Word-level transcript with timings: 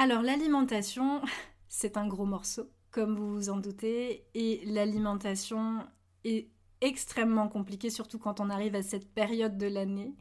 Alors 0.00 0.22
l'alimentation, 0.22 1.20
c'est 1.68 1.98
un 1.98 2.06
gros 2.06 2.24
morceau, 2.24 2.70
comme 2.90 3.16
vous 3.16 3.34
vous 3.34 3.50
en 3.50 3.58
doutez, 3.58 4.24
et 4.32 4.62
l'alimentation 4.64 5.86
est 6.24 6.48
extrêmement 6.80 7.48
compliquée, 7.48 7.90
surtout 7.90 8.18
quand 8.18 8.40
on 8.40 8.48
arrive 8.48 8.74
à 8.74 8.82
cette 8.82 9.12
période 9.12 9.58
de 9.58 9.66
l'année, 9.66 10.14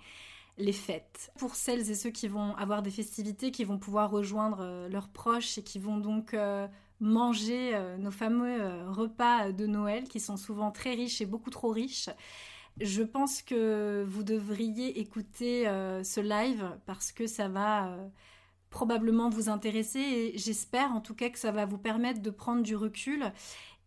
les 0.57 0.73
fêtes. 0.73 1.31
Pour 1.37 1.55
celles 1.55 1.89
et 1.89 1.95
ceux 1.95 2.09
qui 2.09 2.27
vont 2.27 2.57
avoir 2.57 2.81
des 2.81 2.91
festivités, 2.91 3.51
qui 3.51 3.63
vont 3.63 3.77
pouvoir 3.79 4.11
rejoindre 4.11 4.59
euh, 4.59 4.89
leurs 4.89 5.07
proches 5.07 5.57
et 5.57 5.63
qui 5.63 5.79
vont 5.79 5.99
donc 5.99 6.33
euh, 6.33 6.67
manger 6.99 7.73
euh, 7.73 7.95
nos 7.95 8.11
fameux 8.11 8.85
repas 8.89 9.53
de 9.53 9.65
Noël, 9.65 10.09
qui 10.09 10.19
sont 10.19 10.35
souvent 10.35 10.71
très 10.71 10.93
riches 10.93 11.21
et 11.21 11.25
beaucoup 11.25 11.51
trop 11.51 11.69
riches. 11.69 12.09
Je 12.81 13.01
pense 13.01 13.41
que 13.41 14.03
vous 14.05 14.23
devriez 14.23 14.99
écouter 14.99 15.63
ce 16.03 16.19
live 16.19 16.77
parce 16.85 17.13
que 17.13 17.27
ça 17.27 17.47
va 17.47 17.93
probablement 18.69 19.29
vous 19.29 19.49
intéresser 19.49 19.99
et 19.99 20.37
j'espère 20.37 20.91
en 20.91 21.01
tout 21.01 21.15
cas 21.15 21.29
que 21.29 21.39
ça 21.39 21.51
va 21.51 21.65
vous 21.65 21.77
permettre 21.77 22.21
de 22.21 22.29
prendre 22.29 22.61
du 22.61 22.75
recul 22.75 23.31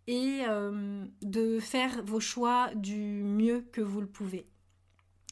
et 0.06 0.41
euh, 0.48 1.05
de 1.23 1.61
faire 1.61 2.03
vos 2.05 2.20
choix 2.20 2.70
du 2.75 3.23
mieux 3.23 3.61
que 3.73 3.81
vous 3.81 4.01
le 4.01 4.06
pouvez. 4.06 4.47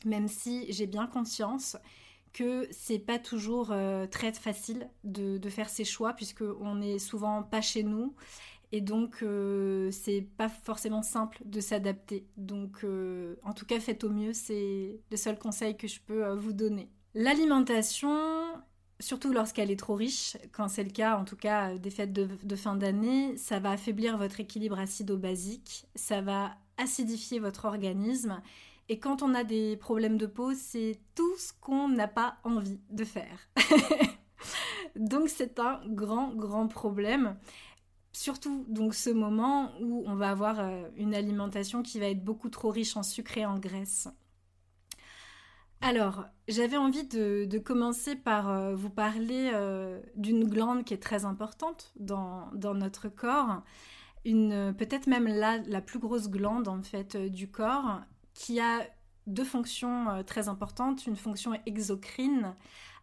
Même 0.04 0.28
si 0.28 0.72
j'ai 0.72 0.86
bien 0.86 1.06
conscience 1.06 1.76
que 2.32 2.68
c'est 2.70 3.00
pas 3.00 3.18
toujours 3.18 3.72
euh, 3.72 4.06
très 4.06 4.32
facile 4.32 4.88
de, 5.02 5.40
faire 5.48 5.68
ces 5.68 5.84
choix 5.84 6.12
puisque 6.12 6.42
on 6.42 6.76
n'est 6.76 7.00
souvent 7.00 7.42
pas 7.42 7.60
chez 7.60 7.82
nous 7.82 8.14
et 8.70 8.80
donc 8.80 9.18
euh, 9.22 9.90
c'est 9.90 10.28
pas 10.36 10.48
forcément 10.48 11.02
simple 11.02 11.38
de 11.44 11.60
s'adapter. 11.60 12.28
Donc 12.36 12.86
en 13.42 13.52
tout 13.52 13.66
cas 13.66 13.80
faites 13.80 14.04
au 14.04 14.10
mieux, 14.10 14.32
c'est 14.32 15.00
le 15.10 15.16
seul 15.16 15.38
conseil 15.38 15.76
que 15.76 15.88
je 15.88 15.98
peux 16.00 16.32
vous 16.34 16.52
donner. 16.52 16.88
L'alimentation, 17.14 18.16
surtout 19.00 19.32
lorsqu'elle 19.32 19.70
est 19.70 19.78
trop 19.78 19.94
riche, 19.94 20.36
quand 20.52 20.68
c'est 20.68 20.84
le 20.84 20.90
cas 20.90 21.18
en 21.18 21.24
tout 21.24 21.36
cas 21.36 21.76
des 21.76 21.90
fêtes 21.90 22.12
de, 22.12 22.56
fin 22.56 22.76
d'année, 22.76 23.36
ça 23.36 23.58
va 23.58 23.72
affaiblir 23.72 24.16
votre 24.16 24.40
équilibre 24.40 24.78
acido-basique, 24.78 25.86
ça 25.94 26.20
va 26.20 26.52
acidifier 26.76 27.40
votre 27.40 27.64
organisme. 27.64 28.40
Et 28.88 28.98
quand 28.98 29.22
on 29.22 29.34
a 29.34 29.44
des 29.44 29.76
problèmes 29.76 30.16
de 30.16 30.26
peau, 30.26 30.52
c'est 30.54 30.98
tout 31.14 31.36
ce 31.38 31.52
qu'on 31.60 31.88
n'a 31.88 32.08
pas 32.08 32.36
envie 32.44 32.80
de 32.90 33.04
faire. 33.04 33.48
donc 34.96 35.28
c'est 35.28 35.58
un 35.58 35.80
grand, 35.86 36.34
grand 36.34 36.68
problème. 36.68 37.36
Surtout 38.12 38.64
donc 38.68 38.94
ce 38.94 39.10
moment 39.10 39.72
où 39.80 40.02
on 40.06 40.16
va 40.16 40.30
avoir 40.30 40.58
euh, 40.58 40.88
une 40.96 41.14
alimentation 41.14 41.82
qui 41.82 42.00
va 42.00 42.06
être 42.06 42.24
beaucoup 42.24 42.48
trop 42.48 42.70
riche 42.70 42.96
en 42.96 43.04
sucre 43.04 43.38
et 43.38 43.46
en 43.46 43.58
graisse. 43.58 44.08
Alors, 45.82 46.26
j'avais 46.46 46.76
envie 46.76 47.04
de, 47.04 47.58
commencer 47.58 48.14
par 48.14 48.50
euh, 48.50 48.74
vous 48.74 48.90
parler 48.90 49.50
euh, 49.54 49.98
d'une 50.14 50.44
glande 50.44 50.84
qui 50.84 50.92
est 50.92 51.02
très 51.02 51.24
importante 51.24 51.92
dans, 51.96 52.50
notre 52.52 53.08
corps, 53.08 53.62
une 54.26 54.74
peut-être 54.76 55.06
même 55.06 55.26
la, 55.26 55.80
plus 55.80 55.98
grosse 55.98 56.28
glande 56.28 56.68
en 56.68 56.82
fait 56.82 57.14
euh, 57.14 57.28
du 57.30 57.50
corps, 57.50 58.00
qui 58.34 58.60
a 58.60 58.80
deux 59.26 59.44
fonctions 59.44 60.22
très 60.26 60.48
importantes, 60.48 61.06
une 61.06 61.16
fonction 61.16 61.52
exocrine 61.66 62.54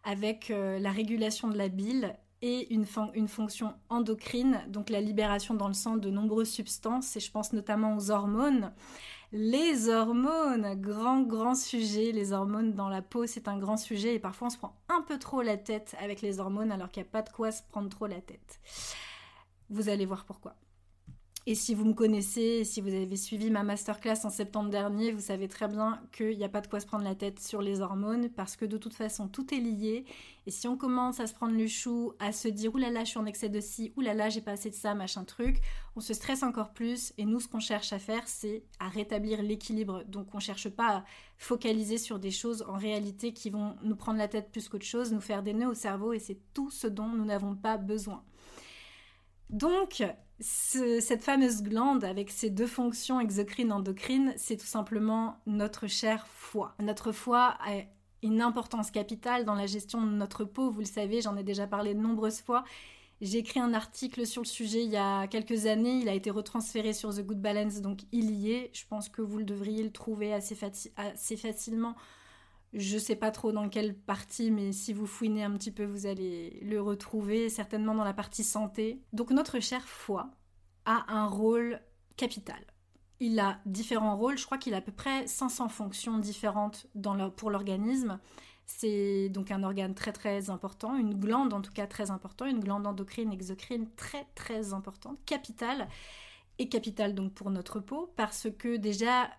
avec 0.04 0.48
la 0.48 0.90
régulation 0.90 1.48
de 1.48 1.56
la 1.56 1.68
bile 1.68 2.16
et 2.42 2.72
une, 2.74 2.86
une, 3.14 3.28
fonction 3.28 3.74
endocrine, 3.88 4.60
donc 4.68 4.90
la 4.90 5.00
libération 5.00 5.54
dans 5.54 5.68
le 5.68 5.74
sang 5.74 5.96
de 5.96 6.10
nombreuses 6.10 6.50
substances, 6.50 7.16
et 7.16 7.20
je 7.20 7.30
pense 7.30 7.52
notamment 7.52 7.96
aux 7.96 8.10
hormones. 8.10 8.72
Les 9.30 9.90
hormones, 9.90 10.80
grand, 10.80 11.20
grand 11.20 11.54
sujet. 11.54 12.12
Les 12.12 12.32
hormones 12.32 12.72
dans 12.72 12.88
la 12.88 13.02
peau, 13.02 13.26
c'est 13.26 13.46
un 13.46 13.58
grand 13.58 13.76
sujet 13.76 14.14
et 14.14 14.18
parfois 14.18 14.46
on 14.46 14.50
se 14.50 14.56
prend 14.56 14.74
un 14.88 15.02
peu 15.02 15.18
trop 15.18 15.42
la 15.42 15.58
tête 15.58 15.94
avec 16.00 16.22
les 16.22 16.40
hormones 16.40 16.72
alors 16.72 16.90
qu'il 16.90 17.02
n'y 17.02 17.08
a 17.08 17.12
pas 17.12 17.22
de 17.22 17.28
quoi 17.28 17.52
se 17.52 17.62
prendre 17.62 17.90
trop 17.90 18.06
la 18.06 18.20
tête. 18.22 18.60
Vous 19.68 19.90
allez 19.90 20.06
voir 20.06 20.24
pourquoi. 20.24 20.54
Et 21.50 21.54
si 21.54 21.74
vous 21.74 21.86
me 21.86 21.94
connaissez, 21.94 22.62
si 22.64 22.82
vous 22.82 22.92
avez 22.92 23.16
suivi 23.16 23.50
ma 23.50 23.62
masterclass 23.62 24.18
en 24.24 24.28
septembre 24.28 24.68
dernier, 24.68 25.12
vous 25.12 25.22
savez 25.22 25.48
très 25.48 25.66
bien 25.66 25.98
qu'il 26.12 26.36
n'y 26.36 26.44
a 26.44 26.48
pas 26.50 26.60
de 26.60 26.66
quoi 26.66 26.78
se 26.78 26.84
prendre 26.84 27.04
la 27.04 27.14
tête 27.14 27.40
sur 27.40 27.62
les 27.62 27.80
hormones 27.80 28.28
parce 28.28 28.54
que 28.54 28.66
de 28.66 28.76
toute 28.76 28.92
façon 28.92 29.28
tout 29.28 29.54
est 29.54 29.58
lié. 29.58 30.04
Et 30.46 30.50
si 30.50 30.68
on 30.68 30.76
commence 30.76 31.20
à 31.20 31.26
se 31.26 31.32
prendre 31.32 31.56
le 31.56 31.66
chou, 31.66 32.12
à 32.18 32.32
se 32.32 32.48
dire 32.48 32.74
oulala, 32.74 33.04
je 33.04 33.08
suis 33.08 33.18
en 33.18 33.24
excès 33.24 33.48
de 33.48 33.62
ci, 33.62 33.94
oulala, 33.96 34.28
j'ai 34.28 34.42
pas 34.42 34.50
assez 34.50 34.68
de 34.68 34.74
ça, 34.74 34.94
machin 34.94 35.24
truc, 35.24 35.62
on 35.96 36.00
se 36.00 36.12
stresse 36.12 36.42
encore 36.42 36.74
plus. 36.74 37.14
Et 37.16 37.24
nous, 37.24 37.40
ce 37.40 37.48
qu'on 37.48 37.60
cherche 37.60 37.94
à 37.94 37.98
faire, 37.98 38.28
c'est 38.28 38.64
à 38.78 38.90
rétablir 38.90 39.40
l'équilibre. 39.40 40.04
Donc 40.06 40.34
on 40.34 40.40
cherche 40.40 40.68
pas 40.68 40.96
à 40.96 41.04
focaliser 41.38 41.96
sur 41.96 42.18
des 42.18 42.30
choses 42.30 42.62
en 42.68 42.76
réalité 42.76 43.32
qui 43.32 43.48
vont 43.48 43.74
nous 43.82 43.96
prendre 43.96 44.18
la 44.18 44.28
tête 44.28 44.52
plus 44.52 44.68
qu'autre 44.68 44.84
chose, 44.84 45.14
nous 45.14 45.22
faire 45.22 45.42
des 45.42 45.54
nœuds 45.54 45.70
au 45.70 45.74
cerveau 45.74 46.12
et 46.12 46.18
c'est 46.18 46.40
tout 46.52 46.70
ce 46.70 46.86
dont 46.86 47.08
nous 47.08 47.24
n'avons 47.24 47.56
pas 47.56 47.78
besoin. 47.78 48.22
Donc, 49.48 50.02
cette 50.40 51.24
fameuse 51.24 51.62
glande 51.62 52.04
avec 52.04 52.30
ses 52.30 52.50
deux 52.50 52.66
fonctions 52.66 53.20
exocrines 53.20 53.72
endocrines, 53.72 54.34
c'est 54.36 54.56
tout 54.56 54.66
simplement 54.66 55.36
notre 55.46 55.86
cher 55.86 56.26
foie. 56.28 56.74
Notre 56.80 57.12
foie 57.12 57.56
a 57.60 57.82
une 58.22 58.40
importance 58.40 58.90
capitale 58.90 59.44
dans 59.44 59.54
la 59.54 59.66
gestion 59.66 60.00
de 60.02 60.10
notre 60.10 60.44
peau, 60.44 60.70
vous 60.70 60.80
le 60.80 60.86
savez, 60.86 61.20
j'en 61.20 61.36
ai 61.36 61.42
déjà 61.42 61.66
parlé 61.66 61.94
de 61.94 62.00
nombreuses 62.00 62.40
fois. 62.40 62.64
J'ai 63.20 63.38
écrit 63.38 63.58
un 63.58 63.74
article 63.74 64.26
sur 64.26 64.42
le 64.42 64.46
sujet 64.46 64.84
il 64.84 64.90
y 64.90 64.96
a 64.96 65.26
quelques 65.26 65.66
années, 65.66 65.98
il 65.98 66.08
a 66.08 66.14
été 66.14 66.30
retransféré 66.30 66.92
sur 66.92 67.12
The 67.12 67.26
Good 67.26 67.40
Balance, 67.40 67.80
donc 67.80 68.02
il 68.12 68.30
y 68.30 68.52
est. 68.52 68.70
Je 68.72 68.86
pense 68.86 69.08
que 69.08 69.22
vous 69.22 69.38
le 69.38 69.44
devriez 69.44 69.82
le 69.82 69.90
trouver 69.90 70.32
assez 70.32 70.54
facilement 71.36 71.96
je 72.72 72.98
sais 72.98 73.16
pas 73.16 73.30
trop 73.30 73.52
dans 73.52 73.68
quelle 73.68 73.94
partie, 73.94 74.50
mais 74.50 74.72
si 74.72 74.92
vous 74.92 75.06
fouinez 75.06 75.42
un 75.42 75.52
petit 75.52 75.70
peu, 75.70 75.84
vous 75.84 76.06
allez 76.06 76.60
le 76.62 76.80
retrouver, 76.80 77.48
certainement 77.48 77.94
dans 77.94 78.04
la 78.04 78.12
partie 78.12 78.44
santé. 78.44 79.02
Donc 79.12 79.30
notre 79.30 79.60
cher 79.60 79.82
foie 79.88 80.30
a 80.84 81.12
un 81.12 81.26
rôle 81.26 81.80
capital. 82.16 82.60
Il 83.20 83.40
a 83.40 83.58
différents 83.66 84.16
rôles, 84.16 84.38
je 84.38 84.46
crois 84.46 84.58
qu'il 84.58 84.74
a 84.74 84.78
à 84.78 84.80
peu 84.80 84.92
près 84.92 85.26
500 85.26 85.68
fonctions 85.68 86.18
différentes 86.18 86.86
pour 87.36 87.50
l'organisme. 87.50 88.20
C'est 88.66 89.30
donc 89.30 89.50
un 89.50 89.62
organe 89.62 89.94
très 89.94 90.12
très 90.12 90.50
important, 90.50 90.94
une 90.94 91.14
glande 91.14 91.54
en 91.54 91.62
tout 91.62 91.72
cas 91.72 91.86
très 91.86 92.10
importante, 92.10 92.50
une 92.50 92.60
glande 92.60 92.86
endocrine, 92.86 93.32
exocrine 93.32 93.88
très 93.96 94.26
très 94.34 94.74
importante, 94.74 95.18
capitale 95.24 95.88
et 96.58 96.68
capitale 96.68 97.14
donc 97.14 97.32
pour 97.32 97.50
notre 97.50 97.80
peau 97.80 98.12
parce 98.16 98.48
que 98.58 98.76
déjà 98.76 99.30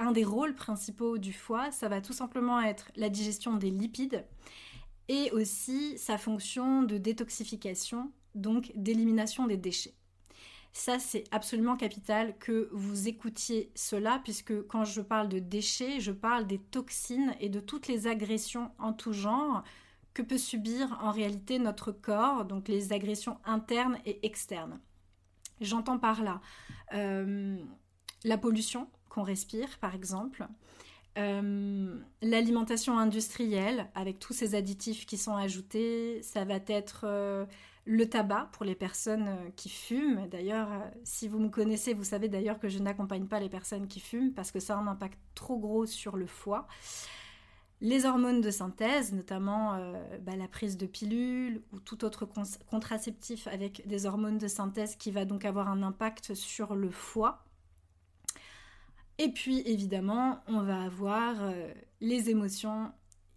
un 0.00 0.12
des 0.12 0.24
rôles 0.24 0.54
principaux 0.54 1.18
du 1.18 1.32
foie, 1.32 1.70
ça 1.70 1.88
va 1.88 2.00
tout 2.00 2.12
simplement 2.12 2.60
être 2.60 2.90
la 2.96 3.08
digestion 3.08 3.54
des 3.54 3.70
lipides 3.70 4.24
et 5.08 5.30
aussi 5.32 5.98
sa 5.98 6.18
fonction 6.18 6.82
de 6.82 6.96
détoxification, 6.96 8.12
donc 8.34 8.72
d'élimination 8.74 9.46
des 9.46 9.56
déchets. 9.56 9.94
Ça, 10.72 11.00
c'est 11.00 11.24
absolument 11.32 11.76
capital 11.76 12.38
que 12.38 12.68
vous 12.72 13.08
écoutiez 13.08 13.72
cela, 13.74 14.20
puisque 14.22 14.66
quand 14.68 14.84
je 14.84 15.00
parle 15.00 15.28
de 15.28 15.40
déchets, 15.40 16.00
je 16.00 16.12
parle 16.12 16.46
des 16.46 16.58
toxines 16.58 17.34
et 17.40 17.48
de 17.48 17.58
toutes 17.58 17.88
les 17.88 18.06
agressions 18.06 18.70
en 18.78 18.92
tout 18.92 19.12
genre 19.12 19.64
que 20.14 20.22
peut 20.22 20.38
subir 20.38 20.98
en 21.02 21.10
réalité 21.10 21.58
notre 21.58 21.92
corps, 21.92 22.44
donc 22.44 22.68
les 22.68 22.92
agressions 22.92 23.38
internes 23.44 23.98
et 24.06 24.24
externes. 24.24 24.80
J'entends 25.60 25.98
par 25.98 26.22
là 26.22 26.40
euh, 26.94 27.58
la 28.24 28.38
pollution, 28.38 28.88
qu'on 29.10 29.22
respire, 29.22 29.78
par 29.80 29.94
exemple. 29.94 30.46
Euh, 31.18 31.98
l'alimentation 32.22 32.98
industrielle, 32.98 33.88
avec 33.94 34.18
tous 34.18 34.32
ces 34.32 34.54
additifs 34.54 35.06
qui 35.06 35.18
sont 35.18 35.34
ajoutés, 35.34 36.22
ça 36.22 36.44
va 36.44 36.58
être 36.68 37.02
euh, 37.04 37.44
le 37.84 38.08
tabac 38.08 38.48
pour 38.52 38.64
les 38.64 38.76
personnes 38.76 39.28
euh, 39.28 39.50
qui 39.56 39.68
fument. 39.68 40.28
D'ailleurs, 40.28 40.68
si 41.02 41.26
vous 41.26 41.40
me 41.40 41.48
connaissez, 41.48 41.94
vous 41.94 42.04
savez 42.04 42.28
d'ailleurs 42.28 42.60
que 42.60 42.68
je 42.68 42.78
n'accompagne 42.78 43.26
pas 43.26 43.40
les 43.40 43.48
personnes 43.48 43.88
qui 43.88 44.00
fument 44.00 44.32
parce 44.32 44.52
que 44.52 44.60
ça 44.60 44.76
a 44.76 44.78
un 44.78 44.86
impact 44.86 45.18
trop 45.34 45.58
gros 45.58 45.84
sur 45.84 46.16
le 46.16 46.26
foie. 46.26 46.68
Les 47.82 48.04
hormones 48.04 48.42
de 48.42 48.50
synthèse, 48.50 49.14
notamment 49.14 49.72
bah, 50.20 50.36
la 50.36 50.48
prise 50.48 50.76
de 50.76 50.84
pilules 50.84 51.62
ou 51.72 51.80
tout 51.80 52.04
autre 52.04 52.28
contraceptif 52.70 53.46
avec 53.46 53.88
des 53.88 54.04
hormones 54.04 54.36
de 54.36 54.48
synthèse 54.48 54.96
qui 54.96 55.10
va 55.10 55.24
donc 55.24 55.46
avoir 55.46 55.66
un 55.68 55.82
impact 55.82 56.34
sur 56.34 56.74
le 56.74 56.90
foie 56.90 57.42
et 59.20 59.28
puis 59.28 59.62
évidemment, 59.66 60.40
on 60.46 60.62
va 60.62 60.80
avoir 60.80 61.34
euh, 61.42 61.70
les 62.00 62.30
émotions 62.30 62.90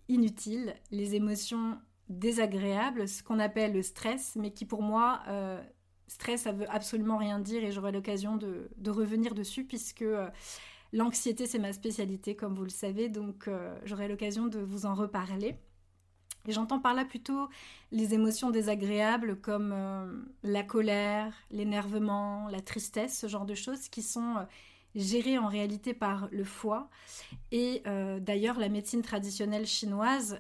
inutiles, 0.08 0.74
les 0.92 1.16
émotions 1.16 1.78
désagréable, 2.08 3.06
ce 3.06 3.22
qu'on 3.22 3.38
appelle 3.38 3.74
le 3.74 3.82
stress, 3.82 4.38
mais 4.38 4.54
qui 4.54 4.64
pour 4.64 4.82
moi, 4.82 5.20
euh, 5.28 5.62
stress, 6.08 6.44
ça 6.44 6.54
veut 6.54 6.70
absolument 6.72 7.18
rien 7.18 7.38
dire 7.38 7.66
et 7.66 7.74
j'aurai 7.74 7.92
l'occasion 7.92 8.38
de, 8.38 8.70
revenir 8.88 9.34
dessus 9.34 9.66
puisque 9.66 10.04
euh, 10.04 10.30
l'anxiété, 10.94 11.48
c'est 11.48 11.60
ma 11.60 11.74
spécialité, 11.74 12.34
comme 12.34 12.56
vous 12.56 12.64
le 12.64 12.70
savez, 12.70 13.10
donc 13.10 13.50
j'aurai 13.84 14.08
l'occasion 14.08 14.48
de 14.48 14.60
vous 14.60 14.86
en 14.86 14.94
reparler. 14.94 15.58
Et 16.48 16.54
j'entends 16.54 16.80
par 16.80 16.94
là 16.94 17.04
plutôt 17.04 17.50
les 17.92 18.14
émotions 18.14 18.52
désagréables 18.52 19.42
comme 19.42 20.26
la 20.44 20.64
colère, 20.64 21.34
l'énervement, 21.52 22.48
la 22.48 22.62
tristesse, 22.62 23.20
ce 23.20 23.28
genre 23.28 23.46
de 23.46 23.56
choses 23.56 23.90
qui 23.90 24.02
sont 24.02 24.46
gérées 24.96 25.38
en 25.38 25.48
réalité 25.48 25.94
par 25.94 26.28
le 26.32 26.44
foie. 26.44 26.90
Et 27.52 27.84
d'ailleurs, 28.22 28.60
la 28.60 28.70
médecine 28.70 29.02
traditionnelle 29.02 29.66
chinoise 29.66 30.40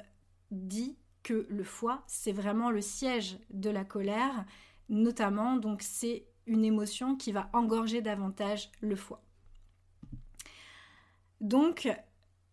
dit 0.51 0.97
que 1.23 1.47
le 1.49 1.63
foie, 1.63 2.03
c'est 2.07 2.33
vraiment 2.33 2.69
le 2.69 2.81
siège 2.81 3.37
de 3.49 3.69
la 3.69 3.85
colère, 3.85 4.45
notamment, 4.89 5.55
donc 5.55 5.81
c'est 5.81 6.25
une 6.45 6.65
émotion 6.65 7.15
qui 7.15 7.31
va 7.31 7.49
engorger 7.53 8.01
davantage 8.01 8.69
le 8.81 8.95
foie. 8.97 9.23
Donc, 11.39 11.89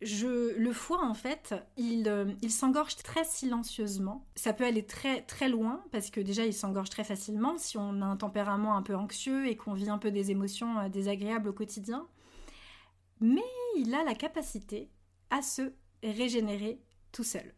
je, 0.03 0.57
le 0.57 0.73
foie, 0.73 1.05
en 1.05 1.15
fait, 1.15 1.55
il, 1.77 2.09
euh, 2.09 2.33
il 2.41 2.51
s'engorge 2.51 2.97
très 2.97 3.25
silencieusement. 3.25 4.27
Ça 4.35 4.53
peut 4.53 4.65
aller 4.65 4.85
très, 4.85 5.23
très 5.23 5.49
loin, 5.49 5.85
parce 5.93 6.11
que 6.11 6.21
déjà, 6.21 6.47
il 6.47 6.55
s'engorge 6.55 6.89
très 6.89 7.05
facilement 7.05 7.59
si 7.59 7.77
on 7.77 8.01
a 8.01 8.07
un 8.07 8.17
tempérament 8.17 8.77
un 8.77 8.83
peu 8.83 8.97
anxieux 8.97 9.47
et 9.47 9.57
qu'on 9.57 9.75
vit 9.75 9.91
un 9.91 9.99
peu 9.99 10.11
des 10.11 10.31
émotions 10.31 10.79
euh, 10.79 10.89
désagréables 10.89 11.51
au 11.51 11.53
quotidien. 11.53 12.07
Mais 13.21 13.45
il 13.77 13.95
a 13.95 14.03
la 14.03 14.15
capacité 14.15 14.91
à 15.29 15.43
se 15.43 15.73
régénérer 16.03 16.81
tout 17.13 17.25
seul. 17.25 17.55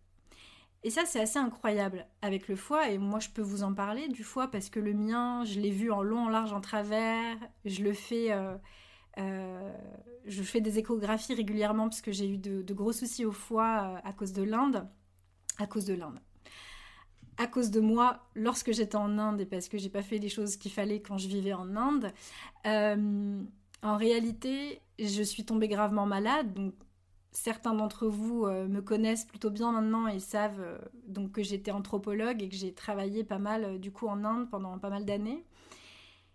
Et 0.84 0.90
ça, 0.90 1.04
c'est 1.06 1.20
assez 1.20 1.38
incroyable 1.38 2.08
avec 2.22 2.48
le 2.48 2.56
foie. 2.56 2.90
Et 2.90 2.98
moi, 2.98 3.20
je 3.20 3.28
peux 3.28 3.42
vous 3.42 3.62
en 3.62 3.72
parler 3.72 4.08
du 4.08 4.24
foie 4.24 4.48
parce 4.48 4.68
que 4.68 4.80
le 4.80 4.94
mien, 4.94 5.44
je 5.44 5.60
l'ai 5.60 5.70
vu 5.70 5.92
en 5.92 6.02
long, 6.02 6.24
en 6.24 6.28
large, 6.28 6.52
en 6.52 6.60
travers. 6.60 7.36
Je 7.64 7.84
le 7.84 7.92
fais. 7.92 8.32
Euh, 8.32 8.56
euh, 9.18 9.72
je 10.24 10.42
fais 10.42 10.60
des 10.60 10.78
échographies 10.78 11.34
régulièrement 11.34 11.88
parce 11.88 12.00
que 12.00 12.12
j'ai 12.12 12.28
eu 12.28 12.38
de, 12.38 12.74
gros 12.74 12.92
soucis 12.92 13.24
au 13.24 13.32
foie 13.32 13.96
euh, 13.96 14.08
à 14.08 14.12
cause 14.12 14.32
de 14.32 14.42
l'Inde. 14.42 14.86
À 15.58 15.66
cause 15.66 15.84
de 15.84 15.94
l'Inde. 15.94 16.18
À 17.38 17.46
cause 17.46 17.70
de 17.70 17.80
moi, 17.80 18.28
lorsque 18.34 18.72
j'étais 18.72 18.96
en 18.96 19.18
Inde 19.18 19.40
et 19.40 19.46
parce 19.46 19.68
que 19.68 19.78
j'ai 19.78 19.88
pas 19.88 20.02
fait 20.02 20.18
les 20.18 20.28
choses 20.28 20.56
qu'il 20.56 20.70
fallait 20.70 21.00
quand 21.00 21.18
je 21.18 21.28
vivais 21.28 21.52
en 21.52 21.76
Inde. 21.76 22.12
en 22.64 23.96
réalité, 23.96 24.80
je 24.98 25.22
suis 25.22 25.44
tombée 25.44 25.68
gravement 25.68 26.06
malade. 26.06 26.52
Donc, 26.54 26.74
certains 27.32 27.74
d'entre 27.74 28.06
vous 28.06 28.44
euh, 28.44 28.68
me 28.68 28.80
connaissent 28.82 29.24
plutôt 29.24 29.50
bien 29.50 29.72
maintenant 29.72 30.06
et 30.06 30.20
savent 30.20 30.60
euh, 30.60 30.78
donc 31.08 31.32
que 31.32 31.42
j'étais 31.42 31.70
anthropologue 31.70 32.42
et 32.42 32.48
que 32.48 32.54
j'ai 32.54 32.72
travaillé 32.72 33.24
pas 33.24 33.38
mal 33.38 33.64
euh, 33.64 33.78
du 33.78 33.90
coup 33.90 34.06
en 34.06 34.22
Inde 34.24 34.48
pendant 34.50 34.78
pas 34.78 34.90
mal 34.90 35.04
d'années. 35.04 35.44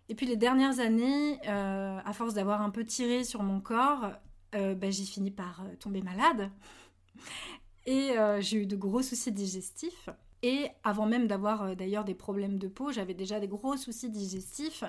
Et 0.08 0.14
puis 0.14 0.26
les 0.26 0.36
dernières 0.36 0.80
années, 0.80 1.38
à 1.46 2.12
force 2.12 2.34
d'avoir 2.34 2.62
un 2.62 2.70
peu 2.70 2.84
tiré 2.84 3.24
sur 3.24 3.42
mon 3.42 3.60
corps, 3.60 4.12
bah, 4.52 4.90
j'ai 4.90 5.04
fini 5.04 5.30
par 5.30 5.64
tomber 5.80 6.00
malade. 6.00 6.50
Et 7.86 8.14
j'ai 8.40 8.62
eu 8.62 8.66
de 8.66 8.76
gros 8.76 9.02
soucis 9.02 9.32
digestifs. 9.32 10.08
Et 10.42 10.68
avant 10.82 11.06
même 11.06 11.26
d'avoir 11.26 11.76
d'ailleurs 11.76 12.04
des 12.04 12.14
problèmes 12.14 12.58
de 12.58 12.68
peau, 12.68 12.90
j'avais 12.90 13.14
déjà 13.14 13.38
des 13.40 13.48
gros 13.48 13.76
soucis 13.76 14.08
digestifs. 14.08 14.84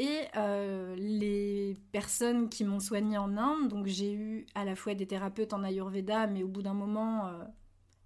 Et 0.00 0.22
euh, 0.34 0.96
les 0.96 1.76
personnes 1.92 2.48
qui 2.48 2.64
m'ont 2.64 2.80
soignée 2.80 3.18
en 3.18 3.36
Inde, 3.36 3.68
donc 3.68 3.86
j'ai 3.86 4.14
eu 4.14 4.46
à 4.54 4.64
la 4.64 4.74
fois 4.74 4.94
des 4.94 5.06
thérapeutes 5.06 5.52
en 5.52 5.62
Ayurveda, 5.62 6.26
mais 6.26 6.42
au 6.42 6.48
bout 6.48 6.62
d'un 6.62 6.72
moment, 6.72 7.26
euh, 7.26 7.44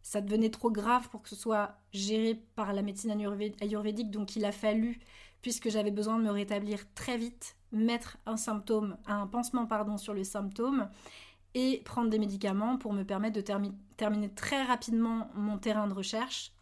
ça 0.02 0.20
devenait 0.20 0.50
trop 0.50 0.72
grave 0.72 1.08
pour 1.10 1.22
que 1.22 1.28
ce 1.28 1.36
soit 1.36 1.76
géré 1.92 2.34
par 2.56 2.72
la 2.72 2.82
médecine 2.82 3.12
ayurvédique, 3.12 4.10
donc 4.10 4.34
il 4.34 4.44
a 4.44 4.50
fallu, 4.50 4.98
puisque 5.44 5.68
j'avais 5.68 5.90
besoin 5.90 6.18
de 6.18 6.24
me 6.24 6.30
rétablir 6.30 6.90
très 6.94 7.18
vite, 7.18 7.54
mettre 7.70 8.16
un 8.24 8.38
symptôme, 8.38 8.96
un 9.04 9.26
pansement 9.26 9.66
pardon, 9.66 9.98
sur 9.98 10.14
le 10.14 10.24
symptôme 10.24 10.88
et 11.52 11.82
prendre 11.84 12.08
des 12.08 12.18
médicaments 12.18 12.78
pour 12.78 12.94
me 12.94 13.02
permettre 13.02 13.36
de 13.36 13.42
terminer 13.42 14.34
très 14.34 14.62
rapidement 14.62 15.28
mon 15.34 15.58
terrain 15.58 15.86
de 15.86 15.92
recherche 15.92 16.54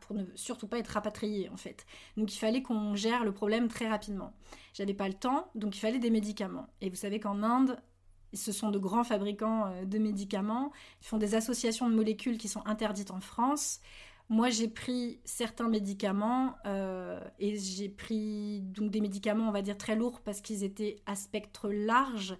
pour 0.00 0.16
ne 0.16 0.24
surtout 0.36 0.66
pas 0.66 0.78
être 0.78 0.88
rapatrié 0.88 1.50
en 1.50 1.58
fait. 1.58 1.84
Donc 2.16 2.34
il 2.34 2.38
fallait 2.38 2.62
qu'on 2.62 2.94
gère 2.94 3.24
le 3.24 3.32
problème 3.32 3.68
très 3.68 3.90
rapidement. 3.90 4.32
J'avais 4.72 4.94
pas 4.94 5.08
le 5.08 5.14
temps, 5.14 5.50
donc 5.54 5.76
il 5.76 5.80
fallait 5.80 5.98
des 5.98 6.10
médicaments. 6.10 6.68
Et 6.80 6.88
vous 6.88 6.96
savez 6.96 7.20
qu'en 7.20 7.42
Inde, 7.42 7.78
ce 8.32 8.52
sont 8.52 8.70
de 8.70 8.78
grands 8.78 9.04
fabricants 9.04 9.66
euh, 9.66 9.84
de 9.84 9.98
médicaments. 9.98 10.72
Ils 11.02 11.06
font 11.08 11.18
des 11.18 11.34
associations 11.34 11.90
de 11.90 11.94
molécules 11.94 12.38
qui 12.38 12.48
sont 12.48 12.66
interdites 12.66 13.10
en 13.10 13.20
France. 13.20 13.80
Moi, 14.28 14.48
j'ai 14.48 14.68
pris 14.68 15.20
certains 15.24 15.68
médicaments 15.68 16.54
euh, 16.64 17.20
et 17.38 17.58
j'ai 17.58 17.88
pris 17.88 18.60
donc 18.62 18.90
des 18.90 19.00
médicaments, 19.00 19.48
on 19.48 19.52
va 19.52 19.62
dire 19.62 19.76
très 19.76 19.94
lourds 19.94 20.20
parce 20.20 20.40
qu'ils 20.40 20.64
étaient 20.64 20.96
à 21.06 21.14
spectre 21.14 21.68
large 21.68 22.36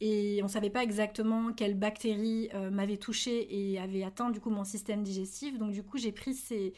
et 0.00 0.40
on 0.42 0.46
ne 0.46 0.50
savait 0.50 0.70
pas 0.70 0.82
exactement 0.82 1.52
quelle 1.52 1.74
bactérie 1.74 2.50
euh, 2.54 2.70
m'avait 2.70 2.98
touché 2.98 3.46
et 3.50 3.78
avait 3.78 4.02
atteint 4.02 4.30
du 4.30 4.40
coup 4.40 4.50
mon 4.50 4.64
système 4.64 5.02
digestif. 5.02 5.56
Donc 5.58 5.72
du 5.72 5.82
coup, 5.82 5.98
j'ai 5.98 6.12
pris 6.12 6.34
ces, 6.34 6.74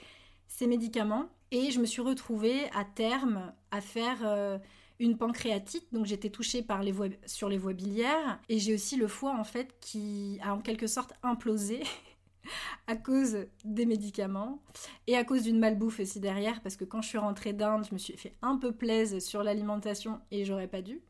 médicaments 0.66 1.30
et 1.50 1.70
je 1.70 1.80
me 1.80 1.86
suis 1.86 2.02
retrouvée 2.02 2.64
à 2.74 2.84
terme 2.84 3.52
à 3.70 3.80
faire 3.80 4.18
euh, 4.24 4.58
une 4.98 5.16
pancréatite. 5.16 5.86
Donc 5.92 6.06
j'étais 6.06 6.30
touchée 6.30 6.62
par 6.62 6.82
les 6.82 6.92
voies, 6.92 7.08
sur 7.26 7.48
les 7.48 7.58
voies 7.58 7.72
biliaires 7.72 8.38
et 8.48 8.58
j'ai 8.58 8.74
aussi 8.74 8.96
le 8.96 9.08
foie 9.08 9.34
en 9.34 9.44
fait 9.44 9.74
qui 9.80 10.38
a 10.42 10.54
en 10.54 10.60
quelque 10.60 10.86
sorte 10.86 11.14
implosé 11.22 11.82
à 12.86 12.96
cause 12.96 13.46
des 13.64 13.86
médicaments 13.86 14.62
et 15.06 15.16
à 15.16 15.24
cause 15.24 15.42
d'une 15.42 15.58
malbouffe 15.58 16.00
aussi 16.00 16.20
derrière 16.20 16.60
parce 16.62 16.76
que 16.76 16.84
quand 16.84 17.02
je 17.02 17.08
suis 17.08 17.18
rentrée 17.18 17.52
d'Inde, 17.52 17.86
je 17.88 17.94
me 17.94 17.98
suis 17.98 18.16
fait 18.16 18.34
un 18.42 18.56
peu 18.56 18.72
plaise 18.72 19.18
sur 19.24 19.42
l'alimentation 19.42 20.20
et 20.30 20.44
j'aurais 20.44 20.68
pas 20.68 20.82
dû. 20.82 21.00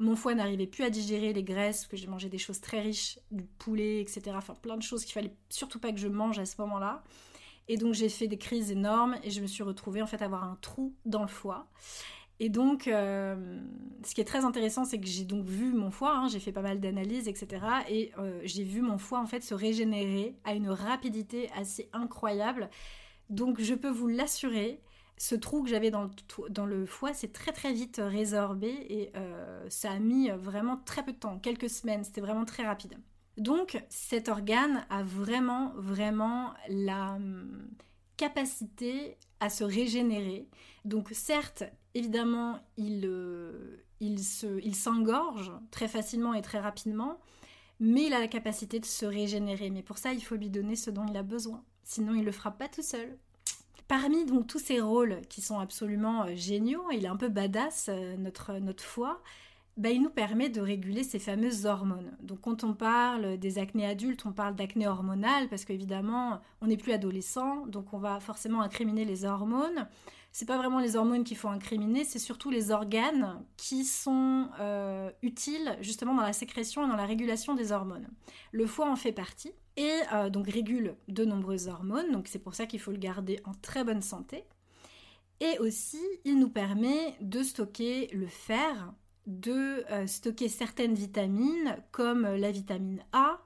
Mon 0.00 0.14
foie 0.14 0.34
n'arrivait 0.34 0.68
plus 0.68 0.84
à 0.84 0.90
digérer 0.90 1.32
les 1.32 1.42
graisses, 1.42 1.86
que 1.86 1.96
j'ai 1.96 2.06
mangé 2.06 2.28
des 2.28 2.38
choses 2.38 2.60
très 2.60 2.80
riches, 2.80 3.18
du 3.32 3.44
poulet, 3.44 4.00
etc. 4.00 4.22
Enfin, 4.34 4.54
plein 4.54 4.76
de 4.76 4.82
choses 4.82 5.04
qu'il 5.04 5.12
fallait 5.12 5.34
surtout 5.48 5.80
pas 5.80 5.92
que 5.92 5.98
je 5.98 6.06
mange 6.06 6.38
à 6.38 6.46
ce 6.46 6.54
moment-là. 6.60 7.02
Et 7.66 7.76
donc, 7.76 7.94
j'ai 7.94 8.08
fait 8.08 8.28
des 8.28 8.38
crises 8.38 8.70
énormes 8.70 9.16
et 9.24 9.30
je 9.30 9.40
me 9.40 9.46
suis 9.46 9.64
retrouvée 9.64 10.00
en 10.00 10.06
fait 10.06 10.22
avoir 10.22 10.44
un 10.44 10.56
trou 10.60 10.94
dans 11.04 11.22
le 11.22 11.28
foie. 11.28 11.68
Et 12.40 12.48
donc, 12.48 12.86
euh, 12.86 13.60
ce 14.04 14.14
qui 14.14 14.20
est 14.20 14.24
très 14.24 14.44
intéressant, 14.44 14.84
c'est 14.84 15.00
que 15.00 15.06
j'ai 15.06 15.24
donc 15.24 15.46
vu 15.46 15.72
mon 15.72 15.90
foie, 15.90 16.16
hein, 16.16 16.28
j'ai 16.28 16.38
fait 16.38 16.52
pas 16.52 16.62
mal 16.62 16.80
d'analyses, 16.80 17.26
etc. 17.26 17.66
Et 17.88 18.12
euh, 18.18 18.40
j'ai 18.44 18.62
vu 18.62 18.80
mon 18.80 18.98
foie 18.98 19.18
en 19.18 19.26
fait 19.26 19.42
se 19.42 19.54
régénérer 19.54 20.36
à 20.44 20.54
une 20.54 20.70
rapidité 20.70 21.50
assez 21.56 21.88
incroyable. 21.92 22.70
Donc, 23.28 23.60
je 23.60 23.74
peux 23.74 23.90
vous 23.90 24.06
l'assurer, 24.06 24.80
ce 25.16 25.34
trou 25.34 25.64
que 25.64 25.68
j'avais 25.68 25.90
dans 25.90 26.08
le, 26.66 26.86
foie 26.86 27.12
s'est 27.12 27.32
très 27.32 27.52
très 27.52 27.72
vite 27.72 28.00
résorbé 28.02 28.68
et 28.88 29.10
euh, 29.16 29.66
ça 29.68 29.90
a 29.90 29.98
mis 29.98 30.30
vraiment 30.30 30.76
très 30.76 31.02
peu 31.02 31.12
de 31.12 31.18
temps, 31.18 31.38
quelques 31.40 31.68
semaines, 31.68 32.04
c'était 32.04 32.20
vraiment 32.20 32.44
très 32.44 32.64
rapide. 32.64 32.94
Donc 33.36 33.84
cet 33.88 34.28
organe 34.28 34.84
a 34.90 35.02
vraiment 35.02 35.72
vraiment 35.76 36.54
la 36.68 37.14
hum, 37.14 37.68
capacité 38.18 39.16
à 39.40 39.48
se 39.48 39.64
régénérer. 39.64 40.46
Donc 40.84 41.08
certes, 41.12 41.64
évidemment, 41.94 42.60
il, 42.76 43.06
euh, 43.06 43.82
il 44.00 44.74
s'engorge 44.74 45.50
très 45.70 45.88
facilement 45.88 46.34
et 46.34 46.42
très 46.42 46.60
rapidement, 46.60 47.18
mais 47.80 48.06
il 48.06 48.12
a 48.12 48.20
la 48.20 48.28
capacité 48.28 48.80
de 48.80 48.84
se 48.84 49.06
régénérer. 49.06 49.70
Mais 49.70 49.82
pour 49.82 49.96
ça, 49.96 50.12
il 50.12 50.22
faut 50.22 50.34
lui 50.34 50.50
donner 50.50 50.76
ce 50.76 50.90
dont 50.90 51.06
il 51.08 51.16
a 51.16 51.22
besoin. 51.22 51.64
Sinon, 51.84 52.12
il 52.14 52.20
ne 52.20 52.26
le 52.26 52.32
fera 52.32 52.50
pas 52.50 52.68
tout 52.68 52.82
seul. 52.82 53.16
Parmi 53.86 54.26
donc 54.26 54.46
tous 54.46 54.58
ces 54.58 54.80
rôles 54.82 55.22
qui 55.30 55.40
sont 55.40 55.58
absolument 55.58 56.24
euh, 56.24 56.34
géniaux, 56.34 56.84
il 56.92 57.06
est 57.06 57.08
un 57.08 57.16
peu 57.16 57.28
badass, 57.28 57.86
euh, 57.88 58.16
notre, 58.18 58.58
notre 58.58 58.84
foie, 58.84 59.22
bah, 59.78 59.90
il 59.90 60.02
nous 60.02 60.10
permet 60.10 60.48
de 60.48 60.60
réguler 60.60 61.04
ces 61.04 61.20
fameuses 61.20 61.64
hormones. 61.64 62.16
Donc 62.20 62.40
quand 62.40 62.64
on 62.64 62.74
parle 62.74 63.38
des 63.38 63.58
acnés 63.58 63.86
adultes, 63.86 64.26
on 64.26 64.32
parle 64.32 64.56
d'acné 64.56 64.88
hormonale 64.88 65.48
parce 65.48 65.64
qu'évidemment, 65.64 66.40
on 66.60 66.66
n'est 66.66 66.76
plus 66.76 66.92
adolescent, 66.92 67.64
donc 67.66 67.94
on 67.94 67.98
va 67.98 68.18
forcément 68.18 68.60
incriminer 68.60 69.04
les 69.04 69.24
hormones. 69.24 69.86
C'est 70.32 70.46
pas 70.46 70.58
vraiment 70.58 70.80
les 70.80 70.96
hormones 70.96 71.22
qu'il 71.22 71.36
faut 71.36 71.48
incriminer, 71.48 72.02
c'est 72.02 72.18
surtout 72.18 72.50
les 72.50 72.72
organes 72.72 73.40
qui 73.56 73.84
sont 73.84 74.48
euh, 74.58 75.10
utiles 75.22 75.76
justement 75.80 76.14
dans 76.14 76.22
la 76.22 76.32
sécrétion 76.32 76.84
et 76.84 76.88
dans 76.88 76.96
la 76.96 77.06
régulation 77.06 77.54
des 77.54 77.70
hormones. 77.70 78.08
Le 78.50 78.66
foie 78.66 78.90
en 78.90 78.96
fait 78.96 79.12
partie 79.12 79.52
et 79.76 79.94
euh, 80.12 80.28
donc 80.28 80.48
régule 80.48 80.96
de 81.06 81.24
nombreuses 81.24 81.68
hormones, 81.68 82.10
donc 82.10 82.26
c'est 82.26 82.40
pour 82.40 82.56
ça 82.56 82.66
qu'il 82.66 82.80
faut 82.80 82.90
le 82.90 82.98
garder 82.98 83.40
en 83.44 83.52
très 83.54 83.84
bonne 83.84 84.02
santé. 84.02 84.42
Et 85.40 85.56
aussi, 85.60 86.02
il 86.24 86.40
nous 86.40 86.50
permet 86.50 87.16
de 87.20 87.44
stocker 87.44 88.08
le 88.12 88.26
fer, 88.26 88.92
de 89.28 89.84
euh, 89.90 90.06
stocker 90.06 90.48
certaines 90.48 90.94
vitamines 90.94 91.76
comme 91.92 92.22
la 92.22 92.50
vitamine 92.50 93.04
A, 93.12 93.38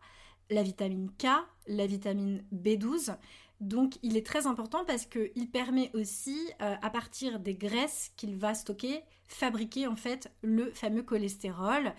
la 0.49 0.63
vitamine 0.63 1.11
K, 1.19 1.27
la 1.67 1.87
vitamine 1.87 2.45
B12. 2.55 3.17
Donc 3.61 3.99
il 4.03 4.17
est 4.17 4.25
très 4.25 4.47
important 4.47 4.85
parce 4.85 5.07
qu'il 5.07 5.51
permet 5.51 5.91
aussi, 5.95 6.39
euh, 6.61 6.75
à 6.81 6.91
partir 6.91 7.41
des 7.41 7.55
graisses 7.55 8.13
qu'il 8.17 8.37
va 8.37 8.55
stocker, 8.55 9.03
fabriquer 9.27 9.89
en 9.89 9.97
fait 9.97 10.33
le 10.43 10.71
fameux 10.71 11.03
cholestérol 11.03 11.93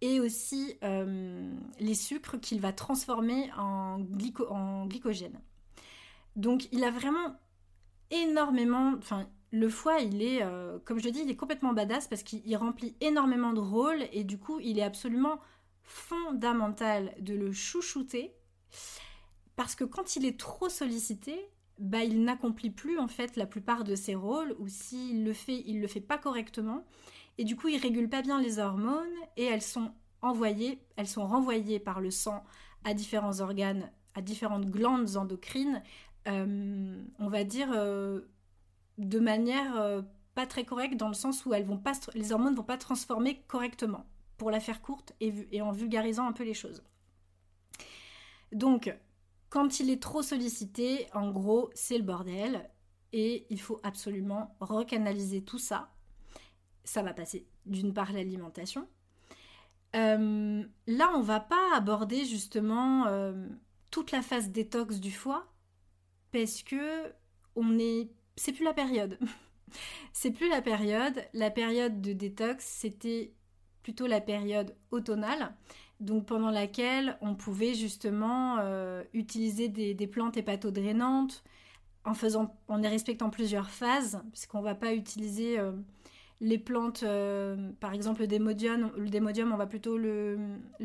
et 0.00 0.18
aussi 0.20 0.78
euh, 0.82 1.50
les 1.78 1.94
sucres 1.94 2.40
qu'il 2.40 2.60
va 2.60 2.72
transformer 2.72 3.50
en, 3.58 3.98
glycogène. 4.00 5.40
Donc 6.36 6.68
il 6.72 6.84
a 6.84 6.90
vraiment 6.90 7.36
énormément, 8.10 8.94
enfin 8.98 9.28
le 9.52 9.68
foie, 9.68 10.00
il 10.00 10.22
est, 10.22 10.42
euh, 10.42 10.78
comme 10.84 10.98
je 10.98 11.08
dis, 11.08 11.20
il 11.20 11.30
est 11.30 11.36
complètement 11.36 11.72
badass 11.72 12.08
parce 12.08 12.22
qu'il 12.22 12.56
remplit 12.56 12.96
énormément 13.00 13.52
de 13.52 13.60
rôles 13.60 14.06
et 14.12 14.24
du 14.24 14.38
coup, 14.38 14.58
il 14.60 14.78
est 14.78 14.82
absolument 14.82 15.40
fondamental 15.82 17.14
de 17.20 17.34
le 17.34 17.52
chouchouter 17.52 18.34
parce 19.54 19.74
que 19.74 19.84
quand 19.84 20.16
il 20.16 20.24
est 20.26 20.38
trop 20.38 20.68
sollicité, 20.68 21.38
bah, 21.78 22.04
il 22.04 22.24
n'accomplit 22.24 22.70
plus 22.70 22.98
en 22.98 23.08
fait 23.08 23.36
la 23.36 23.46
plupart 23.46 23.84
de 23.84 23.94
ses 23.94 24.14
rôles 24.14 24.54
ou 24.58 24.68
s'il 24.68 25.24
le 25.24 25.32
fait, 25.32 25.62
il 25.66 25.80
le 25.80 25.86
fait 25.86 26.00
pas 26.00 26.18
correctement 26.18 26.84
et 27.38 27.44
du 27.44 27.56
coup, 27.56 27.68
il 27.68 27.78
régule 27.78 28.08
pas 28.08 28.22
bien 28.22 28.40
les 28.40 28.58
hormones 28.58 29.06
et 29.36 29.44
elles 29.44 29.62
sont 29.62 29.92
envoyées, 30.22 30.80
elles 30.96 31.06
sont 31.06 31.26
renvoyées 31.26 31.78
par 31.78 32.00
le 32.00 32.10
sang 32.10 32.44
à 32.84 32.94
différents 32.94 33.40
organes, 33.40 33.90
à 34.14 34.22
différentes 34.22 34.66
glandes 34.66 35.16
endocrines, 35.16 35.82
euh, 36.28 37.02
on 37.18 37.28
va 37.28 37.44
dire 37.44 37.68
euh, 37.72 38.22
de 38.98 39.18
manière 39.18 39.76
euh, 39.76 40.02
pas 40.34 40.46
très 40.46 40.64
correcte 40.64 40.96
dans 40.96 41.08
le 41.08 41.14
sens 41.14 41.44
où 41.46 41.54
elles 41.54 41.64
vont 41.64 41.78
pas, 41.78 41.92
les 42.14 42.32
hormones 42.32 42.54
vont 42.54 42.62
pas 42.62 42.78
transformer 42.78 43.42
correctement, 43.48 44.06
pour 44.36 44.50
la 44.50 44.60
faire 44.60 44.82
courte 44.82 45.14
et, 45.20 45.62
en 45.62 45.72
vulgarisant 45.72 46.26
un 46.26 46.32
peu 46.32 46.44
les 46.44 46.54
choses. 46.54 46.82
Donc, 48.52 48.94
quand 49.48 49.80
il 49.80 49.90
est 49.90 50.02
trop 50.02 50.22
sollicité, 50.22 51.06
en 51.14 51.30
gros, 51.30 51.70
c'est 51.74 51.98
le 51.98 52.04
bordel 52.04 52.70
et 53.12 53.46
il 53.50 53.60
faut 53.60 53.80
absolument 53.82 54.56
recanaliser 54.60 55.42
tout 55.42 55.58
ça. 55.58 55.92
Ça 56.84 57.02
va 57.02 57.14
passer 57.14 57.46
d'une 57.64 57.94
part 57.94 58.12
l'alimentation. 58.12 58.86
Euh, 59.94 60.64
là, 60.86 61.10
on 61.14 61.22
va 61.22 61.40
pas 61.40 61.74
aborder 61.74 62.24
justement 62.24 63.06
euh, 63.06 63.48
toute 63.90 64.12
la 64.12 64.22
phase 64.22 64.50
détox 64.50 65.00
du 65.00 65.10
foie 65.10 65.46
parce 66.32 66.62
que 66.62 67.12
on 67.54 67.78
est, 67.78 68.10
c'est 68.36 68.52
plus 68.52 68.64
la 68.64 68.74
période. 68.74 69.18
c'est 70.12 70.30
plus 70.30 70.48
la 70.48 70.62
période. 70.62 71.24
La 71.32 71.50
période 71.50 72.00
de 72.00 72.12
détox, 72.12 72.64
c'était 72.64 73.32
plutôt 73.82 74.06
la 74.06 74.20
période 74.20 74.74
automnale 74.90 75.54
donc 76.00 76.26
pendant 76.26 76.50
laquelle 76.50 77.16
on 77.20 77.34
pouvait 77.34 77.74
justement 77.74 78.58
euh, 78.58 79.02
utiliser 79.14 79.68
des, 79.68 80.06
plantes 80.06 80.36
hépatodrainantes 80.36 81.42
en 82.04 82.14
faisant, 82.14 82.54
en 82.68 82.76
les 82.76 82.88
respectant 82.88 83.30
plusieurs 83.30 83.70
phases, 83.70 84.22
puisqu'on 84.32 84.58
ne 84.58 84.64
va 84.64 84.74
pas 84.74 84.92
utiliser 84.92 85.58
euh, 85.58 85.72
les 86.40 86.58
plantes, 86.58 87.02
euh, 87.02 87.72
par 87.80 87.94
exemple 87.94 88.20
le 88.20 88.26
démodium, 88.26 88.92
le 88.96 89.08
démodium, 89.08 89.52
on 89.52 89.56
va 89.56 89.66
plutôt 89.66 89.96
le, 89.96 90.38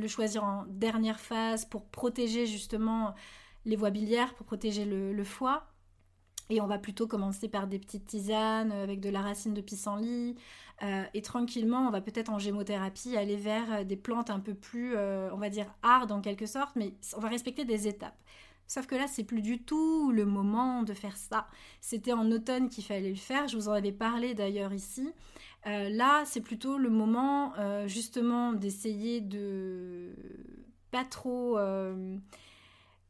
choisir 0.08 0.44
en 0.44 0.66
dernière 0.68 1.20
phase 1.20 1.66
pour 1.66 1.86
protéger 1.86 2.48
justement 2.48 3.14
les 3.66 3.76
voies 3.76 3.92
biliaires, 3.92 4.34
pour 4.34 4.46
protéger 4.46 4.86
le 4.86 5.24
foie. 5.24 5.71
Et 6.52 6.60
on 6.60 6.68
va 6.68 6.78
plutôt 6.78 7.08
commencer 7.08 7.48
par 7.48 7.66
des 7.66 7.80
petites 7.80 8.06
tisanes 8.06 8.74
avec 8.74 9.00
de 9.00 9.10
la 9.10 9.22
racine 9.22 9.54
de 9.54 9.62
pissenlit. 9.62 10.36
Euh, 10.84 11.04
et 11.14 11.22
tranquillement, 11.22 11.88
on 11.88 11.92
va 11.92 12.02
peut-être 12.02 12.30
en 12.30 12.40
gémothérapie 12.40 13.16
aller 13.16 13.38
vers 13.38 13.72
euh, 13.72 13.84
des 13.86 13.96
plantes 13.96 14.30
un 14.30 14.42
peu 14.42 14.54
plus, 14.54 14.94
euh, 14.98 15.30
on 15.32 15.38
va 15.38 15.50
dire, 15.50 15.74
hard 15.82 16.12
en 16.12 16.20
quelque 16.20 16.46
sorte, 16.46 16.76
mais 16.76 16.94
on 17.16 17.22
va 17.22 17.30
respecter 17.30 17.64
des 17.64 17.88
étapes. 17.88 18.18
Sauf 18.68 18.86
que 18.86 18.96
là, 18.96 19.08
c'est 19.08 19.24
plus 19.24 19.42
du 19.42 19.64
tout 19.64 20.12
le 20.12 20.26
moment 20.26 20.84
de 20.84 20.94
faire 20.94 21.16
ça. 21.16 21.48
C'était 21.80 22.12
en 22.12 22.30
automne 22.32 22.68
qu'il 22.68 22.84
fallait 22.84 23.12
le 23.12 23.16
faire. 23.16 23.48
Je 23.48 23.56
vous 23.56 23.70
en 23.70 23.74
avais 23.74 23.94
parlé 23.94 24.34
d'ailleurs 24.34 24.74
ici. 24.74 25.10
là, 25.66 26.24
c'est 26.26 26.42
plutôt 26.42 26.78
le 26.78 26.90
moment 26.90 27.54
justement 27.88 28.54
d'essayer 28.54 29.20
de 29.20 30.16
pas 30.90 31.04
trop, 31.04 31.58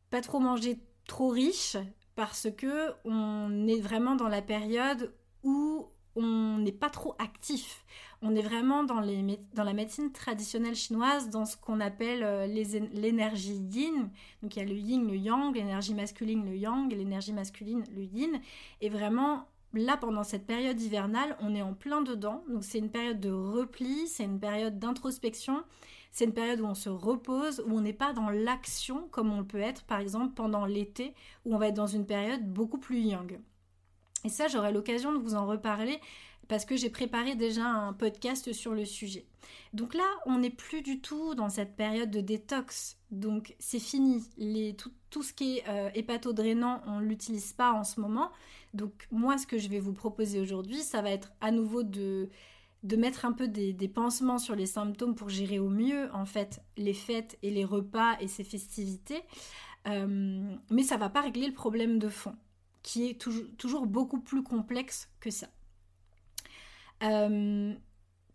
pas 0.10 0.22
trop 0.22 0.40
manger 0.40 0.80
trop 1.06 1.30
riche, 1.30 1.78
parce 2.16 2.48
que 2.56 2.92
on 3.06 3.68
est 3.68 3.80
vraiment 3.80 4.16
dans 4.16 4.28
la 4.28 4.42
période 4.42 5.14
où 5.44 5.88
on 6.16 6.58
n'est 6.58 6.72
pas 6.72 6.90
trop 6.90 7.16
actif. 7.20 7.86
On 8.22 8.36
est 8.36 8.42
vraiment 8.42 8.84
dans, 8.84 9.00
la 9.00 9.74
médecine 9.74 10.12
traditionnelle 10.12 10.76
chinoise, 10.76 11.30
dans 11.30 11.46
ce 11.46 11.58
qu'on 11.58 11.80
appelle 11.80 12.24
euh, 12.24 12.46
l'énergie 12.46 13.56
yin. 13.72 14.10
Donc 14.44 14.56
il 14.56 14.60
y 14.60 14.62
a 14.62 14.66
le 14.66 14.76
yin, 14.76 15.08
le 15.08 15.16
yang, 15.16 15.56
l'énergie 15.56 15.94
masculine, 15.94 16.46
le 16.46 16.56
yang, 16.56 16.92
l'énergie 16.92 17.34
masculine, 17.34 17.84
le 17.96 18.04
yin. 18.04 18.40
Et 18.82 18.90
vraiment, 18.90 19.48
là, 19.74 19.98
pendant 19.98 20.24
cette 20.24 20.46
période 20.46 20.80
hivernale, 20.80 21.36
on 21.40 21.56
est 21.56 21.62
en 21.62 21.74
plein 21.74 22.02
dedans. 22.02 22.44
Donc 22.50 22.64
c'est 22.64 22.80
une 22.80 22.92
période 22.92 23.20
de 23.20 23.32
repli, 23.32 24.08
c'est 24.08 24.26
une 24.26 24.40
période 24.40 24.78
d'introspection. 24.78 25.64
C'est 26.12 26.26
une 26.26 26.34
période 26.34 26.60
où 26.60 26.66
on 26.66 26.76
se 26.76 26.90
repose, 26.90 27.64
où 27.66 27.78
on 27.78 27.82
n'est 27.82 27.94
pas 27.94 28.14
dans 28.14 28.30
l'action 28.30 29.08
comme 29.12 29.32
on 29.32 29.44
peut 29.44 29.62
être 29.62 29.84
par 29.84 30.00
exemple 30.00 30.34
pendant 30.34 30.66
l'été, 30.66 31.14
où 31.46 31.56
on 31.56 31.58
va 31.58 31.68
être 31.68 31.76
dans 31.76 31.88
une 31.88 32.06
période 32.06 32.46
beaucoup 32.52 32.78
plus 32.78 33.00
yang. 33.00 33.40
Et 34.24 34.30
ça, 34.30 34.48
j'aurai 34.48 34.72
l'occasion 34.72 35.14
de 35.14 35.18
vous 35.18 35.36
en 35.36 35.48
reparler 35.48 36.00
parce 36.48 36.66
que 36.66 36.76
j'ai 36.76 36.90
préparé 36.90 37.36
déjà 37.36 37.66
un 37.66 37.94
podcast 37.94 38.52
sur 38.52 38.74
le 38.74 38.84
sujet. 38.84 39.26
Donc 39.74 39.94
là, 39.94 40.04
on 40.26 40.40
n'est 40.40 40.50
plus 40.50 40.82
du 40.82 41.00
tout 41.00 41.34
dans 41.34 41.48
cette 41.48 41.78
période 41.78 42.12
de 42.12 42.20
détox. 42.20 42.98
Donc 43.10 43.56
c'est 43.58 43.80
fini. 43.80 44.24
Les, 44.38 44.76
tout, 45.10 45.24
ce 45.24 45.32
qui 45.32 45.58
est 45.58 45.64
euh, 45.70 45.90
hépatodrainant, 45.96 46.82
on 46.88 47.00
ne 47.00 47.06
l'utilise 47.06 47.54
pas 47.54 47.72
en 47.72 47.86
ce 47.86 48.02
moment. 48.02 48.32
Donc 48.74 49.08
moi, 49.12 49.38
ce 49.38 49.48
que 49.48 49.58
je 49.58 49.70
vais 49.70 49.80
vous 49.80 49.94
proposer 49.94 50.42
aujourd'hui, 50.42 50.82
ça 50.82 51.02
va 51.02 51.12
être 51.12 51.32
à 51.40 51.52
nouveau 51.52 51.84
de 51.84 52.30
de 52.84 52.96
mettre 52.96 53.26
un 53.26 53.32
peu 53.32 53.48
des, 53.48 53.88
pansements 53.88 54.40
sur 54.40 54.56
les 54.56 54.66
symptômes 54.66 55.16
pour 55.16 55.30
gérer 55.30 55.60
au 55.60 55.70
mieux 55.70 56.10
en 56.14 56.26
fait 56.26 56.62
les 56.78 56.94
fêtes 56.94 57.38
et 57.44 57.52
les 57.52 57.66
repas 57.66 58.18
et 58.20 58.28
ces 58.28 58.44
festivités. 58.44 59.22
Euh, 59.88 60.56
mais 60.70 60.84
ça 60.84 60.98
va 60.98 61.10
pas 61.10 61.22
régler 61.22 61.48
le 61.48 61.54
problème 61.54 62.00
de 62.00 62.10
fond, 62.10 62.36
qui 62.84 63.10
est 63.10 63.20
toujours, 63.58 63.86
beaucoup 63.86 64.20
plus 64.20 64.44
complexe 64.44 65.10
que 65.20 65.30
ça. 65.30 65.48
Euh, 67.04 67.74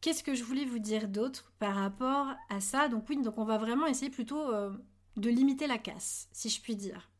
qu'est-ce 0.00 0.24
que 0.24 0.34
je 0.34 0.44
voulais 0.44 0.64
vous 0.64 0.80
dire 0.80 1.08
d'autre 1.08 1.52
par 1.58 1.74
rapport 1.74 2.34
à 2.48 2.60
ça? 2.60 2.88
Donc 2.88 3.08
oui, 3.08 3.18
on 3.36 3.44
va 3.44 3.58
vraiment 3.58 3.86
essayer 3.86 4.10
plutôt 4.10 4.52
euh, 4.52 4.72
de 5.16 5.30
limiter 5.30 5.66
la 5.66 5.78
casse, 5.78 6.28
si 6.32 6.48
je 6.48 6.60
puis 6.60 6.76
dire 6.76 7.10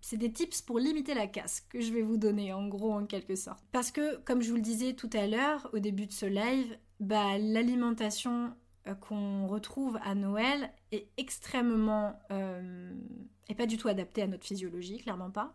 c'est 0.00 0.16
des 0.16 0.32
tips 0.32 0.62
pour 0.62 0.78
limiter 0.78 1.14
la 1.14 1.26
casse 1.26 1.60
que 1.68 1.80
je 1.80 1.92
vais 1.92 2.02
vous 2.02 2.16
donner 2.16 2.52
en 2.52 2.66
gros 2.68 2.92
en 2.92 3.06
quelque 3.06 3.36
sorte. 3.36 3.62
Parce 3.72 3.90
que 3.90 4.16
comme 4.24 4.42
je 4.42 4.50
vous 4.50 4.56
le 4.56 4.62
disais 4.62 4.94
tout 4.94 5.10
à 5.12 5.26
l'heure 5.26 5.68
au 5.72 5.78
début 5.78 6.06
de 6.06 6.12
ce 6.12 6.26
live, 6.26 6.76
bah, 7.00 7.38
l'alimentation 7.38 8.52
euh, 8.86 8.94
qu'on 8.94 9.46
retrouve 9.46 9.98
à 10.02 10.14
Noël 10.14 10.70
est 10.90 11.08
extrêmement 11.16 12.18
euh, 12.30 12.92
et 13.48 13.54
pas 13.54 13.66
du 13.66 13.76
tout 13.76 13.88
adaptée 13.88 14.22
à 14.22 14.26
notre 14.26 14.46
physiologie, 14.46 14.98
clairement 14.98 15.30
pas. 15.30 15.52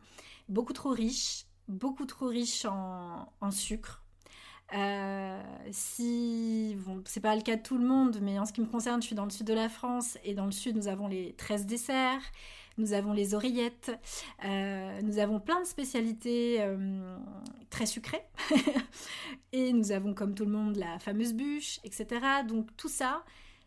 Beaucoup 0.47 0.73
trop 0.73 0.91
riche, 0.91 1.45
beaucoup 1.67 2.05
trop 2.05 2.27
riche 2.27 2.65
en, 2.65 3.51
sucre. 3.51 4.03
Euh, 4.75 5.41
si 5.71 6.75
c'est 7.05 7.19
pas 7.19 7.35
le 7.35 7.41
cas 7.41 7.55
de 7.55 7.61
tout 7.61 7.77
le 7.77 7.85
monde, 7.85 8.19
mais 8.21 8.37
en 8.37 8.45
ce 8.45 8.53
qui 8.53 8.61
me 8.61 8.65
concerne, 8.65 9.01
je 9.01 9.07
suis 9.07 9.15
dans 9.15 9.25
le 9.25 9.29
sud 9.29 9.47
de 9.47 9.53
la 9.53 9.69
France 9.69 10.17
et 10.23 10.33
dans 10.33 10.45
le 10.45 10.51
sud, 10.51 10.75
nous 10.75 10.87
avons 10.87 11.07
les 11.07 11.33
13 11.33 11.65
desserts 11.65 12.21
nous 12.77 12.93
avons 12.93 13.13
les 13.13 13.33
oreillettes, 13.33 13.91
euh, 14.43 15.01
nous 15.01 15.17
avons 15.19 15.39
plein 15.39 15.61
de 15.61 15.65
spécialités 15.65 16.57
euh, 16.59 17.17
très 17.69 17.85
sucrées, 17.85 18.23
et 19.51 19.73
nous 19.73 19.91
avons 19.91 20.13
comme 20.13 20.35
tout 20.35 20.45
le 20.45 20.51
monde 20.51 20.75
la 20.75 20.99
fameuse 20.99 21.33
bûche, 21.33 21.79
etc. 21.83 22.07
Donc 22.47 22.75
tout 22.77 22.89
ça, 22.89 23.23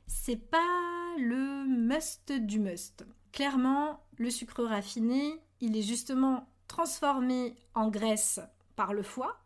c'est 0.06 0.50
pas 0.50 1.14
le 1.18 1.66
must 1.66 2.32
du 2.32 2.58
must. 2.58 3.06
Clairement, 3.32 4.04
le 4.16 4.30
sucre 4.30 4.64
raffiné, 4.64 5.40
il 5.60 5.76
est 5.76 5.82
justement 5.82 6.48
transformé 6.66 7.54
en 7.74 7.88
graisse 7.88 8.40
par 8.76 8.92
le 8.92 9.02
foie. 9.02 9.40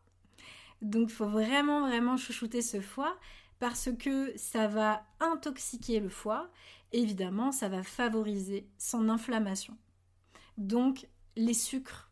Donc 0.82 1.10
il 1.10 1.14
faut 1.14 1.28
vraiment 1.28 1.86
vraiment 1.86 2.16
chouchouter 2.16 2.60
ce 2.60 2.80
foie 2.80 3.16
parce 3.62 3.90
que 3.96 4.36
ça 4.36 4.66
va 4.66 5.06
intoxiquer 5.20 6.00
le 6.00 6.08
foie 6.08 6.50
évidemment, 6.90 7.52
ça 7.52 7.68
va 7.68 7.84
favoriser 7.84 8.68
son 8.76 9.08
inflammation. 9.08 9.78
Donc, 10.58 11.06
les 11.36 11.54
sucres, 11.54 12.10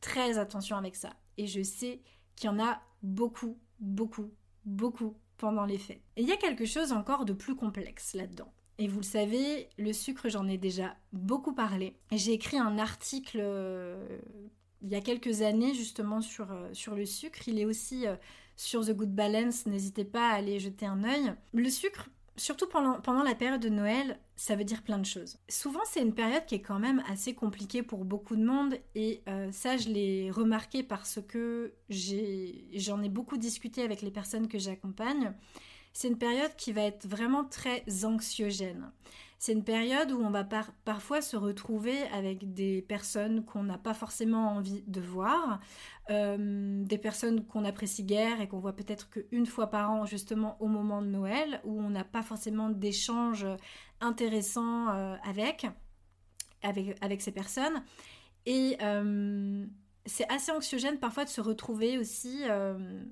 très 0.00 0.38
attention 0.38 0.78
avec 0.78 0.96
ça. 0.96 1.10
Et 1.36 1.46
je 1.46 1.62
sais 1.62 2.00
qu'il 2.36 2.46
y 2.46 2.50
en 2.54 2.58
a 2.58 2.80
beaucoup, 3.02 3.58
beaucoup, 3.80 4.32
beaucoup 4.64 5.14
pendant 5.36 5.66
les 5.66 5.76
fêtes. 5.76 6.00
Et 6.16 6.22
il 6.22 6.28
y 6.28 6.32
a 6.32 6.38
quelque 6.38 6.64
chose 6.64 6.92
encore 6.92 7.26
de 7.26 7.34
plus 7.34 7.54
complexe 7.54 8.14
là-dedans. 8.14 8.50
Et 8.78 8.88
vous 8.88 9.00
le 9.00 9.04
savez, 9.04 9.68
le 9.76 9.92
sucre, 9.92 10.30
j'en 10.30 10.48
ai 10.48 10.56
déjà 10.56 10.96
beaucoup 11.12 11.52
parlé. 11.52 11.98
J'ai 12.12 12.32
écrit 12.32 12.56
un 12.56 12.78
article 12.78 13.40
euh, 13.42 14.18
il 14.80 14.88
y 14.88 14.94
a 14.94 15.02
quelques 15.02 15.42
années 15.42 15.74
justement 15.74 16.22
sur, 16.22 16.50
euh, 16.50 16.70
sur 16.72 16.94
le 16.94 17.04
sucre. 17.04 17.46
Il 17.46 17.58
est 17.58 17.66
aussi 17.66 18.06
euh, 18.06 18.16
sur 18.58 18.84
The 18.84 18.90
Good 18.90 19.14
Balance, 19.14 19.66
n'hésitez 19.66 20.04
pas 20.04 20.30
à 20.30 20.34
aller 20.34 20.58
jeter 20.58 20.84
un 20.84 21.04
œil. 21.04 21.32
Le 21.54 21.70
sucre, 21.70 22.08
surtout 22.36 22.66
pendant, 22.66 23.22
la 23.22 23.36
période 23.36 23.60
de 23.60 23.68
Noël, 23.68 24.18
ça 24.34 24.56
veut 24.56 24.64
dire 24.64 24.82
plein 24.82 24.98
de 24.98 25.06
choses. 25.06 25.38
Souvent, 25.48 25.80
c'est 25.86 26.02
une 26.02 26.12
période 26.12 26.44
qui 26.44 26.56
est 26.56 26.60
quand 26.60 26.80
même 26.80 27.00
assez 27.08 27.34
compliquée 27.34 27.84
pour 27.84 28.04
beaucoup 28.04 28.34
de 28.34 28.44
monde 28.44 28.74
et 28.96 29.22
euh, 29.28 29.52
ça, 29.52 29.76
je 29.76 29.88
l'ai 29.88 30.32
remarqué 30.32 30.82
parce 30.82 31.20
que 31.26 31.72
j'en 31.88 33.00
ai, 33.02 33.08
beaucoup 33.08 33.36
discuté 33.38 33.82
avec 33.82 34.02
les 34.02 34.10
personnes 34.10 34.48
que 34.48 34.58
j'accompagne. 34.58 35.32
C'est 35.92 36.08
une 36.08 36.18
période 36.18 36.54
qui 36.56 36.72
va 36.72 36.82
être 36.82 37.06
vraiment 37.06 37.44
très 37.44 37.84
anxiogène. 38.04 38.90
C'est 39.38 39.52
une 39.52 39.62
période 39.62 40.10
où 40.10 40.20
on 40.20 40.30
va 40.30 40.44
parfois 40.84 41.22
se 41.22 41.36
retrouver 41.36 41.96
avec 42.12 42.52
des 42.54 42.82
personnes 42.82 43.44
qu'on 43.44 43.62
n'a 43.62 43.78
pas 43.78 43.94
forcément 43.94 44.48
envie 44.48 44.82
de 44.88 45.00
voir, 45.00 45.60
euh, 46.10 46.82
des 46.84 46.98
personnes 46.98 47.46
qu'on 47.46 47.64
apprécie 47.64 48.02
guère 48.02 48.40
et 48.40 48.48
qu'on 48.48 48.58
voit 48.58 48.74
peut-être 48.74 49.08
qu'une 49.08 49.46
fois 49.46 49.68
par 49.68 49.92
an, 49.92 50.06
justement 50.06 50.56
au 50.60 50.66
moment 50.66 51.02
de 51.02 51.06
Noël, 51.06 51.60
où 51.62 51.80
on 51.80 51.88
n'a 51.88 52.02
pas 52.02 52.22
forcément 52.22 52.68
d'échanges 52.68 53.46
intéressants 54.00 54.88
euh, 54.88 55.14
avec, 55.24 55.66
avec, 56.62 57.22
ces 57.22 57.32
personnes. 57.32 57.84
Et 58.44 58.76
euh, 58.82 59.64
c'est 60.04 60.28
assez 60.32 60.50
anxiogène 60.50 60.98
parfois 60.98 61.24
de 61.24 61.30
se 61.30 61.40
retrouver 61.40 61.96
aussi 61.96 62.42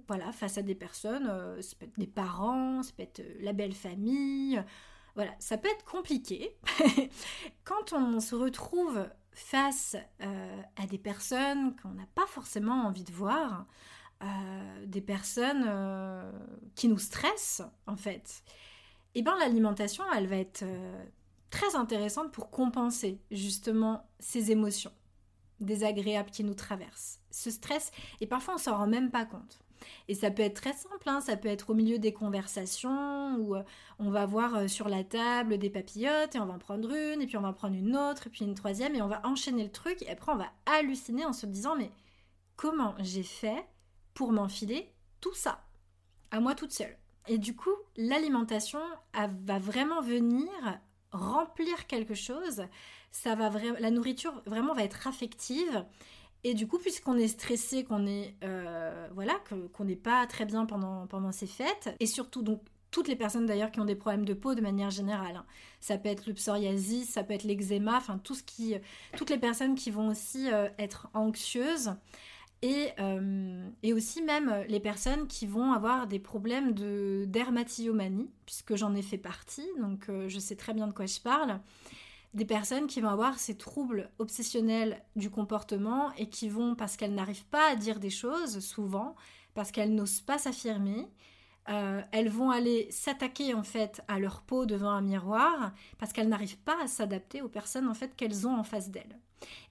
voilà, 0.08 0.32
face 0.32 0.58
à 0.58 0.62
des 0.62 0.74
personnes, 0.74 1.30
ça 1.60 1.76
peut 1.78 1.84
être 1.84 1.98
des 1.98 2.08
parents, 2.08 2.82
ça 2.82 2.90
peut 2.96 3.04
être 3.04 3.22
la 3.38 3.52
belle 3.52 3.74
famille 3.74 4.60
voilà, 5.16 5.34
ça 5.38 5.56
peut 5.56 5.68
être 5.68 5.84
compliqué. 5.84 6.56
Quand 7.64 7.94
on 7.94 8.20
se 8.20 8.34
retrouve 8.34 9.08
face 9.32 9.96
euh, 10.20 10.62
à 10.76 10.86
des 10.86 10.98
personnes 10.98 11.74
qu'on 11.76 11.94
n'a 11.94 12.06
pas 12.14 12.26
forcément 12.26 12.84
envie 12.86 13.02
de 13.02 13.12
voir, 13.12 13.66
euh, 14.22 14.86
des 14.86 15.00
personnes 15.00 15.64
euh, 15.66 16.30
qui 16.74 16.88
nous 16.88 16.98
stressent 16.98 17.62
en 17.86 17.96
fait, 17.96 18.44
eh 19.14 19.22
bien 19.22 19.36
l'alimentation, 19.38 20.04
elle 20.14 20.26
va 20.26 20.36
être 20.36 20.64
très 21.48 21.76
intéressante 21.76 22.30
pour 22.30 22.50
compenser 22.50 23.22
justement 23.30 24.06
ces 24.20 24.50
émotions 24.50 24.92
désagréables 25.60 26.30
qui 26.30 26.44
nous 26.44 26.54
traversent, 26.54 27.20
ce 27.30 27.50
stress, 27.50 27.90
et 28.20 28.26
parfois 28.26 28.56
on 28.56 28.58
s'en 28.58 28.76
rend 28.76 28.86
même 28.86 29.10
pas 29.10 29.24
compte. 29.24 29.65
Et 30.08 30.14
ça 30.14 30.30
peut 30.30 30.42
être 30.42 30.60
très 30.60 30.72
simple, 30.72 31.08
hein. 31.08 31.20
ça 31.20 31.36
peut 31.36 31.48
être 31.48 31.70
au 31.70 31.74
milieu 31.74 31.98
des 31.98 32.12
conversations 32.12 33.36
où 33.36 33.56
euh, 33.56 33.62
on 33.98 34.10
va 34.10 34.26
voir 34.26 34.54
euh, 34.56 34.68
sur 34.68 34.88
la 34.88 35.04
table 35.04 35.58
des 35.58 35.70
papillotes 35.70 36.34
et 36.34 36.38
on 36.40 36.46
va 36.46 36.54
en 36.54 36.58
prendre 36.58 36.90
une, 36.90 37.22
et 37.22 37.26
puis 37.26 37.36
on 37.36 37.42
va 37.42 37.48
en 37.48 37.52
prendre 37.52 37.76
une 37.76 37.96
autre, 37.96 38.26
et 38.26 38.30
puis 38.30 38.44
une 38.44 38.54
troisième, 38.54 38.94
et 38.94 39.02
on 39.02 39.08
va 39.08 39.20
enchaîner 39.24 39.64
le 39.64 39.72
truc, 39.72 40.02
et 40.02 40.10
après 40.10 40.32
on 40.32 40.36
va 40.36 40.50
halluciner 40.66 41.24
en 41.24 41.32
se 41.32 41.46
disant 41.46 41.76
mais 41.76 41.90
comment 42.56 42.94
j'ai 43.00 43.22
fait 43.22 43.66
pour 44.14 44.32
m'enfiler 44.32 44.92
tout 45.20 45.34
ça 45.34 45.60
à 46.30 46.40
moi 46.40 46.54
toute 46.54 46.72
seule? 46.72 46.96
Et 47.28 47.38
du 47.38 47.56
coup, 47.56 47.74
l'alimentation 47.96 48.78
va 49.12 49.58
vraiment 49.58 50.00
venir 50.00 50.48
remplir 51.12 51.86
quelque 51.86 52.14
chose, 52.14 52.62
ça 53.10 53.34
va 53.34 53.50
la 53.80 53.90
nourriture 53.90 54.42
vraiment 54.46 54.74
va 54.74 54.84
être 54.84 55.06
affective 55.06 55.84
et 56.44 56.54
du 56.54 56.66
coup, 56.66 56.78
puisqu'on 56.78 57.16
est 57.16 57.28
stressé, 57.28 57.84
qu'on 57.84 58.06
est 58.06 58.34
euh, 58.44 59.08
voilà, 59.14 59.34
qu'on 59.72 59.84
n'est 59.84 59.96
pas 59.96 60.26
très 60.26 60.44
bien 60.44 60.66
pendant, 60.66 61.06
pendant 61.06 61.32
ces 61.32 61.46
fêtes, 61.46 61.94
et 62.00 62.06
surtout 62.06 62.42
donc 62.42 62.60
toutes 62.90 63.08
les 63.08 63.16
personnes 63.16 63.46
d'ailleurs 63.46 63.70
qui 63.70 63.80
ont 63.80 63.84
des 63.84 63.96
problèmes 63.96 64.24
de 64.24 64.32
peau 64.32 64.54
de 64.54 64.60
manière 64.60 64.90
générale. 64.90 65.36
Hein. 65.36 65.46
Ça 65.80 65.98
peut 65.98 66.08
être 66.08 66.26
le 66.26 66.34
psoriasis, 66.34 67.08
ça 67.10 67.24
peut 67.24 67.34
être 67.34 67.44
l'eczéma, 67.44 67.96
enfin 67.96 68.18
tout 68.18 68.34
ce 68.34 68.42
qui, 68.42 68.74
toutes 69.16 69.30
les 69.30 69.38
personnes 69.38 69.74
qui 69.74 69.90
vont 69.90 70.08
aussi 70.08 70.50
euh, 70.52 70.68
être 70.78 71.08
anxieuses. 71.14 71.94
Et, 72.62 72.88
euh, 73.00 73.68
et, 73.82 73.92
aussi 73.92 74.22
même 74.22 74.64
les 74.66 74.80
personnes 74.80 75.26
qui 75.26 75.46
vont 75.46 75.72
avoir 75.72 76.06
des 76.06 76.18
problèmes 76.18 76.72
de 76.72 77.24
dermatillomanie, 77.28 78.30
puisque 78.46 78.76
j'en 78.76 78.94
ai 78.94 79.02
fait 79.02 79.18
partie, 79.18 79.68
donc 79.78 80.08
je 80.26 80.38
sais 80.38 80.56
très 80.56 80.72
bien 80.72 80.86
de 80.86 80.92
quoi 80.92 81.04
je 81.04 81.20
parle 81.20 81.60
des 82.36 82.44
personnes 82.44 82.86
qui 82.86 83.00
vont 83.00 83.08
avoir 83.08 83.38
ces 83.38 83.56
troubles 83.56 84.10
obsessionnels 84.18 85.02
du 85.16 85.30
comportement 85.30 86.12
et 86.18 86.28
qui 86.28 86.50
vont, 86.50 86.74
parce 86.74 86.98
qu'elles 86.98 87.14
n'arrivent 87.14 87.46
pas 87.46 87.72
à 87.72 87.76
dire 87.76 87.98
des 87.98 88.10
choses, 88.10 88.60
souvent, 88.60 89.16
parce 89.54 89.72
qu'elles 89.72 89.94
n'osent 89.94 90.20
pas 90.20 90.36
s'affirmer, 90.36 91.08
euh, 91.70 92.02
elles 92.12 92.28
vont 92.28 92.50
aller 92.50 92.88
s'attaquer 92.90 93.54
en 93.54 93.62
fait 93.62 94.02
à 94.06 94.18
leur 94.18 94.42
peau 94.42 94.66
devant 94.66 94.90
un 94.90 95.00
miroir 95.00 95.72
parce 95.98 96.12
qu'elles 96.12 96.28
n'arrivent 96.28 96.58
pas 96.58 96.76
à 96.80 96.86
s'adapter 96.86 97.42
aux 97.42 97.48
personnes 97.48 97.88
en 97.88 97.94
fait 97.94 98.14
qu'elles 98.14 98.46
ont 98.46 98.54
en 98.54 98.62
face 98.62 98.90
d'elles. 98.90 99.18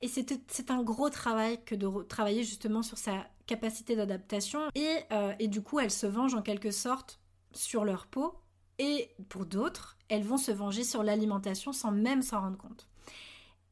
Et 0.02 0.08
c'est 0.08 0.72
un 0.72 0.84
gros 0.84 1.10
travail 1.10 1.64
que 1.64 1.76
de 1.76 1.88
travailler 2.04 2.44
justement 2.44 2.82
sur 2.82 2.98
sa 2.98 3.28
capacité 3.46 3.96
d'adaptation 3.96 4.60
et, 4.76 4.98
euh, 5.14 5.34
et 5.40 5.48
du 5.48 5.62
coup 5.62 5.80
elles 5.80 5.92
se 5.92 6.08
vengent 6.08 6.36
en 6.36 6.42
quelque 6.42 6.72
sorte 6.72 7.22
sur 7.54 7.86
leur 7.86 8.08
peau 8.08 8.36
et 8.79 9.09
pour 9.29 9.46
d'autres, 9.46 9.98
elles 10.09 10.24
vont 10.24 10.38
se 10.38 10.51
venger 10.51 10.83
sur 10.83 11.03
l'alimentation 11.03 11.74
sans 11.74 11.92
même 11.92 12.22
s'en 12.22 12.42
rendre 12.42 12.57
compte. 12.57 12.88